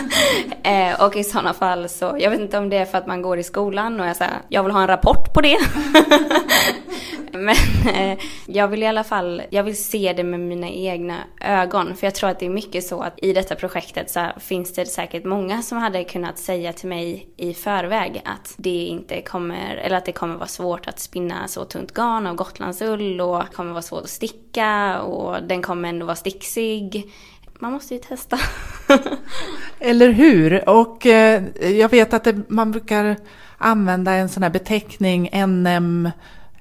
eh, 0.63 1.05
och 1.05 1.15
i 1.15 1.23
sådana 1.23 1.53
fall 1.53 1.89
så, 1.89 2.17
jag 2.19 2.29
vet 2.31 2.39
inte 2.39 2.57
om 2.57 2.69
det 2.69 2.77
är 2.77 2.85
för 2.85 2.97
att 2.97 3.07
man 3.07 3.21
går 3.21 3.39
i 3.39 3.43
skolan 3.43 3.99
och 3.99 4.07
jag 4.07 4.15
säger 4.15 4.33
jag 4.49 4.63
vill 4.63 4.71
ha 4.71 4.81
en 4.81 4.87
rapport 4.87 5.33
på 5.33 5.41
det. 5.41 5.57
Men 7.33 7.55
eh, 7.95 8.17
jag 8.45 8.67
vill 8.67 8.83
i 8.83 8.87
alla 8.87 9.03
fall, 9.03 9.41
jag 9.49 9.63
vill 9.63 9.83
se 9.83 10.13
det 10.13 10.23
med 10.23 10.39
mina 10.39 10.69
egna 10.69 11.17
ögon. 11.41 11.95
För 11.95 12.07
jag 12.07 12.15
tror 12.15 12.29
att 12.29 12.39
det 12.39 12.45
är 12.45 12.49
mycket 12.49 12.83
så 12.83 13.01
att 13.01 13.19
i 13.21 13.33
detta 13.33 13.55
projektet 13.55 14.11
så 14.11 14.27
finns 14.37 14.73
det 14.73 14.85
säkert 14.85 15.25
många 15.25 15.61
som 15.61 15.77
hade 15.77 16.03
kunnat 16.03 16.37
säga 16.37 16.73
till 16.73 16.89
mig 16.89 17.27
i 17.37 17.53
förväg 17.53 18.21
att 18.25 18.53
det 18.57 18.85
inte 18.85 19.21
kommer, 19.21 19.75
eller 19.75 19.97
att 19.97 20.05
det 20.05 20.11
kommer 20.11 20.35
vara 20.35 20.47
svårt 20.47 20.87
att 20.87 20.99
spinna 20.99 21.47
så 21.47 21.65
tunt 21.65 21.93
garn 21.93 22.27
av 22.27 22.35
gotlandsull 22.35 23.21
och 23.21 23.39
det 23.39 23.55
kommer 23.55 23.71
vara 23.71 23.81
svårt 23.81 24.03
att 24.03 24.09
sticka 24.09 25.01
och 25.01 25.43
den 25.43 25.61
kommer 25.61 25.89
ändå 25.89 26.05
vara 26.05 26.15
sticksig 26.15 27.11
man 27.61 27.71
måste 27.71 27.93
ju 27.93 27.99
testa. 27.99 28.39
Eller 29.79 30.09
hur? 30.09 30.69
Och 30.69 31.05
eh, 31.05 31.43
jag 31.61 31.89
vet 31.89 32.13
att 32.13 32.23
det, 32.23 32.49
man 32.49 32.71
brukar 32.71 33.17
använda 33.57 34.11
en 34.11 34.29
sån 34.29 34.43
här 34.43 34.49
beteckning 34.49 35.29
NM 35.47 36.09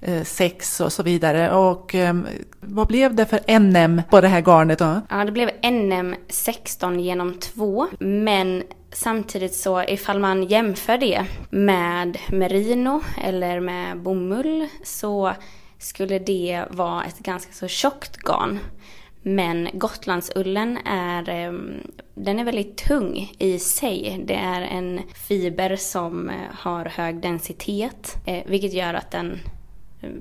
Eh, 0.00 0.24
sex 0.24 0.80
och 0.80 0.92
så 0.92 1.02
vidare. 1.02 1.50
Och 1.50 1.94
eh, 1.94 2.16
vad 2.60 2.86
blev 2.86 3.14
det 3.14 3.26
för 3.26 3.58
NM 3.58 4.02
på 4.10 4.20
det 4.20 4.28
här 4.28 4.40
garnet 4.40 4.78
då? 4.78 5.00
Ja, 5.10 5.24
det 5.24 5.32
blev 5.32 5.50
NM 5.62 6.14
16 6.28 7.00
genom 7.00 7.34
2. 7.34 7.86
Men 7.98 8.62
samtidigt 8.92 9.54
så 9.54 9.82
ifall 9.82 10.18
man 10.18 10.42
jämför 10.42 10.98
det 10.98 11.26
med 11.50 12.18
merino 12.28 13.02
eller 13.24 13.60
med 13.60 14.02
bomull 14.02 14.68
så 14.84 15.32
skulle 15.78 16.18
det 16.18 16.64
vara 16.70 17.04
ett 17.04 17.18
ganska 17.18 17.52
så 17.52 17.68
tjockt 17.68 18.16
garn. 18.16 18.58
Men 19.22 19.68
Gotlandsullen 19.72 20.78
är, 20.86 21.28
eh, 21.28 21.52
den 22.14 22.38
är 22.38 22.44
väldigt 22.44 22.76
tung 22.76 23.32
i 23.38 23.58
sig. 23.58 24.24
Det 24.26 24.34
är 24.34 24.62
en 24.62 25.00
fiber 25.28 25.76
som 25.76 26.30
har 26.58 26.84
hög 26.84 27.22
densitet, 27.22 28.16
vilket 28.46 28.72
gör 28.72 28.94
att 28.94 29.10
den 29.10 29.38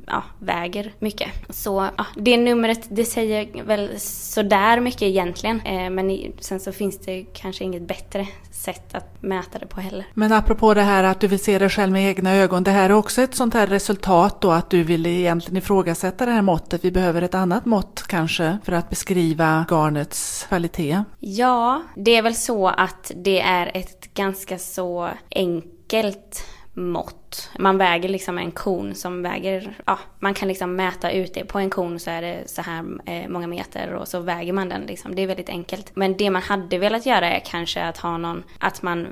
ja, 0.06 0.24
väger 0.40 0.94
mycket. 1.00 1.30
Så 1.50 1.90
ja, 1.98 2.06
det 2.16 2.38
numret, 2.38 2.88
det 2.90 3.06
säger 3.06 3.64
väl 3.64 4.00
sådär 4.00 4.80
mycket 4.80 5.02
egentligen. 5.02 5.62
Eh, 5.62 5.90
men 5.90 6.34
sen 6.40 6.60
så 6.60 6.72
finns 6.72 7.00
det 7.00 7.26
kanske 7.34 7.64
inget 7.64 7.88
bättre 7.88 8.28
sätt 8.52 8.96
att 8.96 9.24
mäta 9.24 9.60
det 9.60 9.68
på 9.68 9.82
heller. 9.82 10.06
Men 10.14 10.32
apropå 10.32 10.74
det 10.74 10.82
här 10.82 11.04
att 11.04 11.20
du 11.20 11.28
vill 11.28 11.44
se 11.44 11.60
dig 11.60 11.70
själv 11.70 11.92
med 11.92 12.10
egna 12.10 12.36
ögon. 12.36 12.64
Det 12.64 12.72
här 12.72 12.90
är 12.90 12.94
också 12.94 13.22
ett 13.22 13.36
sånt 13.36 13.54
här 13.54 13.68
resultat 13.68 14.42
då 14.42 14.52
att 14.52 14.70
du 14.70 14.84
vill 14.84 15.06
egentligen 15.06 15.58
ifrågasätta 15.58 16.26
det 16.26 16.32
här 16.32 16.42
måttet. 16.42 16.86
Vi 16.86 16.92
behöver 16.92 17.22
ett 17.22 17.36
annat 17.36 17.66
mått 17.66 18.04
kanske 18.08 18.58
för 18.64 18.72
att 18.72 18.90
beskriva 18.90 19.66
garnets 19.70 20.46
kvalitet. 20.48 21.04
Ja, 21.20 21.84
det 21.96 22.16
är 22.16 22.22
väl 22.22 22.36
så 22.36 22.68
att 22.68 23.12
det 23.16 23.42
är 23.42 23.72
ett 23.74 24.14
ganska 24.14 24.58
så 24.58 25.10
enkelt 25.32 26.44
mått. 26.78 27.50
Man 27.60 27.78
väger 27.78 28.10
liksom 28.10 28.38
en 28.38 28.52
kon 28.52 28.96
som 28.96 29.22
väger, 29.22 29.78
ja, 29.86 30.00
man 30.20 30.34
kan 30.34 30.48
liksom 30.48 30.76
mäta 30.76 31.12
ut 31.12 31.34
det. 31.34 31.46
På 31.46 31.60
en 31.60 31.70
kon 31.70 32.00
så 32.00 32.10
är 32.10 32.22
det 32.22 32.50
så 32.50 32.62
här 32.62 32.86
eh, 33.06 33.30
många 33.30 33.48
meter 33.48 33.94
och 33.94 34.08
så 34.08 34.20
väger 34.20 34.54
man 34.54 34.70
den 34.70 34.82
liksom. 34.82 35.16
Det 35.16 35.22
är 35.22 35.28
väldigt 35.28 35.50
enkelt. 35.50 35.92
Men 35.96 36.18
det 36.18 36.30
man 36.30 36.42
hade 36.42 36.78
velat 36.78 37.06
göra 37.06 37.30
är 37.30 37.40
kanske 37.40 37.84
att 37.84 37.98
ha 37.98 38.18
någon, 38.18 38.44
att 38.60 38.82
man 38.82 39.08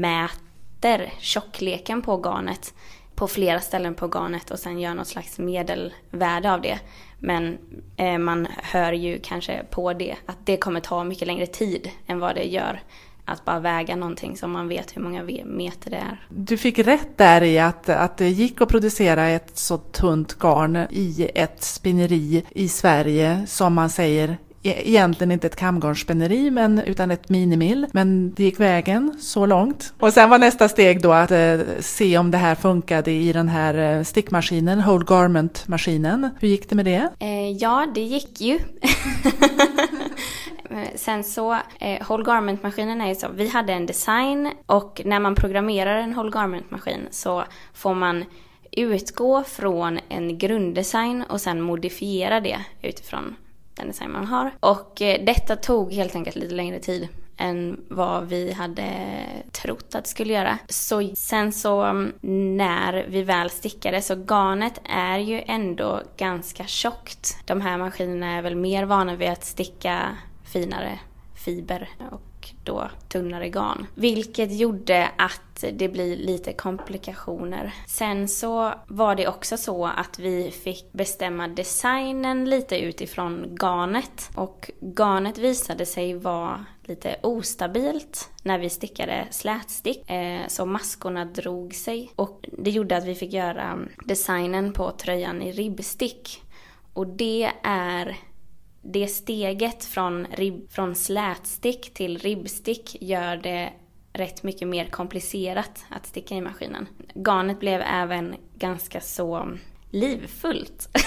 mäter 0.00 1.12
tjockleken 1.18 2.02
på 2.02 2.16
garnet 2.16 2.74
på 3.14 3.28
flera 3.28 3.60
ställen 3.60 3.94
på 3.94 4.06
garnet 4.06 4.50
och 4.50 4.58
sen 4.58 4.80
gör 4.80 4.94
något 4.94 5.08
slags 5.08 5.38
medelvärde 5.38 6.52
av 6.52 6.60
det. 6.60 6.78
Men 7.18 7.58
eh, 7.96 8.18
man 8.18 8.48
hör 8.62 8.92
ju 8.92 9.18
kanske 9.22 9.64
på 9.70 9.92
det 9.92 10.16
att 10.26 10.46
det 10.46 10.56
kommer 10.56 10.80
ta 10.80 11.04
mycket 11.04 11.26
längre 11.26 11.46
tid 11.46 11.90
än 12.06 12.18
vad 12.18 12.34
det 12.34 12.44
gör 12.44 12.80
att 13.24 13.44
bara 13.44 13.60
väga 13.60 13.96
någonting 13.96 14.36
som 14.36 14.50
man 14.50 14.68
vet 14.68 14.96
hur 14.96 15.02
många 15.02 15.22
meter 15.44 15.90
det 15.90 15.96
är. 15.96 16.26
Du 16.28 16.56
fick 16.56 16.78
rätt 16.78 17.18
där 17.18 17.42
i 17.42 17.58
att, 17.58 17.88
att 17.88 18.16
det 18.16 18.28
gick 18.28 18.60
att 18.60 18.68
producera 18.68 19.28
ett 19.28 19.50
så 19.58 19.76
tunt 19.78 20.38
garn 20.38 20.76
i 20.90 21.30
ett 21.34 21.62
spinneri 21.62 22.44
i 22.50 22.68
Sverige 22.68 23.44
som 23.46 23.74
man 23.74 23.90
säger 23.90 24.38
e- 24.62 24.82
egentligen 24.84 25.30
inte 25.30 25.46
ett 25.46 25.56
kamgarnsspinneri 25.56 26.50
men 26.50 26.78
utan 26.78 27.10
ett 27.10 27.28
minimill. 27.28 27.86
Men 27.92 28.34
det 28.34 28.44
gick 28.44 28.60
vägen 28.60 29.16
så 29.20 29.46
långt. 29.46 29.92
Och 29.98 30.12
sen 30.12 30.30
var 30.30 30.38
nästa 30.38 30.68
steg 30.68 31.02
då 31.02 31.12
att 31.12 31.30
eh, 31.30 31.58
se 31.80 32.18
om 32.18 32.30
det 32.30 32.38
här 32.38 32.54
funkade 32.54 33.10
i 33.10 33.32
den 33.32 33.48
här 33.48 33.98
eh, 33.98 34.02
stickmaskinen, 34.02 34.82
Whole 34.82 35.04
Garment-maskinen. 35.04 36.30
Hur 36.40 36.48
gick 36.48 36.68
det 36.68 36.74
med 36.74 36.84
det? 36.84 37.08
Eh, 37.18 37.50
ja, 37.50 37.86
det 37.94 38.00
gick 38.02 38.40
ju. 38.40 38.58
Eh, 40.72 40.88
sen 40.94 41.24
så, 41.24 41.52
eh, 41.80 42.08
Whole 42.08 42.24
Garment-maskinen 42.24 43.00
är 43.00 43.08
ju 43.08 43.14
så, 43.14 43.28
vi 43.34 43.48
hade 43.48 43.72
en 43.72 43.86
design 43.86 44.50
och 44.66 45.00
när 45.04 45.20
man 45.20 45.34
programmerar 45.34 45.96
en 45.96 46.14
Whole 46.14 46.30
Garment-maskin 46.30 47.08
så 47.10 47.44
får 47.74 47.94
man 47.94 48.24
utgå 48.72 49.44
från 49.44 49.98
en 50.08 50.38
grunddesign 50.38 51.22
och 51.22 51.40
sen 51.40 51.60
modifiera 51.60 52.40
det 52.40 52.58
utifrån 52.82 53.36
den 53.74 53.86
design 53.86 54.12
man 54.12 54.26
har. 54.26 54.50
Och 54.60 55.02
eh, 55.02 55.24
detta 55.24 55.56
tog 55.56 55.92
helt 55.92 56.14
enkelt 56.14 56.36
lite 56.36 56.54
längre 56.54 56.78
tid 56.78 57.08
än 57.36 57.80
vad 57.88 58.28
vi 58.28 58.52
hade 58.52 58.86
trott 59.52 59.94
att 59.94 60.04
det 60.04 60.10
skulle 60.10 60.32
göra. 60.32 60.58
Så 60.68 61.10
sen 61.14 61.52
så 61.52 61.82
mm, 61.82 62.12
när 62.56 63.06
vi 63.08 63.22
väl 63.22 63.50
stickade 63.50 64.02
så 64.02 64.14
garnet 64.14 64.80
är 64.84 65.18
ju 65.18 65.42
ändå 65.46 66.02
ganska 66.16 66.64
tjockt. 66.66 67.36
De 67.44 67.60
här 67.60 67.78
maskinerna 67.78 68.32
är 68.32 68.42
väl 68.42 68.56
mer 68.56 68.84
vana 68.84 69.16
vid 69.16 69.28
att 69.28 69.44
sticka 69.44 70.16
finare 70.52 70.98
fiber 71.44 71.88
och 72.10 72.48
då 72.64 72.90
tunnare 73.08 73.48
garn. 73.48 73.86
Vilket 73.94 74.52
gjorde 74.52 75.10
att 75.18 75.64
det 75.72 75.88
blir 75.88 76.16
lite 76.16 76.52
komplikationer. 76.52 77.74
Sen 77.86 78.28
så 78.28 78.74
var 78.88 79.14
det 79.14 79.28
också 79.28 79.56
så 79.56 79.86
att 79.86 80.18
vi 80.18 80.50
fick 80.50 80.92
bestämma 80.92 81.48
designen 81.48 82.50
lite 82.50 82.78
utifrån 82.78 83.56
garnet. 83.60 84.30
Och 84.34 84.70
garnet 84.80 85.38
visade 85.38 85.86
sig 85.86 86.14
vara 86.14 86.64
lite 86.84 87.16
ostabilt 87.22 88.30
när 88.42 88.58
vi 88.58 88.70
stickade 88.70 89.26
slätstick. 89.30 90.10
Eh, 90.10 90.40
så 90.48 90.66
maskorna 90.66 91.24
drog 91.24 91.74
sig. 91.74 92.12
Och 92.16 92.48
det 92.58 92.70
gjorde 92.70 92.96
att 92.96 93.04
vi 93.04 93.14
fick 93.14 93.32
göra 93.32 93.78
designen 94.04 94.72
på 94.72 94.90
tröjan 94.90 95.42
i 95.42 95.52
ribbstick. 95.52 96.42
Och 96.92 97.06
det 97.06 97.52
är 97.62 98.16
det 98.82 99.06
steget 99.08 99.84
från, 99.84 100.26
rib, 100.26 100.70
från 100.70 100.94
slätstick 100.94 101.94
till 101.94 102.18
ribbstick 102.18 102.96
gör 103.00 103.36
det 103.36 103.72
rätt 104.12 104.42
mycket 104.42 104.68
mer 104.68 104.84
komplicerat 104.84 105.84
att 105.88 106.06
sticka 106.06 106.34
i 106.34 106.40
maskinen. 106.40 106.88
Garnet 107.14 107.60
blev 107.60 107.80
även 107.80 108.34
ganska 108.54 109.00
så 109.00 109.48
livfullt. 109.90 110.88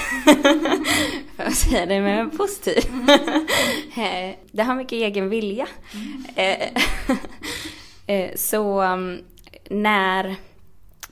För 1.36 1.43
att 1.43 1.55
säga 1.55 1.86
det 1.86 2.01
med 2.01 2.38
positiv. 2.38 2.84
Eh, 3.97 4.36
det 4.51 4.63
har 4.63 4.76
mycket 4.76 4.93
egen 4.93 5.30
vilja. 5.30 5.67
Eh, 6.36 6.67
eh, 8.15 8.36
så 8.36 8.82
um, 8.82 9.19
när 9.69 10.36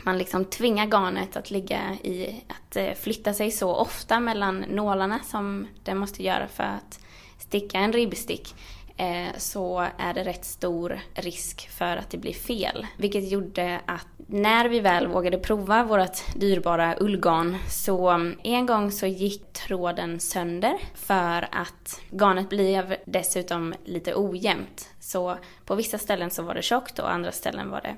man 0.04 0.18
liksom 0.18 0.46
tvingar 0.46 0.86
garnet 0.86 1.36
att 1.36 1.52
ligga 1.52 1.98
i, 2.04 2.44
att 2.48 2.76
eh, 2.76 2.94
flytta 2.94 3.34
sig 3.34 3.52
så 3.52 3.76
ofta 3.76 4.20
mellan 4.20 4.60
nålarna 4.60 5.20
som 5.20 5.68
det 5.84 5.96
måste 5.96 6.24
göra 6.24 6.48
för 6.48 6.64
att 6.64 7.00
sticka 7.40 7.78
en 7.78 7.94
ribbstick 7.94 8.56
eh, 8.98 9.38
så 9.38 9.88
är 9.98 10.14
det 10.14 10.24
rätt 10.24 10.46
stor 10.46 11.00
risk 11.14 11.70
för 11.70 11.98
att 11.98 12.10
det 12.10 12.18
blir 12.18 12.34
fel. 12.34 12.88
Vilket 12.98 13.32
gjorde 13.32 13.82
att 13.86 14.08
när 14.28 14.70
vi 14.70 14.80
väl 14.80 15.08
vågade 15.08 15.38
prova 15.38 15.84
vårt 15.84 16.36
dyrbara 16.36 16.96
ullgarn 17.00 17.58
så 17.70 18.10
eh, 18.12 18.32
en 18.44 18.66
gång 18.66 18.92
så 18.92 19.06
gick 19.06 19.54
tråden 19.54 20.20
sönder 20.20 20.78
för 20.96 21.48
att 21.52 22.02
garnet 22.12 22.50
blev 22.50 22.96
dessutom 23.06 23.74
lite 23.86 24.16
ojämnt. 24.16 24.90
Så 25.00 25.38
på 25.66 25.76
vissa 25.76 25.98
ställen 25.98 26.32
så 26.32 26.44
var 26.44 26.54
det 26.54 26.62
tjockt 26.62 27.00
och 27.00 27.12
andra 27.12 27.32
ställen 27.32 27.70
var 27.70 27.82
det 27.82 27.96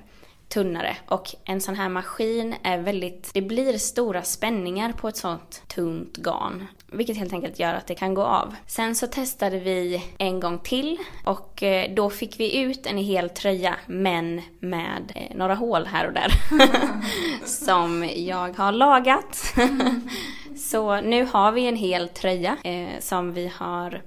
tunnare. 0.49 0.97
Och 1.07 1.35
en 1.45 1.61
sån 1.61 1.75
här 1.75 1.89
maskin 1.89 2.55
är 2.63 2.77
väldigt, 2.77 3.31
det 3.33 3.41
blir 3.41 3.77
stora 3.77 4.23
spänningar 4.23 4.91
på 4.91 5.07
ett 5.07 5.17
sånt 5.17 5.61
tunt 5.67 6.17
garn. 6.17 6.67
Vilket 6.87 7.17
helt 7.17 7.33
enkelt 7.33 7.59
gör 7.59 7.73
att 7.73 7.87
det 7.87 7.95
kan 7.95 8.13
gå 8.13 8.23
av. 8.23 8.55
Sen 8.67 8.95
så 8.95 9.07
testade 9.07 9.59
vi 9.59 10.03
en 10.17 10.39
gång 10.39 10.59
till 10.59 10.97
och 11.25 11.63
eh, 11.63 11.93
då 11.93 12.09
fick 12.09 12.39
vi 12.39 12.61
ut 12.61 12.85
en 12.85 12.97
hel 12.97 13.29
tröja 13.29 13.75
men 13.85 14.41
med 14.59 15.11
eh, 15.15 15.37
några 15.37 15.55
hål 15.55 15.85
här 15.85 16.07
och 16.07 16.13
där. 16.13 16.31
som 17.45 18.09
jag 18.15 18.57
har 18.57 18.71
lagat. 18.71 19.55
så 20.57 21.01
nu 21.01 21.27
har 21.31 21.51
vi 21.51 21.67
en 21.67 21.75
hel 21.75 22.09
tröja 22.09 22.57
eh, 22.63 22.99
som 22.99 23.33
vi 23.33 23.51
har 23.55 24.01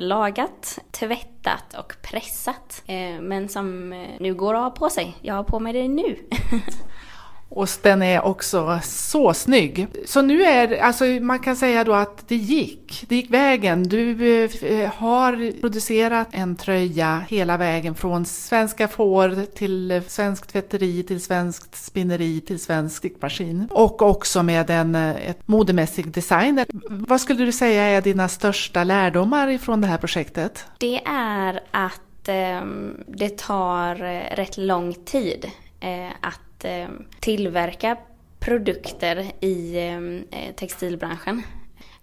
lagat, 0.00 0.78
tvättat 0.90 1.74
och 1.78 1.94
pressat. 2.02 2.82
Eh, 2.86 3.20
men 3.20 3.48
som 3.48 3.92
eh, 3.92 4.08
nu 4.20 4.34
går 4.34 4.54
att 4.54 4.62
ha 4.62 4.70
på 4.70 4.90
sig. 4.90 5.16
Jag 5.20 5.34
har 5.34 5.44
på 5.44 5.60
mig 5.60 5.72
det 5.72 5.88
nu. 5.88 6.16
Och 7.50 7.68
den 7.82 8.02
är 8.02 8.24
också 8.24 8.80
så 8.82 9.34
snygg. 9.34 9.86
Så 10.06 10.22
nu 10.22 10.42
är 10.42 10.82
alltså 10.82 11.04
man 11.04 11.38
kan 11.38 11.56
säga 11.56 11.84
då 11.84 11.92
att 11.92 12.28
det 12.28 12.36
gick. 12.36 13.04
Det 13.08 13.16
gick 13.16 13.30
vägen. 13.30 13.82
Du 13.82 14.44
eh, 14.44 14.90
har 14.90 15.60
producerat 15.60 16.28
en 16.30 16.56
tröja 16.56 17.24
hela 17.28 17.56
vägen 17.56 17.94
från 17.94 18.24
svenska 18.24 18.88
får 18.88 19.46
till 19.54 20.02
svenskt 20.08 20.52
tvätteri 20.52 21.02
till 21.02 21.20
svenskt 21.20 21.76
spinneri 21.76 22.40
till 22.40 22.60
svensk 22.60 22.96
stickmaskin. 22.96 23.68
Och 23.70 24.02
också 24.02 24.42
med 24.42 24.70
en 24.70 24.94
eh, 24.94 25.30
ett 25.30 25.48
modemässig 25.48 26.10
design. 26.10 26.64
Vad 26.88 27.20
skulle 27.20 27.44
du 27.44 27.52
säga 27.52 27.82
är 27.82 28.00
dina 28.00 28.28
största 28.28 28.84
lärdomar 28.84 29.48
ifrån 29.48 29.80
det 29.80 29.86
här 29.86 29.98
projektet? 29.98 30.64
Det 30.78 31.00
är 31.06 31.60
att 31.70 32.28
eh, 32.28 32.64
det 33.06 33.38
tar 33.38 34.04
eh, 34.04 34.36
rätt 34.36 34.56
lång 34.56 34.94
tid 34.94 35.50
eh, 35.80 36.08
att 36.20 36.40
eh, 36.64 36.88
tillverka 37.20 37.96
produkter 38.38 39.32
i 39.40 39.76
eh, 39.76 40.40
eh 40.40 40.54
textilbranschen. 40.54 41.42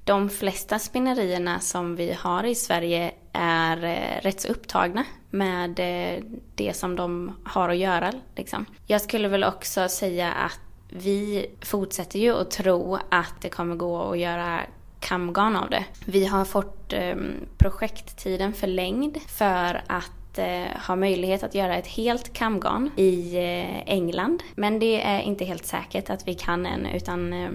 De 0.04 0.30
flesta 0.30 0.80
spinnerierna 0.80 1.60
som 1.60 1.96
vi 1.96 2.14
har 2.14 2.44
i 2.44 2.56
Sverige 2.56 3.12
är 3.34 3.84
eh, 3.84 4.22
rätt 4.22 4.42
så 4.42 4.48
upptagna 4.48 5.06
med 5.30 5.80
eh, 5.80 6.24
det 6.56 6.74
som 6.74 6.96
de 6.96 7.36
har 7.44 7.70
att 7.70 7.78
göra. 7.78 8.14
Liksom. 8.36 8.66
Jag 8.86 9.02
skulle 9.02 9.28
väl 9.28 9.44
också 9.44 9.88
säga 9.90 10.32
att 10.32 10.60
vi 10.90 11.46
fortsätter 11.62 12.20
ju 12.20 12.36
att 12.42 12.52
tro 12.52 12.98
att 13.10 13.42
det 13.42 13.50
kommer 13.50 13.76
gå 13.76 14.12
att 14.12 14.20
göra 14.20 14.62
kamgarn 15.00 15.56
av 15.56 15.70
det. 15.70 15.86
Vi 16.06 16.26
har 16.26 16.46
fått 16.46 16.94
eh, 16.94 17.16
projekttiden 17.58 18.54
förlängd 18.54 19.18
för 19.28 19.82
att 19.88 20.12
eh, 20.40 20.66
ha 20.88 20.96
möjlighet 20.96 21.44
att 21.44 21.56
göra 21.56 21.76
ett 21.76 21.88
helt 21.88 22.34
kamgarn 22.34 22.92
i 22.96 23.36
eh, 23.36 23.94
England. 23.94 24.44
Men 24.56 24.80
det 24.80 25.02
är 25.02 25.22
inte 25.22 25.46
helt 25.46 25.66
säkert 25.66 26.10
att 26.10 26.28
vi 26.28 26.34
kan 26.34 26.66
än 26.66 26.86
utan 26.86 27.34
eh, 27.34 27.50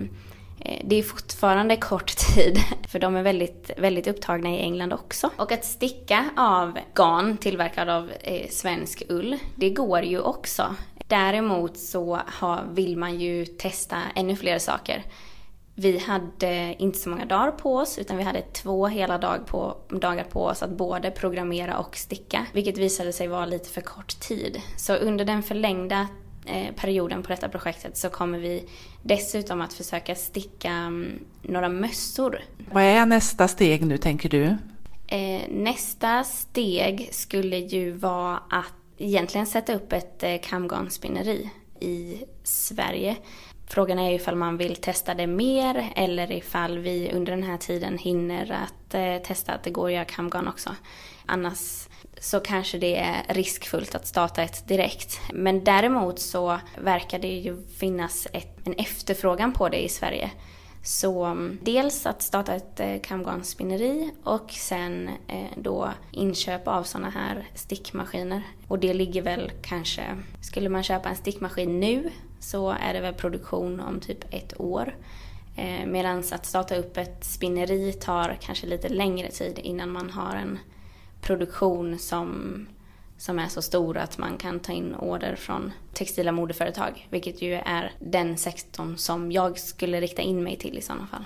eh 0.60 0.80
det 0.84 0.96
är 0.96 1.02
fortfarande 1.02 1.76
kort 1.76 2.16
tid 2.34 2.58
för 2.88 2.98
de 2.98 3.16
är 3.16 3.22
väldigt, 3.22 3.70
väldigt 3.76 4.06
upptagna 4.06 4.50
i 4.50 4.60
England 4.60 4.92
också. 4.92 5.30
Och 5.36 5.52
att 5.52 5.64
sticka 5.64 6.30
av 6.36 6.78
garn 6.94 7.36
tillverkad 7.36 7.88
av 7.88 8.10
eh, 8.20 8.48
svensk 8.50 9.02
ull, 9.08 9.38
det 9.56 9.70
går 9.70 10.02
ju 10.02 10.20
också. 10.20 10.74
Däremot 11.08 11.76
så 11.76 12.18
har, 12.26 12.64
vill 12.70 12.96
man 12.96 13.20
ju 13.20 13.46
testa 13.46 13.96
ännu 14.14 14.36
fler 14.36 14.58
saker. 14.58 15.04
Vi 15.74 15.98
hade 15.98 16.74
inte 16.78 16.98
så 16.98 17.08
många 17.08 17.24
dagar 17.24 17.50
på 17.50 17.76
oss 17.76 17.98
utan 17.98 18.16
vi 18.16 18.22
hade 18.22 18.42
två 18.42 18.86
hela 18.86 19.18
dag 19.18 19.46
på, 19.46 19.76
dagar 19.88 20.24
på 20.24 20.44
oss 20.44 20.62
att 20.62 20.70
både 20.70 21.10
programmera 21.10 21.78
och 21.78 21.96
sticka. 21.96 22.46
Vilket 22.52 22.78
visade 22.78 23.12
sig 23.12 23.28
vara 23.28 23.46
lite 23.46 23.68
för 23.68 23.80
kort 23.80 24.20
tid. 24.20 24.60
Så 24.76 24.94
under 24.94 25.24
den 25.24 25.42
förlängda 25.42 26.08
eh, 26.46 26.74
perioden 26.74 27.22
på 27.22 27.28
detta 27.28 27.48
projektet 27.48 27.96
så 27.96 28.08
kommer 28.08 28.38
vi 28.38 28.68
dessutom 29.02 29.60
att 29.60 29.72
försöka 29.72 30.14
sticka 30.14 30.86
um, 30.86 31.18
några 31.42 31.68
mössor. 31.68 32.40
Vad 32.72 32.82
är 32.82 33.06
nästa 33.06 33.48
steg 33.48 33.86
nu 33.86 33.98
tänker 33.98 34.28
du? 34.28 34.56
Eh, 35.06 35.42
nästa 35.48 36.24
steg 36.24 37.08
skulle 37.12 37.56
ju 37.56 37.92
vara 37.92 38.36
att 38.36 38.74
egentligen 38.98 39.46
sätta 39.46 39.74
upp 39.74 39.92
ett 39.92 40.22
eh, 40.22 40.36
kamgarnspinneri 40.42 41.50
i 41.80 42.24
Sverige. 42.42 43.16
Frågan 43.72 43.98
är 43.98 44.14
ifall 44.14 44.36
man 44.36 44.56
vill 44.56 44.76
testa 44.76 45.14
det 45.14 45.26
mer 45.26 45.92
eller 45.96 46.32
ifall 46.32 46.78
vi 46.78 47.10
under 47.14 47.32
den 47.32 47.42
här 47.42 47.56
tiden 47.56 47.98
hinner 47.98 48.52
att 48.64 48.94
eh, 48.94 49.16
testa 49.16 49.52
att 49.52 49.62
det 49.62 49.70
går 49.70 49.86
att 49.86 49.92
göra 49.92 50.04
kamgarn 50.04 50.48
också. 50.48 50.70
Annars 51.26 51.88
så 52.20 52.40
kanske 52.40 52.78
det 52.78 52.98
är 52.98 53.22
riskfullt 53.28 53.94
att 53.94 54.06
starta 54.06 54.42
ett 54.42 54.68
direkt. 54.68 55.20
Men 55.32 55.64
däremot 55.64 56.18
så 56.18 56.58
verkar 56.78 57.18
det 57.18 57.28
ju 57.28 57.66
finnas 57.66 58.26
ett, 58.32 58.66
en 58.66 58.74
efterfrågan 58.74 59.52
på 59.52 59.68
det 59.68 59.84
i 59.84 59.88
Sverige. 59.88 60.30
Så 60.84 61.24
mm, 61.24 61.58
dels 61.62 62.06
att 62.06 62.22
starta 62.22 62.54
ett 62.54 62.76
kamgarnsspinneri 62.76 63.00
kamgarnspinneri 63.02 64.10
och 64.24 64.50
sen 64.50 65.08
eh, 65.28 65.46
då 65.56 65.90
inköp 66.10 66.68
av 66.68 66.82
sådana 66.82 67.10
här 67.10 67.48
stickmaskiner. 67.54 68.42
Och 68.68 68.78
det 68.78 68.94
ligger 68.94 69.22
väl 69.22 69.52
kanske, 69.62 70.02
skulle 70.40 70.68
man 70.68 70.82
köpa 70.82 71.08
en 71.08 71.16
stickmaskin 71.16 71.80
nu 71.80 72.10
så 72.42 72.70
är 72.70 72.94
det 72.94 73.00
väl 73.00 73.14
produktion 73.14 73.80
om 73.80 74.00
typ 74.00 74.34
ett 74.34 74.60
år. 74.60 74.96
Eh, 75.56 75.86
Medan 75.86 76.18
att 76.18 76.46
starta 76.46 76.76
upp 76.76 76.96
ett 76.96 77.24
spinneri 77.24 77.92
tar 77.92 78.38
kanske 78.40 78.66
lite 78.66 78.88
längre 78.88 79.30
tid 79.30 79.58
innan 79.58 79.90
man 79.90 80.10
har 80.10 80.36
en 80.36 80.58
produktion 81.20 81.98
som, 81.98 82.66
som 83.18 83.38
är 83.38 83.48
så 83.48 83.62
stor 83.62 83.96
att 83.96 84.18
man 84.18 84.36
kan 84.36 84.60
ta 84.60 84.72
in 84.72 84.94
order 84.94 85.36
från 85.36 85.72
textila 85.94 86.32
modeföretag. 86.32 87.08
Vilket 87.10 87.42
ju 87.42 87.54
är 87.54 87.92
den 87.98 88.36
sektorn 88.36 88.96
som 88.96 89.32
jag 89.32 89.58
skulle 89.58 90.00
rikta 90.00 90.22
in 90.22 90.42
mig 90.42 90.56
till 90.56 90.78
i 90.78 90.82
sådana 90.82 91.06
fall. 91.06 91.24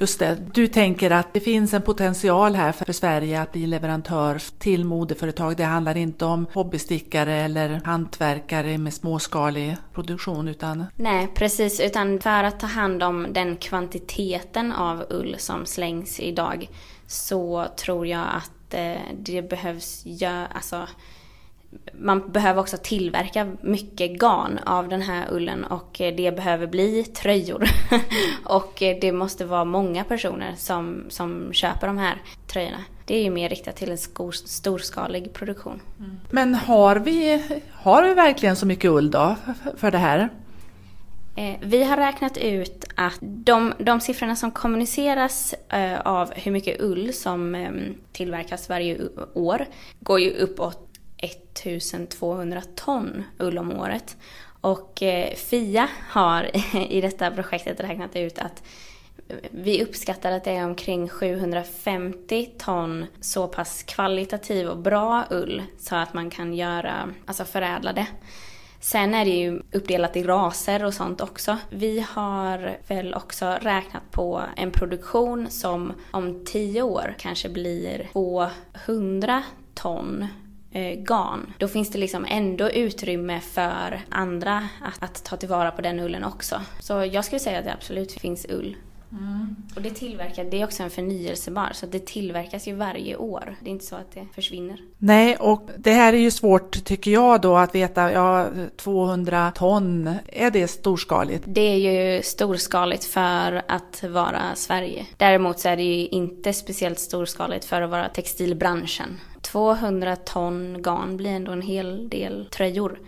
Just 0.00 0.18
det, 0.18 0.38
du 0.54 0.66
tänker 0.66 1.10
att 1.10 1.34
det 1.34 1.40
finns 1.40 1.74
en 1.74 1.82
potential 1.82 2.54
här 2.54 2.72
för 2.72 2.92
Sverige 2.92 3.40
att 3.40 3.52
bli 3.52 3.66
leverantör 3.66 4.42
till 4.58 4.84
modeföretag. 4.84 5.56
Det 5.56 5.64
handlar 5.64 5.96
inte 5.96 6.24
om 6.24 6.46
hobbystickare 6.52 7.34
eller 7.34 7.80
hantverkare 7.84 8.78
med 8.78 8.94
småskalig 8.94 9.76
produktion 9.94 10.48
utan... 10.48 10.84
Nej, 10.96 11.28
precis, 11.34 11.80
utan 11.80 12.20
för 12.20 12.44
att 12.44 12.60
ta 12.60 12.66
hand 12.66 13.02
om 13.02 13.26
den 13.30 13.56
kvantiteten 13.56 14.72
av 14.72 15.04
ull 15.10 15.36
som 15.38 15.66
slängs 15.66 16.20
idag 16.20 16.68
så 17.06 17.66
tror 17.76 18.06
jag 18.06 18.26
att 18.36 18.74
eh, 18.74 19.02
det 19.18 19.42
behövs 19.42 20.02
göra, 20.06 20.46
alltså 20.46 20.88
man 21.92 22.32
behöver 22.32 22.60
också 22.60 22.76
tillverka 22.82 23.52
mycket 23.60 24.10
garn 24.20 24.58
av 24.66 24.88
den 24.88 25.02
här 25.02 25.26
ullen 25.30 25.64
och 25.64 25.96
det 25.98 26.36
behöver 26.36 26.66
bli 26.66 27.04
tröjor. 27.04 27.68
och 28.44 28.74
det 28.78 29.12
måste 29.12 29.44
vara 29.44 29.64
många 29.64 30.04
personer 30.04 30.54
som, 30.56 31.04
som 31.08 31.52
köper 31.52 31.86
de 31.86 31.98
här 31.98 32.22
tröjorna. 32.46 32.84
Det 33.04 33.16
är 33.16 33.22
ju 33.22 33.30
mer 33.30 33.48
riktat 33.48 33.76
till 33.76 33.90
en 33.90 33.98
skor, 33.98 34.32
storskalig 34.32 35.32
produktion. 35.32 35.80
Mm. 35.98 36.16
Men 36.30 36.54
har 36.54 36.96
vi, 36.96 37.42
har 37.72 38.02
vi 38.02 38.14
verkligen 38.14 38.56
så 38.56 38.66
mycket 38.66 38.90
ull 38.90 39.10
då 39.10 39.36
för 39.76 39.90
det 39.90 39.98
här? 39.98 40.28
Eh, 41.36 41.56
vi 41.60 41.84
har 41.84 41.96
räknat 41.96 42.36
ut 42.36 42.84
att 42.94 43.18
de, 43.20 43.72
de 43.78 44.00
siffrorna 44.00 44.36
som 44.36 44.50
kommuniceras 44.50 45.54
eh, 45.68 46.00
av 46.00 46.32
hur 46.34 46.52
mycket 46.52 46.80
ull 46.80 47.12
som 47.12 47.54
eh, 47.54 47.70
tillverkas 48.12 48.68
varje 48.68 48.98
år 49.34 49.66
går 50.00 50.20
ju 50.20 50.30
uppåt 50.30 50.87
1200 51.18 52.62
ton 52.74 53.24
ull 53.38 53.58
om 53.58 53.72
året. 53.72 54.16
Och 54.60 55.02
eh, 55.02 55.34
Fia 55.34 55.88
har 56.08 56.50
i 56.92 57.00
detta 57.00 57.30
projektet 57.30 57.80
räknat 57.80 58.16
ut 58.16 58.38
att 58.38 58.62
vi 59.50 59.84
uppskattar 59.84 60.32
att 60.32 60.44
det 60.44 60.50
är 60.50 60.64
omkring 60.64 61.08
750 61.08 62.50
ton 62.58 63.06
så 63.20 63.48
pass 63.48 63.82
kvalitativ 63.82 64.68
och 64.68 64.78
bra 64.78 65.24
ull 65.30 65.62
så 65.78 65.96
att 65.96 66.14
man 66.14 66.30
kan 66.30 66.54
göra, 66.54 67.14
alltså 67.26 67.44
förädla 67.44 67.92
det. 67.92 68.06
Sen 68.80 69.14
är 69.14 69.24
det 69.24 69.30
ju 69.30 69.62
uppdelat 69.72 70.16
i 70.16 70.22
raser 70.22 70.84
och 70.84 70.94
sånt 70.94 71.20
också. 71.20 71.56
Vi 71.70 72.06
har 72.10 72.76
väl 72.86 73.14
också 73.14 73.58
räknat 73.60 74.10
på 74.10 74.42
en 74.56 74.70
produktion 74.70 75.50
som 75.50 75.92
om 76.10 76.44
10 76.44 76.82
år 76.82 77.14
kanske 77.18 77.48
blir 77.48 78.08
200 78.12 79.42
ton 79.74 80.26
eh, 80.72 80.98
garn. 80.98 81.52
Då 81.58 81.68
finns 81.68 81.90
det 81.90 81.98
liksom 81.98 82.26
ändå 82.28 82.70
utrymme 82.70 83.40
för 83.40 84.00
andra 84.08 84.68
att, 84.82 85.02
att, 85.02 85.24
ta 85.24 85.36
tillvara 85.36 85.70
på 85.70 85.82
den 85.82 86.00
ullen 86.00 86.24
också. 86.24 86.60
Så 86.80 86.92
jag 87.12 87.24
skulle 87.24 87.40
säga 87.40 87.58
att 87.58 87.64
det 87.64 87.72
absolut 87.72 88.12
finns 88.12 88.46
ull. 88.48 88.76
Mm. 89.12 89.56
Och 89.76 89.82
det 89.82 89.90
tillverkas, 89.90 90.46
det 90.50 90.60
är 90.60 90.64
också 90.64 90.82
en 90.82 90.90
förnyelsebar, 90.90 91.70
så 91.72 91.86
det 91.86 92.06
tillverkas 92.06 92.68
ju 92.68 92.74
varje 92.74 93.16
år. 93.16 93.56
Det 93.60 93.70
är 93.70 93.72
inte 93.72 93.84
så 93.84 93.96
att 93.96 94.12
det 94.14 94.26
försvinner. 94.34 94.80
Nej, 94.98 95.36
och 95.36 95.70
det 95.78 95.92
här 95.92 96.12
är 96.12 96.18
ju 96.18 96.30
svårt 96.30 96.84
tycker 96.84 97.10
jag 97.10 97.40
då 97.40 97.56
att 97.56 97.74
veta, 97.74 98.12
ja 98.12 98.46
200 98.76 99.52
ton, 99.54 100.14
är 100.26 100.50
det 100.50 100.68
storskaligt? 100.68 101.44
Det 101.46 101.60
är 101.60 101.76
ju 101.76 102.22
storskaligt 102.22 103.04
för 103.04 103.62
att 103.68 104.04
vara 104.08 104.42
Sverige. 104.54 105.06
Däremot 105.16 105.58
så 105.58 105.68
är 105.68 105.76
det 105.76 105.82
ju 105.82 106.08
inte 106.08 106.52
speciellt 106.52 106.98
storskaligt 106.98 107.64
för 107.64 107.82
att 107.82 107.90
vara 107.90 108.08
textilbranschen. 108.08 109.20
200 109.52 110.16
ton 110.16 110.82
garn 110.82 111.16
blir 111.16 111.30
ändå 111.30 111.52
en 111.52 111.62
hel 111.62 112.08
del 112.08 112.48
tröjor 112.50 112.98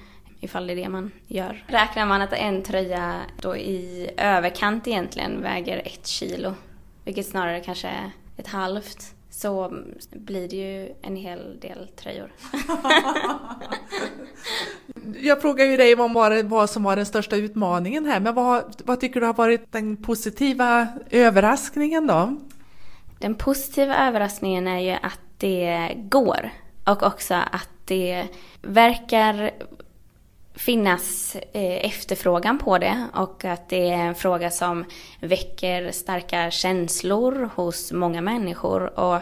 ifall 0.41 0.67
det 0.67 0.73
är 0.73 0.77
det 0.77 0.89
man 0.89 1.11
gör. 1.27 1.65
Räknar 1.67 2.07
man 2.07 2.23
att 2.23 2.33
en 2.33 2.63
tröja 2.63 3.21
då 3.41 3.57
i 3.57 4.11
överkant 4.17 4.89
egentligen 4.89 5.43
väger 5.43 5.83
ett 5.85 6.07
kilo, 6.07 6.55
vilket 7.05 7.27
snarare 7.27 7.61
kanske 7.61 7.89
är 7.89 8.11
ett 8.37 8.47
halvt, 8.47 9.15
så 9.31 9.73
blir 10.11 10.49
det 10.49 10.57
ju 10.57 10.95
en 11.03 11.17
hel 11.17 11.61
del 11.61 11.89
tröjor. 11.97 12.33
Jag 15.21 15.43
frågar 15.43 15.65
ju 15.65 15.77
dig 15.77 15.95
vad, 15.95 16.13
var, 16.13 16.43
vad 16.43 16.71
som 16.71 16.83
var 16.83 16.97
den 16.97 17.07
största 17.07 17.37
utmaningen 17.37 18.07
här, 18.07 18.21
men 18.21 18.35
vad, 18.35 18.83
vad 18.85 19.01
tycker 19.01 19.21
du 19.21 19.27
har 19.27 19.35
varit 19.35 19.73
den 19.73 19.97
positiva 19.97 20.87
överraskningen 21.11 22.07
då? 22.07 22.37
Den 23.19 23.35
positiva 23.35 23.97
överraskningen 23.97 24.69
är 24.69 24.79
ju 24.79 24.91
att 24.91 25.21
det 25.41 25.93
går 25.97 26.51
och 26.85 27.03
också 27.03 27.35
att 27.35 27.69
det 27.85 28.27
verkar 28.63 29.51
finnas 30.55 31.37
eh, 31.53 31.87
efterfrågan 31.87 32.59
på 32.59 32.79
det 32.79 33.07
och 33.15 33.45
att 33.45 33.69
det 33.69 33.91
är 33.91 33.97
en 33.97 34.15
fråga 34.15 34.51
som 34.51 34.85
väcker 35.21 35.93
starka 35.93 36.51
känslor 36.51 37.51
hos 37.55 37.93
många 37.93 38.21
människor 38.21 38.99
och 38.99 39.21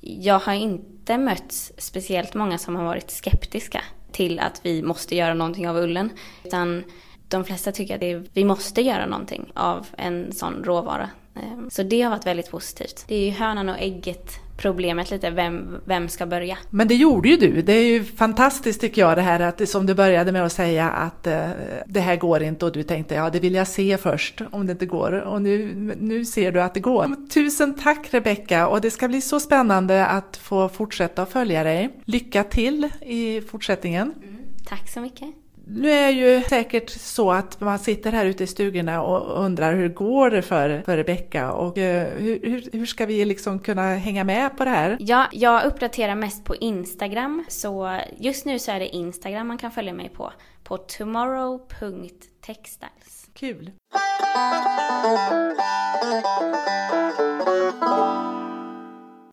jag 0.00 0.38
har 0.38 0.52
inte 0.52 1.18
mött 1.18 1.72
speciellt 1.78 2.34
många 2.34 2.58
som 2.58 2.76
har 2.76 2.84
varit 2.84 3.10
skeptiska 3.10 3.82
till 4.12 4.40
att 4.40 4.60
vi 4.62 4.82
måste 4.82 5.16
göra 5.16 5.34
någonting 5.34 5.68
av 5.68 5.76
ullen 5.76 6.10
utan 6.44 6.84
de 7.28 7.44
flesta 7.44 7.72
tycker 7.72 7.94
att 7.94 8.00
det, 8.00 8.22
vi 8.32 8.44
måste 8.44 8.82
göra 8.82 9.06
någonting 9.06 9.50
av 9.54 9.86
en 9.96 10.32
sån 10.32 10.64
råvara. 10.64 11.10
Ehm, 11.36 11.70
så 11.70 11.82
det 11.82 12.02
har 12.02 12.10
varit 12.10 12.26
väldigt 12.26 12.50
positivt. 12.50 13.04
Det 13.08 13.14
är 13.14 13.24
ju 13.24 13.30
hönan 13.30 13.68
och 13.68 13.78
ägget 13.78 14.30
problemet 14.60 15.10
lite, 15.10 15.30
vem, 15.30 15.80
vem 15.84 16.08
ska 16.08 16.26
börja? 16.26 16.58
Men 16.70 16.88
det 16.88 16.94
gjorde 16.94 17.28
ju 17.28 17.36
du. 17.36 17.62
Det 17.62 17.72
är 17.72 17.84
ju 17.84 18.04
fantastiskt 18.04 18.80
tycker 18.80 19.02
jag 19.02 19.16
det 19.16 19.22
här 19.22 19.40
att 19.40 19.68
som 19.68 19.86
du 19.86 19.94
började 19.94 20.32
med 20.32 20.44
att 20.44 20.52
säga 20.52 20.90
att 20.90 21.26
eh, 21.26 21.48
det 21.86 22.00
här 22.00 22.16
går 22.16 22.42
inte 22.42 22.64
och 22.64 22.72
du 22.72 22.82
tänkte 22.82 23.14
ja 23.14 23.30
det 23.30 23.40
vill 23.40 23.54
jag 23.54 23.68
se 23.68 23.96
först 23.96 24.40
om 24.50 24.66
det 24.66 24.72
inte 24.72 24.86
går 24.86 25.12
och 25.12 25.42
nu, 25.42 25.74
nu 26.00 26.24
ser 26.24 26.52
du 26.52 26.62
att 26.62 26.74
det 26.74 26.80
går. 26.80 27.28
Tusen 27.28 27.74
tack 27.74 28.14
Rebecka 28.14 28.68
och 28.68 28.80
det 28.80 28.90
ska 28.90 29.08
bli 29.08 29.20
så 29.20 29.40
spännande 29.40 30.06
att 30.06 30.36
få 30.36 30.68
fortsätta 30.68 31.22
att 31.22 31.32
följa 31.32 31.62
dig. 31.62 31.90
Lycka 32.04 32.44
till 32.44 32.88
i 33.00 33.40
fortsättningen. 33.40 34.14
Mm, 34.22 34.36
tack 34.68 34.88
så 34.88 35.00
mycket. 35.00 35.39
Nu 35.74 35.90
är 35.90 36.10
ju 36.10 36.42
säkert 36.42 36.90
så 36.90 37.32
att 37.32 37.60
man 37.60 37.78
sitter 37.78 38.12
här 38.12 38.26
ute 38.26 38.44
i 38.44 38.46
stugorna 38.46 39.02
och 39.02 39.44
undrar 39.44 39.74
hur 39.74 39.88
går 39.88 40.30
det 40.30 40.42
för, 40.42 40.82
för 40.82 40.96
Rebecka 40.96 41.52
och 41.52 41.78
uh, 41.78 41.84
hur, 41.84 42.70
hur, 42.72 42.86
ska 42.86 43.06
vi 43.06 43.24
liksom 43.24 43.58
kunna 43.58 43.94
hänga 43.94 44.24
med 44.24 44.56
på 44.56 44.64
det 44.64 44.70
här? 44.70 44.96
Ja, 45.00 45.26
jag 45.32 45.64
uppdaterar 45.64 46.14
mest 46.14 46.44
på 46.44 46.56
Instagram 46.56 47.44
så 47.48 48.00
just 48.18 48.44
nu 48.44 48.58
så 48.58 48.72
är 48.72 48.80
det 48.80 48.96
Instagram 48.96 49.48
man 49.48 49.58
kan 49.58 49.70
följa 49.70 49.92
mig 49.92 50.08
på, 50.08 50.32
på 50.64 50.76
tomorrow.textiles. 50.76 53.28
Kul! 53.34 53.70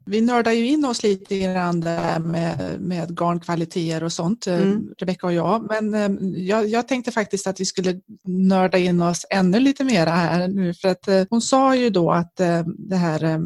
Vi 0.08 0.22
nördar 0.22 0.52
ju 0.52 0.68
in 0.68 0.86
oss 0.86 1.04
lite 1.04 1.40
grann 1.40 1.80
där 1.80 2.20
med, 2.20 2.82
med 2.82 3.20
garnkvaliteter 3.20 4.04
och 4.04 4.14
sånt, 4.14 4.48
eh, 4.48 4.62
mm. 4.62 4.90
Rebecka 4.98 5.28
och 5.28 5.34
jag. 5.34 5.68
Men 5.70 5.94
eh, 5.94 6.30
jag, 6.40 6.68
jag, 6.68 6.88
tänkte 6.88 7.12
faktiskt 7.12 7.48
att 7.48 7.60
vi 7.60 7.66
skulle 7.66 8.00
nörda 8.28 8.78
in 8.78 9.02
oss 9.02 9.26
ännu 9.30 9.60
lite 9.60 9.84
mera 9.84 10.10
här 10.10 10.48
nu. 10.48 10.74
För 10.74 10.88
att 10.88 11.08
eh, 11.08 11.24
hon 11.30 11.42
sa 11.42 11.76
ju 11.76 11.90
då 11.90 12.12
att 12.12 12.36
det 12.78 12.96
här 12.96 13.42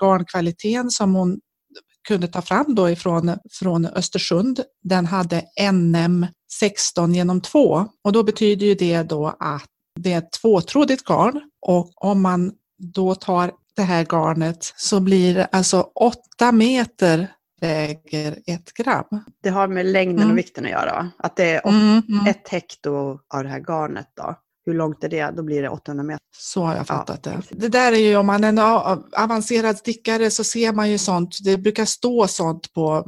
garnkvaliteten 0.00 0.90
som 0.90 1.14
hon 1.14 1.40
kunde 2.08 2.28
ta 2.28 2.42
fram 2.42 2.74
då 2.74 2.90
ifrån 2.90 3.38
från 3.50 3.86
Östersund, 3.86 4.60
den 4.84 5.06
hade 5.06 5.44
NM 5.72 6.26
16 6.60 7.14
genom 7.14 7.40
2 7.40 7.86
och 8.04 8.12
då 8.12 8.22
betyder 8.22 8.66
ju 8.66 8.74
det 8.74 9.02
då 9.02 9.36
att 9.40 9.70
det 10.00 10.12
är 10.12 10.18
ett 10.18 10.32
tvåtrådigt 10.32 11.04
garn 11.04 11.40
och 11.66 12.04
om 12.04 12.22
man 12.22 12.52
då 12.78 13.14
tar 13.14 13.52
det 13.76 13.82
här 13.82 14.04
garnet 14.04 14.72
så 14.76 15.00
blir 15.00 15.34
det 15.34 15.44
alltså 15.44 15.80
8 15.94 16.52
meter 16.52 17.28
väger 17.60 18.38
ett 18.46 18.72
gram. 18.72 19.24
Det 19.42 19.48
har 19.48 19.68
med 19.68 19.86
längden 19.86 20.18
mm. 20.18 20.30
och 20.30 20.38
vikten 20.38 20.64
att 20.64 20.70
göra. 20.70 21.10
Att 21.18 21.36
det 21.36 21.50
är 21.50 21.68
mm, 21.68 22.02
mm. 22.08 22.26
ett 22.26 22.48
hekto 22.48 23.18
av 23.34 23.42
det 23.42 23.48
här 23.48 23.60
garnet 23.60 24.06
då. 24.16 24.34
Hur 24.66 24.74
långt 24.74 25.04
är 25.04 25.08
det? 25.08 25.30
Då 25.36 25.42
blir 25.42 25.62
det 25.62 25.68
800 25.68 26.04
meter. 26.04 26.20
Så 26.36 26.62
har 26.62 26.76
jag 26.76 26.86
fattat 26.86 27.20
ja. 27.26 27.32
det. 27.50 27.60
Det 27.60 27.68
där 27.68 27.92
är 27.92 27.96
ju 27.96 28.16
om 28.16 28.26
man 28.26 28.44
är 28.44 28.48
en 28.48 28.58
avancerad 29.22 29.78
stickare 29.78 30.30
så 30.30 30.44
ser 30.44 30.72
man 30.72 30.90
ju 30.90 30.98
sånt. 30.98 31.38
Det 31.44 31.58
brukar 31.58 31.84
stå 31.84 32.26
sånt 32.26 32.72
på 32.72 33.04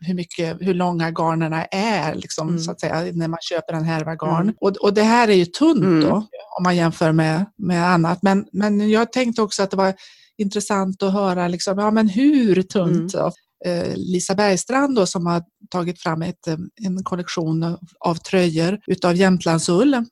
hur, 0.00 0.14
mycket, 0.14 0.56
hur 0.60 0.74
långa 0.74 1.10
garnerna 1.10 1.64
är 1.64 2.14
liksom, 2.14 2.48
mm. 2.48 2.60
så 2.60 2.70
att 2.70 2.80
säga, 2.80 3.12
när 3.12 3.28
man 3.28 3.38
köper 3.40 3.72
en 3.72 3.84
härva 3.84 4.14
garn. 4.14 4.42
Mm. 4.42 4.54
Och, 4.60 4.76
och 4.76 4.94
det 4.94 5.02
här 5.02 5.28
är 5.28 5.34
ju 5.34 5.46
tunt 5.46 5.84
mm. 5.84 6.00
då, 6.00 6.14
om 6.58 6.62
man 6.62 6.76
jämför 6.76 7.12
med, 7.12 7.44
med 7.58 7.90
annat. 7.90 8.22
Men, 8.22 8.46
men 8.52 8.90
jag 8.90 9.12
tänkte 9.12 9.42
också 9.42 9.62
att 9.62 9.70
det 9.70 9.76
var 9.76 9.94
intressant 10.38 11.02
att 11.02 11.12
höra 11.12 11.48
liksom, 11.48 11.78
ja, 11.78 11.90
men 11.90 12.08
hur 12.08 12.62
tunt. 12.62 13.14
Mm. 13.14 13.32
Eh, 13.64 13.92
Lisa 13.96 14.34
Bergstrand 14.34 14.96
då, 14.96 15.06
som 15.06 15.26
har 15.26 15.42
tagit 15.70 16.02
fram 16.02 16.22
ett, 16.22 16.46
eh, 16.46 16.56
en 16.86 17.04
kollektion 17.04 17.76
av 18.00 18.14
tröjor 18.14 18.78
utav 18.86 19.16
Jämtlandsull. 19.16 20.04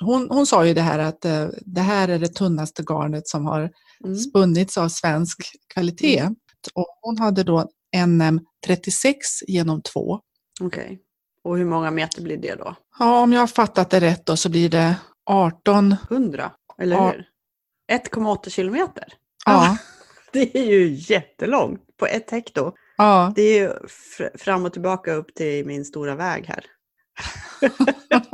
Hon, 0.00 0.28
hon 0.30 0.46
sa 0.46 0.66
ju 0.66 0.74
det 0.74 0.80
här 0.80 0.98
att 0.98 1.24
eh, 1.24 1.46
det 1.60 1.80
här 1.80 2.08
är 2.08 2.18
det 2.18 2.28
tunnaste 2.28 2.82
garnet 2.82 3.28
som 3.28 3.46
har 3.46 3.70
mm. 4.04 4.16
spunnits 4.16 4.78
av 4.78 4.88
svensk 4.88 5.42
kvalitet. 5.74 6.18
Mm. 6.18 6.36
Och 6.74 6.86
hon 7.02 7.18
hade 7.18 7.42
då 7.42 7.68
NM 8.06 8.40
36 8.66 9.26
genom 9.46 9.82
2. 9.82 10.20
Okej. 10.60 10.84
Okay. 10.84 10.98
Och 11.44 11.56
hur 11.58 11.64
många 11.64 11.90
meter 11.90 12.22
blir 12.22 12.36
det 12.36 12.54
då? 12.54 12.76
Ja, 12.98 13.20
om 13.20 13.32
jag 13.32 13.40
har 13.40 13.46
fattat 13.46 13.90
det 13.90 14.00
rätt 14.00 14.26
då 14.26 14.36
så 14.36 14.48
blir 14.48 14.68
det 14.68 14.94
18... 15.26 15.96
100, 16.10 16.52
eller 16.78 16.96
hur? 17.00 17.24
1,8 17.92 18.48
kilometer? 18.50 19.04
Ja. 19.46 19.76
Det 20.32 20.58
är 20.58 20.64
ju 20.64 20.94
jättelångt 20.94 21.80
på 21.96 22.06
ett 22.06 22.30
hekto. 22.30 22.72
ja. 22.96 23.32
Det 23.36 23.42
är 23.42 23.60
ju 23.60 23.68
fr- 24.18 24.38
fram 24.38 24.64
och 24.64 24.72
tillbaka 24.72 25.12
upp 25.12 25.34
till 25.34 25.66
min 25.66 25.84
stora 25.84 26.14
väg 26.14 26.46
här. 26.46 26.64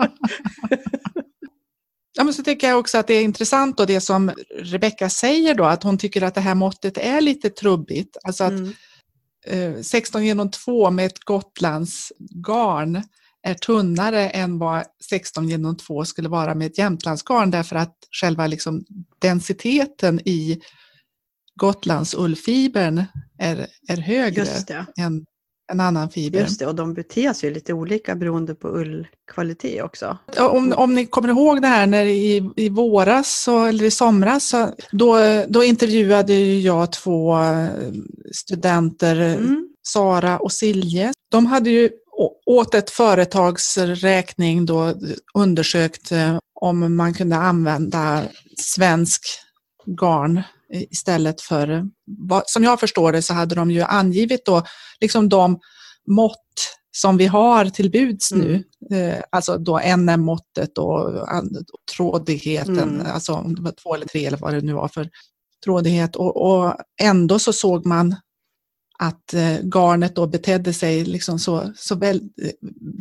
Ja, 2.14 2.24
men 2.24 2.34
så 2.34 2.42
tycker 2.42 2.68
jag 2.68 2.78
också 2.78 2.98
att 2.98 3.06
det 3.06 3.14
är 3.14 3.22
intressant 3.22 3.76
då 3.76 3.84
det 3.84 4.00
som 4.00 4.32
Rebecka 4.58 5.08
säger 5.10 5.54
då, 5.54 5.64
att 5.64 5.82
hon 5.82 5.98
tycker 5.98 6.22
att 6.22 6.34
det 6.34 6.40
här 6.40 6.54
måttet 6.54 6.98
är 6.98 7.20
lite 7.20 7.50
trubbigt. 7.50 8.16
Alltså 8.24 8.44
att 8.44 8.50
Mm. 8.50 8.72
Eh, 9.46 9.80
16 9.82 10.24
genom 10.24 10.50
2 10.50 10.90
med 10.90 11.06
ett 11.06 11.24
Gotlands 11.24 12.12
garn 12.46 13.02
är 13.42 13.54
tunnare 13.54 14.28
än 14.28 14.58
vad 14.58 14.84
16 15.10 15.48
genom 15.48 15.76
2 15.76 16.04
skulle 16.04 16.28
vara 16.28 16.54
med 16.54 16.66
ett 16.66 16.78
Jämtlandsgarn 16.78 17.50
därför 17.50 17.76
att 17.76 17.96
själva 18.20 18.46
liksom 18.46 18.84
densiteten 19.18 20.20
i 20.20 20.60
Gotlands 21.54 22.14
ullfibern 22.14 23.04
är, 23.38 23.66
är 23.88 23.96
högre 23.96 24.46
än 24.98 25.24
en 25.72 25.80
annan 25.80 26.10
fiber. 26.10 26.40
Just 26.40 26.58
det, 26.58 26.66
och 26.66 26.74
de 26.74 26.94
beter 26.94 27.32
sig 27.32 27.48
ju 27.48 27.54
lite 27.54 27.72
olika 27.72 28.14
beroende 28.14 28.54
på 28.54 28.68
ullkvalitet 28.68 29.82
också. 29.82 30.18
Om, 30.38 30.72
om 30.76 30.94
ni 30.94 31.06
kommer 31.06 31.28
ihåg 31.28 31.62
det 31.62 31.68
här 31.68 31.86
när 31.86 32.04
i, 32.04 32.50
i 32.56 32.68
våras 32.68 33.42
så, 33.42 33.64
eller 33.64 33.84
i 33.84 33.90
somras, 33.90 34.48
så, 34.48 34.68
då, 34.90 35.16
då 35.48 35.64
intervjuade 35.64 36.32
ju 36.32 36.60
jag 36.60 36.92
två 36.92 37.38
eh, 37.38 37.68
studenter, 38.32 39.16
Mm. 39.42 39.68
Sara 39.86 40.38
och 40.38 40.52
Silje. 40.52 41.12
De 41.30 41.46
hade 41.46 41.70
ju 41.70 41.90
åt 42.46 42.74
ett 42.74 42.90
företags 42.90 43.78
räkning 43.78 44.66
då 44.66 44.94
undersökt 45.34 46.12
eh, 46.12 46.38
om 46.54 46.96
man 46.96 47.14
kunde 47.14 47.36
använda 47.36 48.22
svensk 48.58 49.22
garn 49.86 50.42
istället 50.72 51.40
för, 51.40 51.84
vad- 52.06 52.42
som 52.46 52.64
jag 52.64 52.80
förstår 52.80 53.12
det 53.12 53.22
så 53.22 53.34
hade 53.34 53.54
de 53.54 53.70
ju 53.70 53.82
angivit 53.82 54.44
då 54.46 54.62
liksom 55.00 55.28
de 55.28 55.58
mått 56.10 56.38
som 56.96 57.16
vi 57.16 57.26
har 57.26 57.64
till 57.64 57.90
buds 57.90 58.32
nu, 58.32 58.64
eh, 58.92 59.22
alltså 59.30 59.58
då 59.58 59.78
NM-måttet 59.96 60.78
och 60.78 61.10
trådigheten, 61.96 62.78
Mm. 62.78 63.06
alltså 63.06 63.32
om 63.32 63.54
det 63.54 63.62
var 63.62 63.72
två 63.82 63.94
eller 63.94 64.06
tre 64.06 64.26
eller 64.26 64.38
vad 64.38 64.54
det 64.54 64.60
nu 64.60 64.72
var 64.72 64.88
för 64.88 65.08
trådighet. 65.64 66.16
Och, 66.16 66.36
och 66.36 66.74
ändå 67.00 67.38
så 67.38 67.52
såg 67.52 67.86
man 67.86 68.16
att 69.02 69.34
eh, 69.34 69.60
garnet 69.62 70.16
då 70.16 70.26
betedde 70.26 70.72
sig 70.72 71.04
liksom 71.04 71.38
så, 71.38 71.72
så 71.76 71.94
väl, 71.94 72.20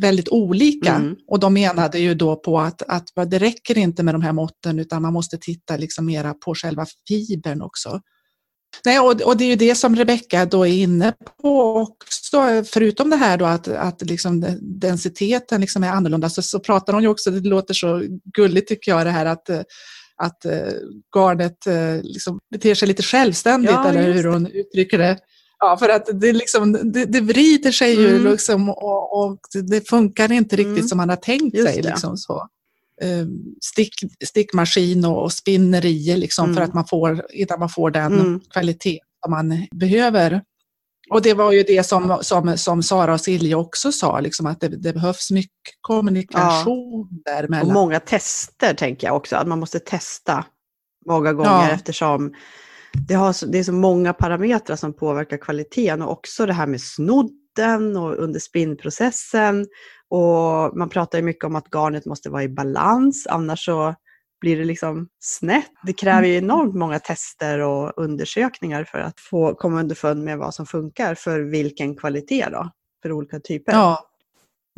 väldigt 0.00 0.28
olika. 0.28 0.94
Mm. 0.94 1.16
Och 1.28 1.40
de 1.40 1.54
menade 1.54 1.98
ju 1.98 2.14
då 2.14 2.36
på 2.36 2.60
att, 2.60 2.82
att 2.82 3.30
det 3.30 3.38
räcker 3.38 3.78
inte 3.78 4.02
med 4.02 4.14
de 4.14 4.22
här 4.22 4.32
måtten 4.32 4.78
utan 4.78 5.02
man 5.02 5.12
måste 5.12 5.38
titta 5.38 5.76
liksom 5.76 6.06
mera 6.06 6.34
på 6.34 6.54
själva 6.54 6.86
fibern 7.08 7.62
också. 7.62 8.00
Nej, 8.84 9.00
och, 9.00 9.20
och 9.20 9.36
det 9.36 9.44
är 9.44 9.48
ju 9.48 9.56
det 9.56 9.74
som 9.74 9.96
Rebecka 9.96 10.46
då 10.46 10.66
är 10.66 10.72
inne 10.72 11.12
på 11.42 11.76
också, 11.76 12.64
förutom 12.64 13.10
det 13.10 13.16
här 13.16 13.38
då 13.38 13.44
att, 13.44 13.68
att 13.68 14.02
liksom 14.02 14.46
densiteten 14.60 15.60
liksom 15.60 15.84
är 15.84 15.88
annorlunda 15.88 16.30
så, 16.30 16.42
så 16.42 16.60
pratar 16.60 16.92
hon 16.92 17.02
ju 17.02 17.08
också, 17.08 17.30
det 17.30 17.48
låter 17.48 17.74
så 17.74 18.02
gulligt 18.36 18.68
tycker 18.68 18.90
jag 18.90 19.06
det 19.06 19.10
här 19.10 19.26
att, 19.26 19.50
att 20.16 20.44
eh, 20.44 20.72
garnet 21.16 21.66
eh, 21.66 22.02
liksom 22.02 22.38
beter 22.50 22.74
sig 22.74 22.88
lite 22.88 23.02
självständigt 23.02 23.70
Ja, 23.70 23.88
eller 23.88 24.12
hur 24.12 24.24
hon 24.24 24.46
uttrycker 24.46 24.98
det. 24.98 25.18
Ja, 25.64 25.76
för 25.76 25.88
att 25.88 26.20
det, 26.20 26.32
liksom, 26.32 26.72
det, 26.92 27.04
det 27.04 27.20
vrider 27.20 27.72
sig 27.72 27.94
ju 27.94 28.08
Mm. 28.16 28.32
liksom 28.32 28.68
och, 28.70 29.18
och 29.24 29.38
det 29.68 29.88
funkar 29.88 30.32
inte 30.32 30.56
riktigt 30.56 30.76
Mm. 30.76 30.88
som 30.88 30.98
man 30.98 31.08
har 31.08 31.16
tänkt 31.16 31.56
Just 31.56 31.68
sig. 31.72 31.82
Liksom, 31.82 32.16
så. 32.16 32.48
Eh, 33.02 33.26
Stick, 33.60 33.94
stickmaskin 34.24 35.04
och, 35.04 35.22
och 35.22 35.32
spinnerier 35.32 36.16
liksom, 36.16 36.46
för 36.46 36.60
Mm. 36.60 36.68
att 36.68 36.74
man 36.74 36.86
får, 36.86 37.26
innan 37.32 37.58
man 37.60 37.68
får 37.68 37.90
den 37.90 38.12
Mm. 38.20 38.40
kvalitet 38.52 38.98
som 39.24 39.30
man 39.30 39.66
behöver. 39.74 40.42
Och 41.10 41.22
det 41.22 41.34
var 41.34 41.52
ju 41.52 41.62
det 41.62 41.86
som, 41.86 42.18
som, 42.22 42.58
som 42.58 42.82
Sara 42.82 43.12
och 43.14 43.20
Silje 43.20 43.54
också 43.54 43.92
sa, 43.92 44.20
liksom, 44.20 44.46
att 44.46 44.60
det, 44.60 44.68
det 44.68 44.92
behövs 44.92 45.30
mycket 45.30 45.74
kommunikation 45.80 47.00
Och 47.00 47.08
däremellan. 47.24 47.72
många 47.74 48.00
tester 48.00 48.74
tänker 48.74 49.06
jag 49.06 49.16
också, 49.16 49.36
att 49.36 49.46
man 49.48 49.60
måste 49.60 49.78
testa 49.78 50.44
många 51.06 51.32
gånger 51.32 51.50
Ja. 51.68 51.70
eftersom 51.70 52.34
det, 53.08 53.14
har 53.14 53.46
det 53.52 53.58
är 53.58 53.64
så 53.64 53.72
många 53.72 54.12
parametrar 54.12 54.76
som 54.76 54.92
påverkar 54.92 55.36
kvaliteten 55.36 56.02
och 56.02 56.10
också 56.10 56.46
det 56.46 56.52
här 56.52 56.66
med 56.66 56.80
snodden 56.80 57.96
och 57.96 58.18
under 58.18 58.40
spinnprocessen. 58.40 59.66
Och 60.08 60.76
man 60.76 60.88
pratar 60.88 61.18
ju 61.18 61.24
mycket 61.24 61.44
om 61.44 61.56
att 61.56 61.74
garnet 61.74 62.06
måste 62.06 62.30
vara 62.30 62.42
i 62.42 62.48
balans, 62.48 63.26
annars 63.26 63.64
så 63.64 63.94
blir 64.40 64.56
det 64.56 64.64
liksom 64.64 65.08
snett. 65.20 65.70
Det 65.86 65.92
kräver 65.92 66.28
ju 66.28 66.36
enormt 66.36 66.74
många 66.74 66.98
tester 66.98 67.58
och 67.58 67.92
undersökningar 67.96 68.84
för 68.84 68.98
att 68.98 69.20
få 69.20 69.54
komma 69.54 69.80
underfund 69.80 70.24
med 70.24 70.38
vad 70.38 70.54
som 70.54 70.66
funkar 70.66 71.14
för 71.14 71.40
vilken 71.40 71.96
kvalitet 71.96 72.46
då, 72.50 72.70
för 73.02 73.12
olika 73.12 73.40
typer. 73.40 73.72
Ja. 73.72 74.08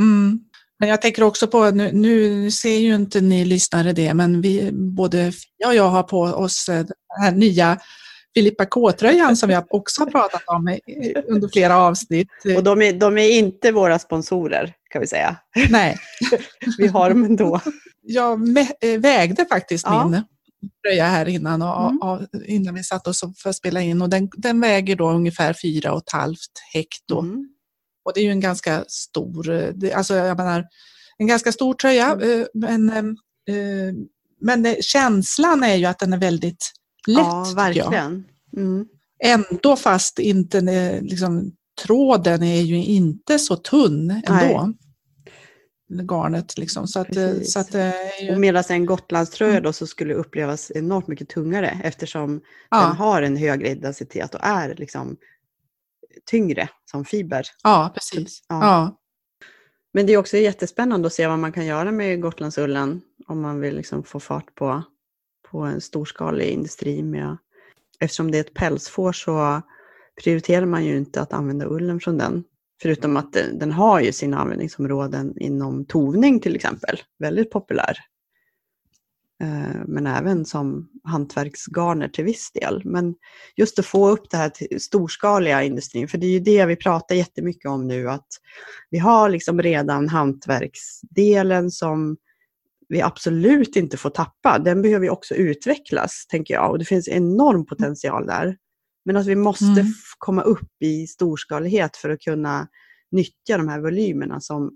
Mm. 0.01 0.41
Men 0.79 0.89
jag 0.89 1.03
tänker 1.03 1.23
också 1.23 1.47
på, 1.47 1.71
nu, 1.71 1.93
nu 1.93 2.51
ser 2.51 2.79
ju 2.79 2.95
inte 2.95 3.21
ni 3.21 3.45
lyssnare 3.45 3.93
det, 3.93 4.15
men 4.15 4.41
vi, 4.41 4.71
både 4.73 5.33
Fia 5.33 5.69
och 5.69 5.75
jag 5.75 5.89
har 5.89 6.03
på 6.03 6.21
oss 6.21 6.69
eh, 6.69 6.85
den 6.85 7.23
här 7.23 7.33
nya 7.33 7.79
Filippa 8.35 8.66
K-tröjan 8.66 9.37
som 9.37 9.51
har 9.51 9.64
också 9.70 10.03
har 10.03 10.07
pratat 10.11 10.43
om 10.47 10.78
under 11.28 11.49
flera 11.49 11.76
avsnitt. 11.78 12.28
Och 12.57 12.64
de 12.64 12.82
är, 12.82 12.93
de 12.93 13.18
är 13.18 13.28
inte 13.39 13.72
våra 13.72 13.99
sponsorer 13.99 14.74
kan 14.91 15.01
vi 15.01 15.07
säga. 15.07 15.37
Nej, 15.70 15.97
Vi 16.78 16.87
har 16.87 17.09
dem 17.11 17.24
ändå. 17.24 17.61
jag 18.03 18.59
eh, 18.59 19.01
vägde 19.01 19.45
faktiskt 19.47 19.85
Ja. 19.87 20.09
min 20.09 20.22
tröja 20.87 21.05
här 21.07 21.28
innan, 21.28 21.62
och, 21.62 21.87
Mm. 21.91 21.99
och, 22.03 22.20
innan 22.47 22.74
vi 22.74 22.85
satt 22.85 23.07
oss 23.07 23.24
för 23.43 23.51
att 23.51 23.57
spela 23.57 23.80
in 23.80 24.03
och 24.03 24.09
den, 24.11 24.28
den 24.37 24.61
väger 24.61 24.97
då 24.97 25.11
ungefär 25.11 25.53
fyra 25.62 25.93
och 25.93 25.99
ett 26.03 26.12
halvt 26.12 26.53
hekto. 26.74 27.20
Mm. 27.20 27.49
Och 28.05 28.12
det 28.14 28.20
är 28.20 28.24
ju 28.24 28.30
en 28.30 28.41
ganska 28.41 28.85
stor, 28.89 29.51
eh, 29.51 29.97
alltså 29.99 30.14
jag 30.14 30.37
menar, 30.37 30.64
en 31.18 31.26
ganska 31.26 31.53
stor 31.53 31.74
tröja, 31.74 32.12
Mm. 32.12 32.41
eh, 32.41 32.47
men, 32.55 33.16
men 34.41 34.76
känslan 34.80 35.62
är 35.62 35.74
ju 35.74 35.85
att 35.85 35.99
den 35.99 36.12
är 36.12 36.18
väldigt 36.18 36.72
lätt. 37.07 37.18
Ja, 37.18 37.52
verkligen. 37.57 38.24
Mm. 38.57 38.86
Ändå 39.24 39.76
fast 39.76 40.18
inte, 40.18 40.59
eh, 40.59 41.02
liksom, 41.02 41.52
tråden 41.82 42.42
är 42.42 42.61
ju 42.61 42.76
inte 42.84 43.38
så 43.38 43.57
tunn 43.57 44.22
ändå. 44.26 44.72
Garnet 46.11 46.59
liksom. 46.59 46.86
Så 46.88 47.00
att, 47.00 47.16
eh, 47.16 47.40
så 47.40 47.61
att 47.61 47.72
det 47.72 47.80
är 47.80 48.28
Och 48.28 48.34
ju, 48.34 48.38
medan 48.38 48.64
en 48.68 48.86
Gotlandströja 48.86 49.50
Mm. 49.52 49.62
då 49.62 49.72
så 49.72 49.86
skulle 49.86 50.14
upplevas 50.14 50.72
enormt 50.74 51.07
mycket 51.07 51.28
tungare 51.28 51.80
eftersom 51.84 52.30
den 52.30 52.40
ja, 52.70 52.78
har 52.78 53.22
en 53.22 53.36
högre 53.36 53.74
densitet 53.74 54.34
och 54.34 54.40
är 54.42 54.74
liksom 54.74 55.16
tyngre 56.30 56.68
som 56.90 57.05
fiber. 57.05 57.44
ja, 57.62 57.90
precis. 57.94 58.42
Ja. 58.48 58.61
Ja. 58.61 59.00
Men 59.92 60.07
det 60.07 60.12
är 60.12 60.16
också 60.16 60.36
jättespännande 60.36 61.07
att 61.07 61.12
se 61.12 61.26
vad 61.26 61.38
man 61.38 61.52
kan 61.52 61.66
göra 61.66 61.92
med 61.92 62.20
Gotlandsullen 62.20 63.00
om 63.26 63.40
man 63.40 63.61
vill 63.61 63.76
liksom 63.76 64.05
få 64.05 64.20
fart 64.20 64.55
på, 64.55 64.82
på 65.55 65.61
en 65.61 65.80
storskalig 65.80 66.48
industri. 66.48 67.02
Med, 67.02 67.36
eftersom 68.00 68.30
det 68.30 68.38
är 68.38 68.40
ett 68.40 68.55
pälsfår 68.55 69.12
så 69.12 69.62
prioriterar 70.22 70.66
man 70.66 70.84
ju 70.84 70.96
inte 70.96 71.20
att 71.20 71.32
använda 71.32 71.66
ullen 71.66 72.00
från 72.00 72.18
den. 72.18 72.44
Förutom 72.82 73.16
att 73.16 73.32
den, 73.32 73.72
har 73.72 74.00
ju 74.00 74.12
sina 74.12 74.38
användningsområden 74.38 75.38
inom 75.38 75.86
tovning 75.86 76.40
till 76.40 76.57
exempel, 76.57 77.00
väldigt 77.18 77.50
populär. 77.50 77.98
Eh, 79.42 79.80
men 79.86 80.07
även 80.07 80.44
som 80.44 80.88
hantverksgarner 81.05 82.09
till 82.09 82.24
viss 82.24 82.52
del. 82.52 82.82
Men 82.84 83.14
just 83.57 83.78
att 83.78 83.86
få 83.86 84.09
upp 84.09 84.30
det 84.30 84.36
här 84.36 84.48
till 84.48 84.80
storskaliga 84.80 85.62
industrin, 85.62 86.09
för 86.09 86.18
det 86.18 86.26
är 86.26 86.30
ju 86.30 86.40
det 86.40 86.66
vi 86.66 86.76
pratar 86.76 87.14
jättemycket 87.14 87.70
om 87.70 87.86
nu, 87.86 88.11
att 88.11 88.28
vi 88.90 88.98
har 88.98 89.28
liksom 89.28 89.62
redan 89.62 90.09
hantverksdelen 90.09 91.70
som 91.70 92.16
vi 92.89 93.01
absolut 93.03 93.76
inte 93.76 93.97
får 93.97 94.11
tappa. 94.11 94.59
Den 94.59 94.82
behöver 94.82 95.05
ju 95.07 95.11
också 95.11 95.35
utvecklas, 95.35 96.26
tänker 96.28 96.55
jag. 96.55 96.70
Och 96.70 96.78
det 96.78 96.85
finns 96.85 97.09
enorm 97.09 97.66
potential 97.66 98.26
där. 98.26 98.57
Men 99.05 99.16
att 99.16 99.26
vi 99.26 99.37
måste 99.37 99.64
Mm. 99.80 99.87
komma 100.18 100.43
upp 100.43 100.82
i 100.82 101.07
storskalighet 101.07 101.97
för 101.97 102.11
att 102.11 102.20
kunna 102.20 102.68
nyttja 103.11 103.57
de 103.59 103.68
här 103.68 103.80
volymerna 103.80 104.41
som 104.41 104.70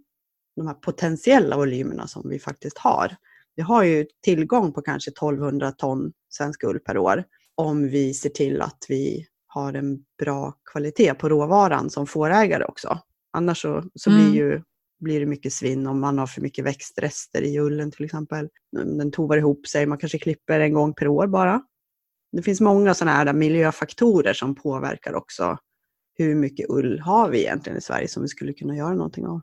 de 0.57 0.67
här 0.67 0.75
potentiella 0.75 1.57
volymerna 1.57 2.07
som 2.07 2.29
vi 2.29 2.39
faktiskt 2.39 2.79
har. 2.79 3.17
Vi 3.57 3.63
har 3.63 3.83
ju 3.85 4.07
tillgång 4.23 4.73
på 4.73 4.83
kanske 4.83 5.11
1200 5.11 5.73
ton 5.73 6.13
svensk 6.29 6.65
ull 6.65 6.79
per 6.79 6.99
år 6.99 7.25
om 7.55 7.89
vi 7.89 8.15
ser 8.15 8.31
till 8.31 8.63
att 8.63 8.79
vi 8.89 9.27
har 9.47 9.73
en 9.73 9.99
bra 10.19 10.55
kvalitet 10.73 11.15
på 11.15 11.29
råvaran 11.29 11.91
som 11.91 12.07
fårägare 12.07 12.65
också. 12.65 12.99
Annars 13.33 13.63
så, 13.63 13.85
så 13.95 14.11
Mm. 14.11 14.23
blir, 14.31 14.35
ju, 14.41 14.63
blir 15.01 15.21
det 15.21 15.27
mycket 15.27 15.53
svinn 15.53 15.87
om 15.87 16.01
man 16.01 16.19
har 16.19 16.27
för 16.27 16.41
mycket 16.41 16.65
växtrester 16.65 17.43
i 17.43 17.59
ullen 17.59 17.91
till 17.91 18.05
exempel. 18.05 18.49
Den 18.73 19.11
tovar 19.11 19.37
ihop 19.37 19.67
sig, 19.67 19.87
man 19.87 19.99
kanske 19.99 20.19
klipper 20.19 20.61
en 20.61 20.73
gång 20.73 20.95
per 20.95 21.09
år 21.09 21.27
bara. 21.27 21.63
Det 22.33 22.43
finns 22.43 22.61
många 22.61 22.95
sådana 22.95 23.17
här 23.17 23.33
miljöfaktorer 23.33 24.33
som 24.33 24.55
påverkar 24.55 25.15
också 25.15 25.59
hur 26.19 26.35
mycket 26.35 26.67
ull 26.69 27.01
har 27.01 27.29
vi 27.31 27.41
egentligen 27.41 27.79
i 27.79 27.81
Sverige 27.81 28.09
som 28.09 28.23
vi 28.23 28.29
skulle 28.29 28.53
kunna 28.53 28.77
göra 28.77 28.95
någonting 28.95 29.27
av. 29.27 29.41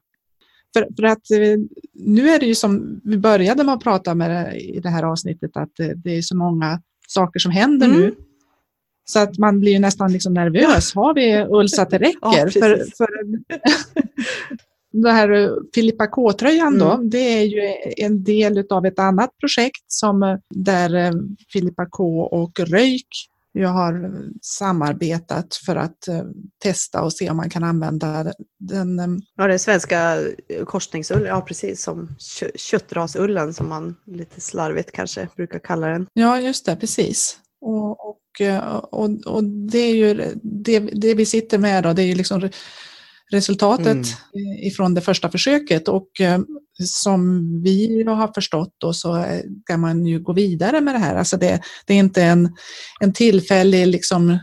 För, 0.74 0.88
för 0.96 1.04
att 1.04 1.32
eh, 1.32 1.58
nu 1.94 2.30
är 2.30 2.40
det 2.40 2.46
ju 2.46 2.56
som 2.56 3.02
vi 3.04 3.18
började 3.18 3.64
med 3.64 3.76
att 3.76 3.84
prata 3.84 4.16
med 4.16 4.30
det, 4.32 4.60
i 4.60 4.80
det 4.80 4.90
här 4.90 5.04
avsnittet, 5.04 5.52
att 5.54 5.70
det, 5.78 5.94
det 5.94 6.18
är 6.18 6.22
så 6.22 6.38
många 6.38 6.82
saker 7.08 7.40
som 7.40 7.52
händer 7.52 7.88
Mm. 7.88 8.00
nu. 8.00 8.16
Så 9.08 9.20
att 9.20 9.38
man 9.38 9.60
blir 9.60 9.80
nästan 9.80 10.12
liksom 10.12 10.34
nervös. 10.34 10.96
Har 10.96 11.14
vi 11.14 11.46
ull 11.50 11.70
så 11.70 11.82
att 11.82 11.90
det 11.90 11.98
räcker? 12.08 12.20
Ja, 12.22 12.50
för, 12.52 12.98
för 12.98 13.10
det 15.04 15.12
här 15.12 15.32
eh, 15.32 15.50
Filippa 15.76 16.08
K-tröjan 16.08 16.78
då, 16.80 16.92
Mm. 16.92 17.10
det 17.10 17.18
är 17.40 17.44
ju 17.44 17.62
en 17.98 18.24
del 18.24 18.66
av 18.70 18.86
ett 18.86 19.00
annat 19.00 19.30
projekt 19.40 19.84
som 19.88 20.24
eh, 20.24 20.38
där 20.50 20.96
eh, 20.96 21.12
Filippa 21.54 21.86
K 21.86 22.22
och 22.22 22.60
Röjk 22.60 23.08
jag 23.58 23.70
har 23.70 24.12
samarbetat 24.42 25.56
för 25.66 25.76
att 25.76 25.98
testa 26.64 27.02
och 27.02 27.14
se 27.14 27.30
om 27.30 27.38
man 27.38 27.50
kan 27.50 27.64
använda 27.64 28.34
den. 28.60 29.22
Ja, 29.38 29.48
är 29.54 29.58
svenska 29.58 30.18
korsningsull, 30.66 31.26
ja 31.26 31.42
precis 31.42 31.84
som 31.84 32.16
kö- 32.40 32.52
köttrasullen 32.56 33.54
som 33.54 33.70
man 33.70 33.96
lite 34.06 34.42
slarvigt 34.42 34.92
kanske 34.92 35.28
brukar 35.36 35.60
kalla 35.60 35.88
den. 35.88 36.08
Ja, 36.14 36.40
just 36.42 36.66
det, 36.66 36.76
precis. 36.76 37.38
Och, 37.62 37.90
och, 38.10 38.22
och, 38.92 39.10
och 39.26 39.44
det 39.44 39.80
är 39.80 39.96
ju 39.96 40.34
det, 40.44 40.80
det 40.80 41.14
vi 41.14 41.26
sitter 41.26 41.58
med 41.58 41.84
då, 41.84 41.94
det 41.94 42.02
är 42.02 42.08
ju 42.08 42.16
liksom 42.16 42.50
resultatet 43.36 43.86
Mm. 43.86 44.68
ifrån 44.68 44.94
det 44.94 45.02
första 45.02 45.32
försöket 45.32 45.88
och 45.88 46.22
eh, 46.22 46.40
som 46.84 47.42
vi 47.64 48.04
har 48.08 48.34
förstått 48.34 48.76
då 48.78 48.94
så 48.94 49.26
kan 49.66 49.80
man 49.80 50.06
ju 50.06 50.20
gå 50.20 50.34
vidare 50.34 50.82
med 50.82 50.96
det 50.96 51.00
här. 51.00 51.16
Alltså 51.16 51.38
det, 51.38 51.62
det 51.86 51.94
är 51.94 51.98
inte 51.98 52.24
en, 52.24 52.56
en 53.00 53.14
tillfällig 53.14 53.88
liksom 53.88 54.40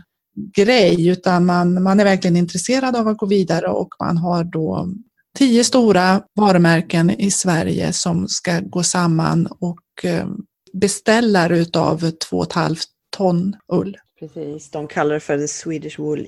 grej 0.55 1.07
utan 1.07 1.45
man, 1.45 1.83
man 1.83 1.99
är 1.99 2.03
verkligen 2.03 2.37
intresserad 2.37 2.95
av 2.95 3.07
att 3.07 3.17
gå 3.17 3.25
vidare 3.25 3.67
och 3.67 3.89
man 3.99 4.17
har 4.17 4.43
då 4.43 4.89
tio 5.37 5.63
stora 5.63 6.21
varumärken 6.35 7.09
i 7.09 7.31
Sverige 7.31 7.93
som 7.93 8.27
ska 8.27 8.59
gå 8.59 8.83
samman 8.83 9.47
och 9.59 9.79
eh, 10.03 10.27
beställer 10.73 11.49
utav 11.49 11.99
2,5 11.99 12.77
ton 13.17 13.55
ull. 13.71 13.97
Precis, 14.19 14.71
de 14.71 14.87
kallar 14.87 15.13
det 15.13 15.19
för 15.19 15.37
The 15.37 15.47
Swedish 15.47 15.99
Wool 15.99 16.25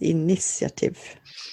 Initiative. 0.00 0.94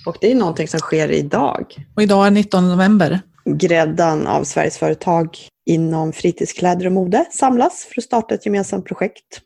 Och 0.06 0.18
det 0.22 0.32
är 0.32 0.36
någonting 0.36 0.68
som 0.68 0.80
sker 0.80 1.12
idag. 1.12 1.66
Och 1.96 2.04
idag 2.04 2.28
är 2.28 2.32
19 2.32 2.70
november. 2.70 3.22
Gräddan 3.46 4.28
av 4.28 4.44
Sveriges 4.44 4.78
företag 4.78 5.38
inom 5.66 6.14
fritidskläder 6.14 6.86
och 6.86 6.92
mode 6.92 7.26
samlas 7.32 7.88
för 7.90 8.02
att 8.02 8.06
starta 8.06 8.36
ett 8.36 8.46
gemensamt 8.46 8.86
projekt. 8.86 9.42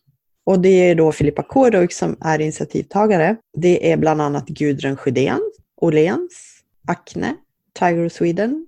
Och 0.46 0.60
det 0.60 0.70
är 0.70 0.96
då 0.96 1.12
Filippa 1.12 1.44
Kårhug 1.44 1.94
som 1.94 2.18
är 2.22 2.40
initiativtagare. 2.40 3.38
Det 3.58 3.92
är 3.92 3.98
bland 3.98 4.22
annat 4.22 4.48
Gudrun 4.48 4.98
Sjödén, 4.98 5.42
Åhléns, 5.82 6.62
Acne, 6.88 7.36
Tiger 7.80 8.10
Sweden, 8.10 8.68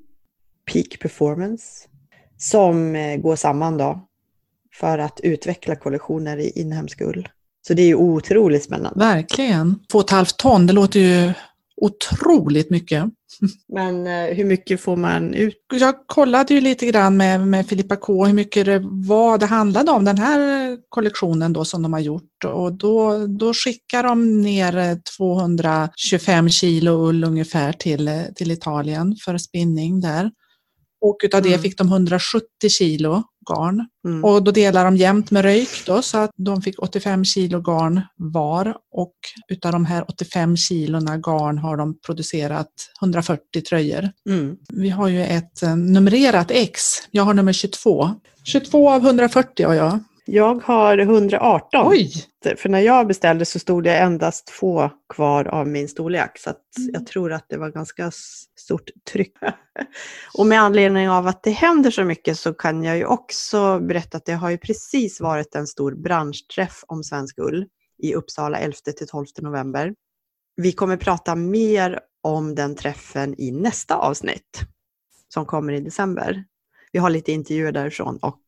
Peak 0.74 1.00
Performance 1.00 1.88
som 2.38 2.96
eh, 2.96 3.18
går 3.18 3.36
samman 3.36 3.78
då 3.78 4.09
för 4.80 4.98
att 4.98 5.20
utveckla 5.24 5.76
kollektioner 5.76 6.38
i 6.38 6.50
inhemsk 6.56 7.02
ull. 7.02 7.28
Så 7.68 7.74
det 7.74 7.82
är 7.82 7.88
ju 7.88 7.96
otroligt 7.96 8.64
spännande. 8.64 9.00
Verkligen. 9.00 9.76
2,5 9.94 10.34
ton, 10.38 10.68
det 10.68 10.74
låter 10.74 11.00
ju 11.00 11.34
otroligt 11.82 12.70
mycket. 12.70 13.04
Men 13.74 14.08
eh, 14.08 14.36
hur 14.36 14.46
mycket 14.46 14.82
får 14.82 14.96
man 14.96 15.34
ut? 15.34 15.56
Jag 15.74 15.96
kollade 16.08 16.54
ju 16.54 16.62
lite 16.62 16.86
grann 16.86 17.18
med, 17.18 17.48
med 17.48 17.68
Filippa 17.68 17.96
K 17.96 18.26
hur 18.26 18.34
mycket 18.34 18.66
det 18.66 18.80
var 18.84 19.38
det 19.38 19.46
handlade 19.46 19.92
om, 19.92 20.06
den 20.06 20.18
här 20.18 20.78
kollektionen 20.90 21.54
då 21.54 21.66
som 21.66 21.82
de 21.82 21.94
har 21.94 22.00
gjort. 22.00 22.46
Och 22.46 22.74
då, 22.74 23.28
då 23.28 23.54
skickar 23.54 24.04
de 24.04 24.42
ner 24.42 24.78
eh, 24.78 24.96
225 25.18 26.50
kilo 26.50 26.92
ull 26.92 27.24
ungefär 27.24 27.74
till, 27.74 28.08
eh, 28.08 28.22
till 28.36 28.52
Italien 28.52 29.16
för 29.26 29.38
spinning 29.38 30.02
där. 30.02 30.32
Och 31.02 31.18
utav 31.24 31.42
det 31.42 31.50
Mm. 31.50 31.62
fick 31.62 31.78
de 31.78 31.88
170 31.88 32.70
kilo 32.70 33.24
garn. 33.50 33.88
Mm. 34.06 34.26
Och 34.26 34.44
då 34.44 34.52
delar 34.52 34.86
de 34.86 34.98
jämnt 34.98 35.32
med 35.32 35.42
röjk 35.44 35.70
då, 35.86 36.02
så 36.02 36.18
att 36.18 36.32
de 36.38 36.62
fick 36.62 36.82
85 36.84 37.26
kilo 37.26 37.62
garn 37.62 38.02
var 38.16 38.76
och 38.92 39.14
utav 39.48 39.72
de 39.72 39.86
här 39.86 40.06
85 40.12 40.58
kilona 40.58 41.18
garn 41.18 41.58
har 41.58 41.78
de 41.78 42.00
producerat 42.00 42.70
140 43.02 43.62
tröjor. 43.70 44.10
Mm. 44.30 44.58
Vi 44.74 44.90
har 44.90 45.08
ju 45.08 45.24
ett 45.24 45.64
eh, 45.64 45.76
numrerat 45.76 46.52
X. 46.52 46.82
Jag 47.12 47.24
har 47.24 47.34
nummer 47.34 47.54
22. 47.54 48.10
22 48.44 48.90
av 48.90 49.06
140 49.06 49.66
har 49.68 49.74
jag. 49.74 50.00
Jag 50.26 50.62
har 50.66 50.98
118. 50.98 51.88
Oj! 51.88 52.12
För 52.58 52.70
när 52.70 52.80
jag 52.80 53.08
beställde 53.08 53.46
så 53.46 53.60
stod 53.60 53.84
det 53.84 53.98
endast 53.98 54.48
två 54.60 54.90
kvar 55.14 55.46
av 55.48 55.68
min 55.68 55.88
storlek. 55.88 56.32
Så 56.40 56.50
Mm. 56.78 56.90
jag 56.94 57.06
tror 57.08 57.34
att 57.34 57.46
det 57.50 57.58
var 57.58 57.70
ganska 57.70 58.12
stort 58.70 58.90
tryck. 59.12 59.34
Och 60.38 60.46
med 60.46 60.62
anledning 60.62 61.10
av 61.10 61.28
att 61.28 61.44
det 61.44 61.52
händer 61.52 61.92
så 61.92 62.04
mycket 62.04 62.40
så 62.40 62.54
kan 62.54 62.84
jag 62.84 62.98
ju 62.98 63.06
också 63.06 63.80
berätta 63.80 64.18
att 64.18 64.26
det 64.26 64.34
har 64.34 64.50
ju 64.50 64.58
precis 64.58 65.22
varit 65.22 65.56
en 65.56 65.68
stor 65.68 65.96
branschträff 65.96 66.84
om 66.88 67.04
svensk 67.04 67.40
ull 67.40 67.66
i 67.98 68.14
Uppsala 68.14 68.60
11-12 68.60 69.26
november. 69.42 69.94
Vi 70.56 70.72
kommer 70.72 70.98
prata 70.98 71.36
mer 71.36 72.00
om 72.24 72.56
den 72.56 72.76
träffen 72.76 73.36
i 73.38 73.52
nästa 73.52 73.96
avsnitt 73.96 74.62
som 75.34 75.46
kommer 75.46 75.74
i 75.74 75.80
december. 75.80 76.44
Vi 76.92 77.00
har 77.00 77.10
lite 77.10 77.32
intervjuer 77.32 77.72
därifrån 77.72 78.18
och 78.18 78.42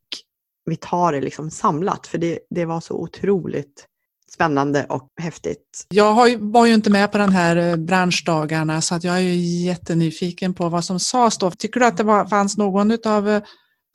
vi 0.66 0.76
tar 0.76 1.14
det 1.14 1.22
liksom 1.22 1.52
samlat 1.52 2.08
för 2.08 2.18
det, 2.18 2.40
det 2.50 2.66
var 2.66 2.80
så 2.80 2.96
otroligt 2.96 3.88
spännande 4.34 4.86
och 4.90 5.08
häftigt. 5.22 5.86
Jag 5.90 6.14
har 6.14 6.28
ju, 6.28 6.38
var 6.40 6.66
ju 6.66 6.74
inte 6.74 6.90
med 6.90 7.12
på 7.12 7.18
den 7.18 7.30
här 7.32 7.56
eh, 7.56 7.76
branschdagarna 7.76 8.82
så 8.82 8.96
att 8.96 9.04
jag 9.04 9.16
är 9.16 9.22
jättenyfiken 9.66 10.54
på 10.54 10.70
vad 10.70 10.86
som 10.86 11.00
sades 11.00 11.38
då. 11.38 11.52
Tycker 11.52 11.80
du 11.80 11.86
att 11.86 11.98
det 11.98 12.04
var, 12.04 12.26
fanns 12.26 12.58
någon 12.58 12.98
av 13.06 13.42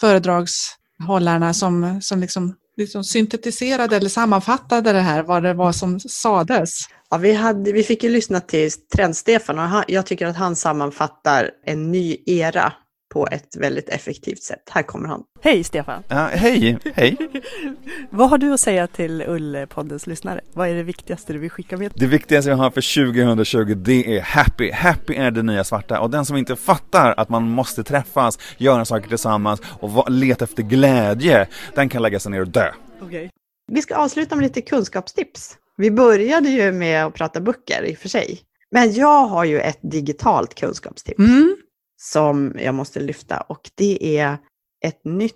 föredragshållarna 0.00 1.54
som, 1.54 2.00
som 2.02 2.20
liksom, 2.20 2.54
liksom 2.76 3.04
syntetiserade 3.04 3.96
eller 3.96 4.08
sammanfattade 4.08 4.92
det 4.92 5.00
här, 5.00 5.22
vad 5.22 5.42
det 5.42 5.54
var 5.54 5.72
som 5.72 6.00
sades? 6.00 6.80
Ja, 7.10 7.16
vi, 7.16 7.32
hade, 7.32 7.72
vi 7.72 7.82
fick 7.82 8.04
ju 8.04 8.10
lyssna 8.10 8.40
till 8.40 8.70
Trend-Stefan 8.96 9.58
och 9.58 9.64
han, 9.64 9.84
jag 9.88 10.06
tycker 10.06 10.26
att 10.26 10.36
han 10.36 10.56
sammanfattar 10.56 11.50
en 11.66 11.92
ny 11.92 12.16
era 12.26 12.72
på 13.12 13.26
ett 13.30 13.56
väldigt 13.56 13.88
effektivt 13.88 14.42
sätt. 14.42 14.62
Här 14.70 14.82
kommer 14.82 15.08
han. 15.08 15.22
Hej 15.40 15.64
Stefan! 15.64 16.02
Ja, 16.08 16.28
hej, 16.32 16.78
hej. 16.94 17.16
Vad 18.10 18.30
har 18.30 18.38
du 18.38 18.52
att 18.52 18.60
säga 18.60 18.86
till 18.86 19.22
Ullpoddens 19.26 20.06
lyssnare? 20.06 20.40
Vad 20.52 20.68
är 20.68 20.74
det 20.74 20.82
viktigaste 20.82 21.32
du 21.32 21.38
vill 21.38 21.50
skicka 21.50 21.76
med? 21.76 21.92
Det 21.94 22.06
viktigaste 22.06 22.50
vi 22.50 22.56
har 22.56 22.70
för 22.70 23.12
2020 23.14 23.74
det 23.74 24.16
är 24.16 24.20
happy. 24.20 24.70
Happy 24.70 25.14
är 25.14 25.30
det 25.30 25.42
nya 25.42 25.64
svarta 25.64 26.00
och 26.00 26.10
den 26.10 26.24
som 26.26 26.36
inte 26.36 26.56
fattar 26.56 27.14
att 27.16 27.28
man 27.28 27.42
måste 27.50 27.84
träffas, 27.84 28.38
göra 28.58 28.84
saker 28.84 29.08
tillsammans 29.08 29.62
och 29.64 30.10
leta 30.10 30.44
efter 30.44 30.62
glädje, 30.62 31.46
den 31.74 31.88
kan 31.88 32.02
lägga 32.02 32.20
sig 32.20 32.32
ner 32.32 32.40
och 32.40 32.48
dö. 32.48 32.72
Okej. 33.00 33.30
Vi 33.72 33.82
ska 33.82 33.96
avsluta 33.96 34.36
med 34.36 34.42
lite 34.42 34.60
kunskapstips. 34.60 35.56
Vi 35.76 35.90
började 35.90 36.48
ju 36.48 36.72
med 36.72 37.04
att 37.06 37.14
prata 37.14 37.40
böcker 37.40 37.84
i 37.84 37.94
och 37.94 37.98
för 37.98 38.08
sig. 38.08 38.40
Men 38.70 38.92
jag 38.92 39.26
har 39.26 39.44
ju 39.44 39.60
ett 39.60 39.78
digitalt 39.82 40.54
kunskapstips 40.54 41.18
Mm. 41.18 41.56
Som 41.96 42.52
jag 42.58 42.74
måste 42.74 43.00
lyfta 43.00 43.40
och 43.40 43.70
det 43.74 44.18
är 44.18 44.38
ett 44.84 45.04
nytt, 45.04 45.34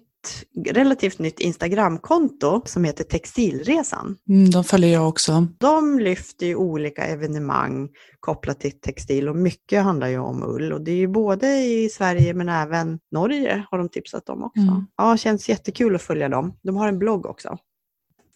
relativt 0.66 1.18
nytt 1.18 1.40
Instagramkonto 1.40 2.62
som 2.64 2.84
heter 2.84 3.04
Textilresan. 3.04 4.16
Mm, 4.28 4.50
de 4.50 4.64
följer 4.64 4.92
jag 4.92 5.08
också. 5.08 5.46
De 5.58 5.98
lyfter 5.98 6.46
ju 6.46 6.54
olika 6.54 7.04
evenemang 7.04 7.88
kopplat 8.20 8.60
till 8.60 8.80
textil 8.80 9.28
och 9.28 9.36
mycket 9.36 9.82
handlar 9.82 10.08
ju 10.08 10.18
om 10.18 10.42
ull 10.42 10.72
och 10.72 10.80
det 10.80 10.90
är 10.90 10.96
ju 10.96 11.08
både 11.08 11.46
i 11.56 11.88
Sverige 11.88 12.34
men 12.34 12.48
även 12.48 12.98
Norge 13.10 13.66
har 13.70 13.78
de 13.78 13.88
tipsat 13.88 14.28
om 14.28 14.44
också. 14.44 14.60
Mm. 14.60 14.86
Ja, 14.96 15.16
känns 15.16 15.48
jättekul 15.48 15.94
att 15.94 16.02
följa 16.02 16.28
dem. 16.28 16.58
De 16.62 16.76
har 16.76 16.88
en 16.88 16.98
blogg 16.98 17.26
också. 17.26 17.58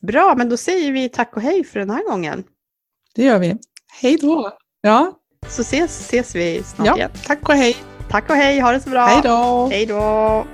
Bra, 0.00 0.34
men 0.36 0.48
då 0.48 0.56
säger 0.56 0.92
vi 0.92 1.08
tack 1.08 1.36
och 1.36 1.42
hej 1.42 1.64
för 1.64 1.80
den 1.80 1.90
här 1.90 2.10
gången. 2.10 2.44
Det 3.14 3.24
gör 3.24 3.38
vi. 3.38 3.56
Hej 4.00 4.16
då! 4.20 4.52
Ja, 4.80 5.18
Så 5.48 5.62
ses, 5.62 6.00
ses 6.00 6.34
vi 6.34 6.62
snart 6.62 6.86
ja 6.86 6.96
igen. 6.96 7.10
tack 7.26 7.48
och 7.48 7.54
hej. 7.54 7.76
Tack 8.10 8.30
och 8.30 8.36
hej, 8.36 8.60
ha 8.60 8.72
det 8.72 8.80
så 8.80 8.90
bra. 8.90 9.06
Hej 9.06 9.20
då! 9.24 9.68
Hej 9.70 9.86
då! 9.86 10.44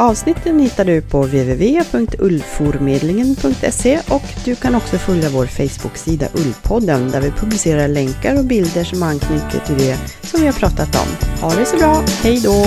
Avsnitten 0.00 0.58
hittar 0.58 0.84
du 0.84 1.02
på 1.02 1.22
www.ullformedlingen.se 1.22 4.00
och 4.08 4.22
du 4.44 4.56
kan 4.56 4.74
också 4.74 4.98
följa 4.98 5.28
vår 5.28 5.46
Facebook-sida 5.46 6.26
Ullpodden 6.34 7.10
där 7.10 7.20
vi 7.20 7.30
publicerar 7.30 7.88
länkar 7.88 8.38
och 8.38 8.44
bilder 8.44 8.84
som 8.84 9.02
anknyter 9.02 9.60
till 9.66 9.78
det 9.78 9.98
som 10.22 10.40
vi 10.40 10.46
har 10.46 10.52
pratat 10.52 10.94
om. 10.94 11.08
Ha 11.40 11.54
det 11.54 11.64
så 11.64 11.76
bra, 11.76 12.04
hej 12.22 12.40
då! 12.40 12.64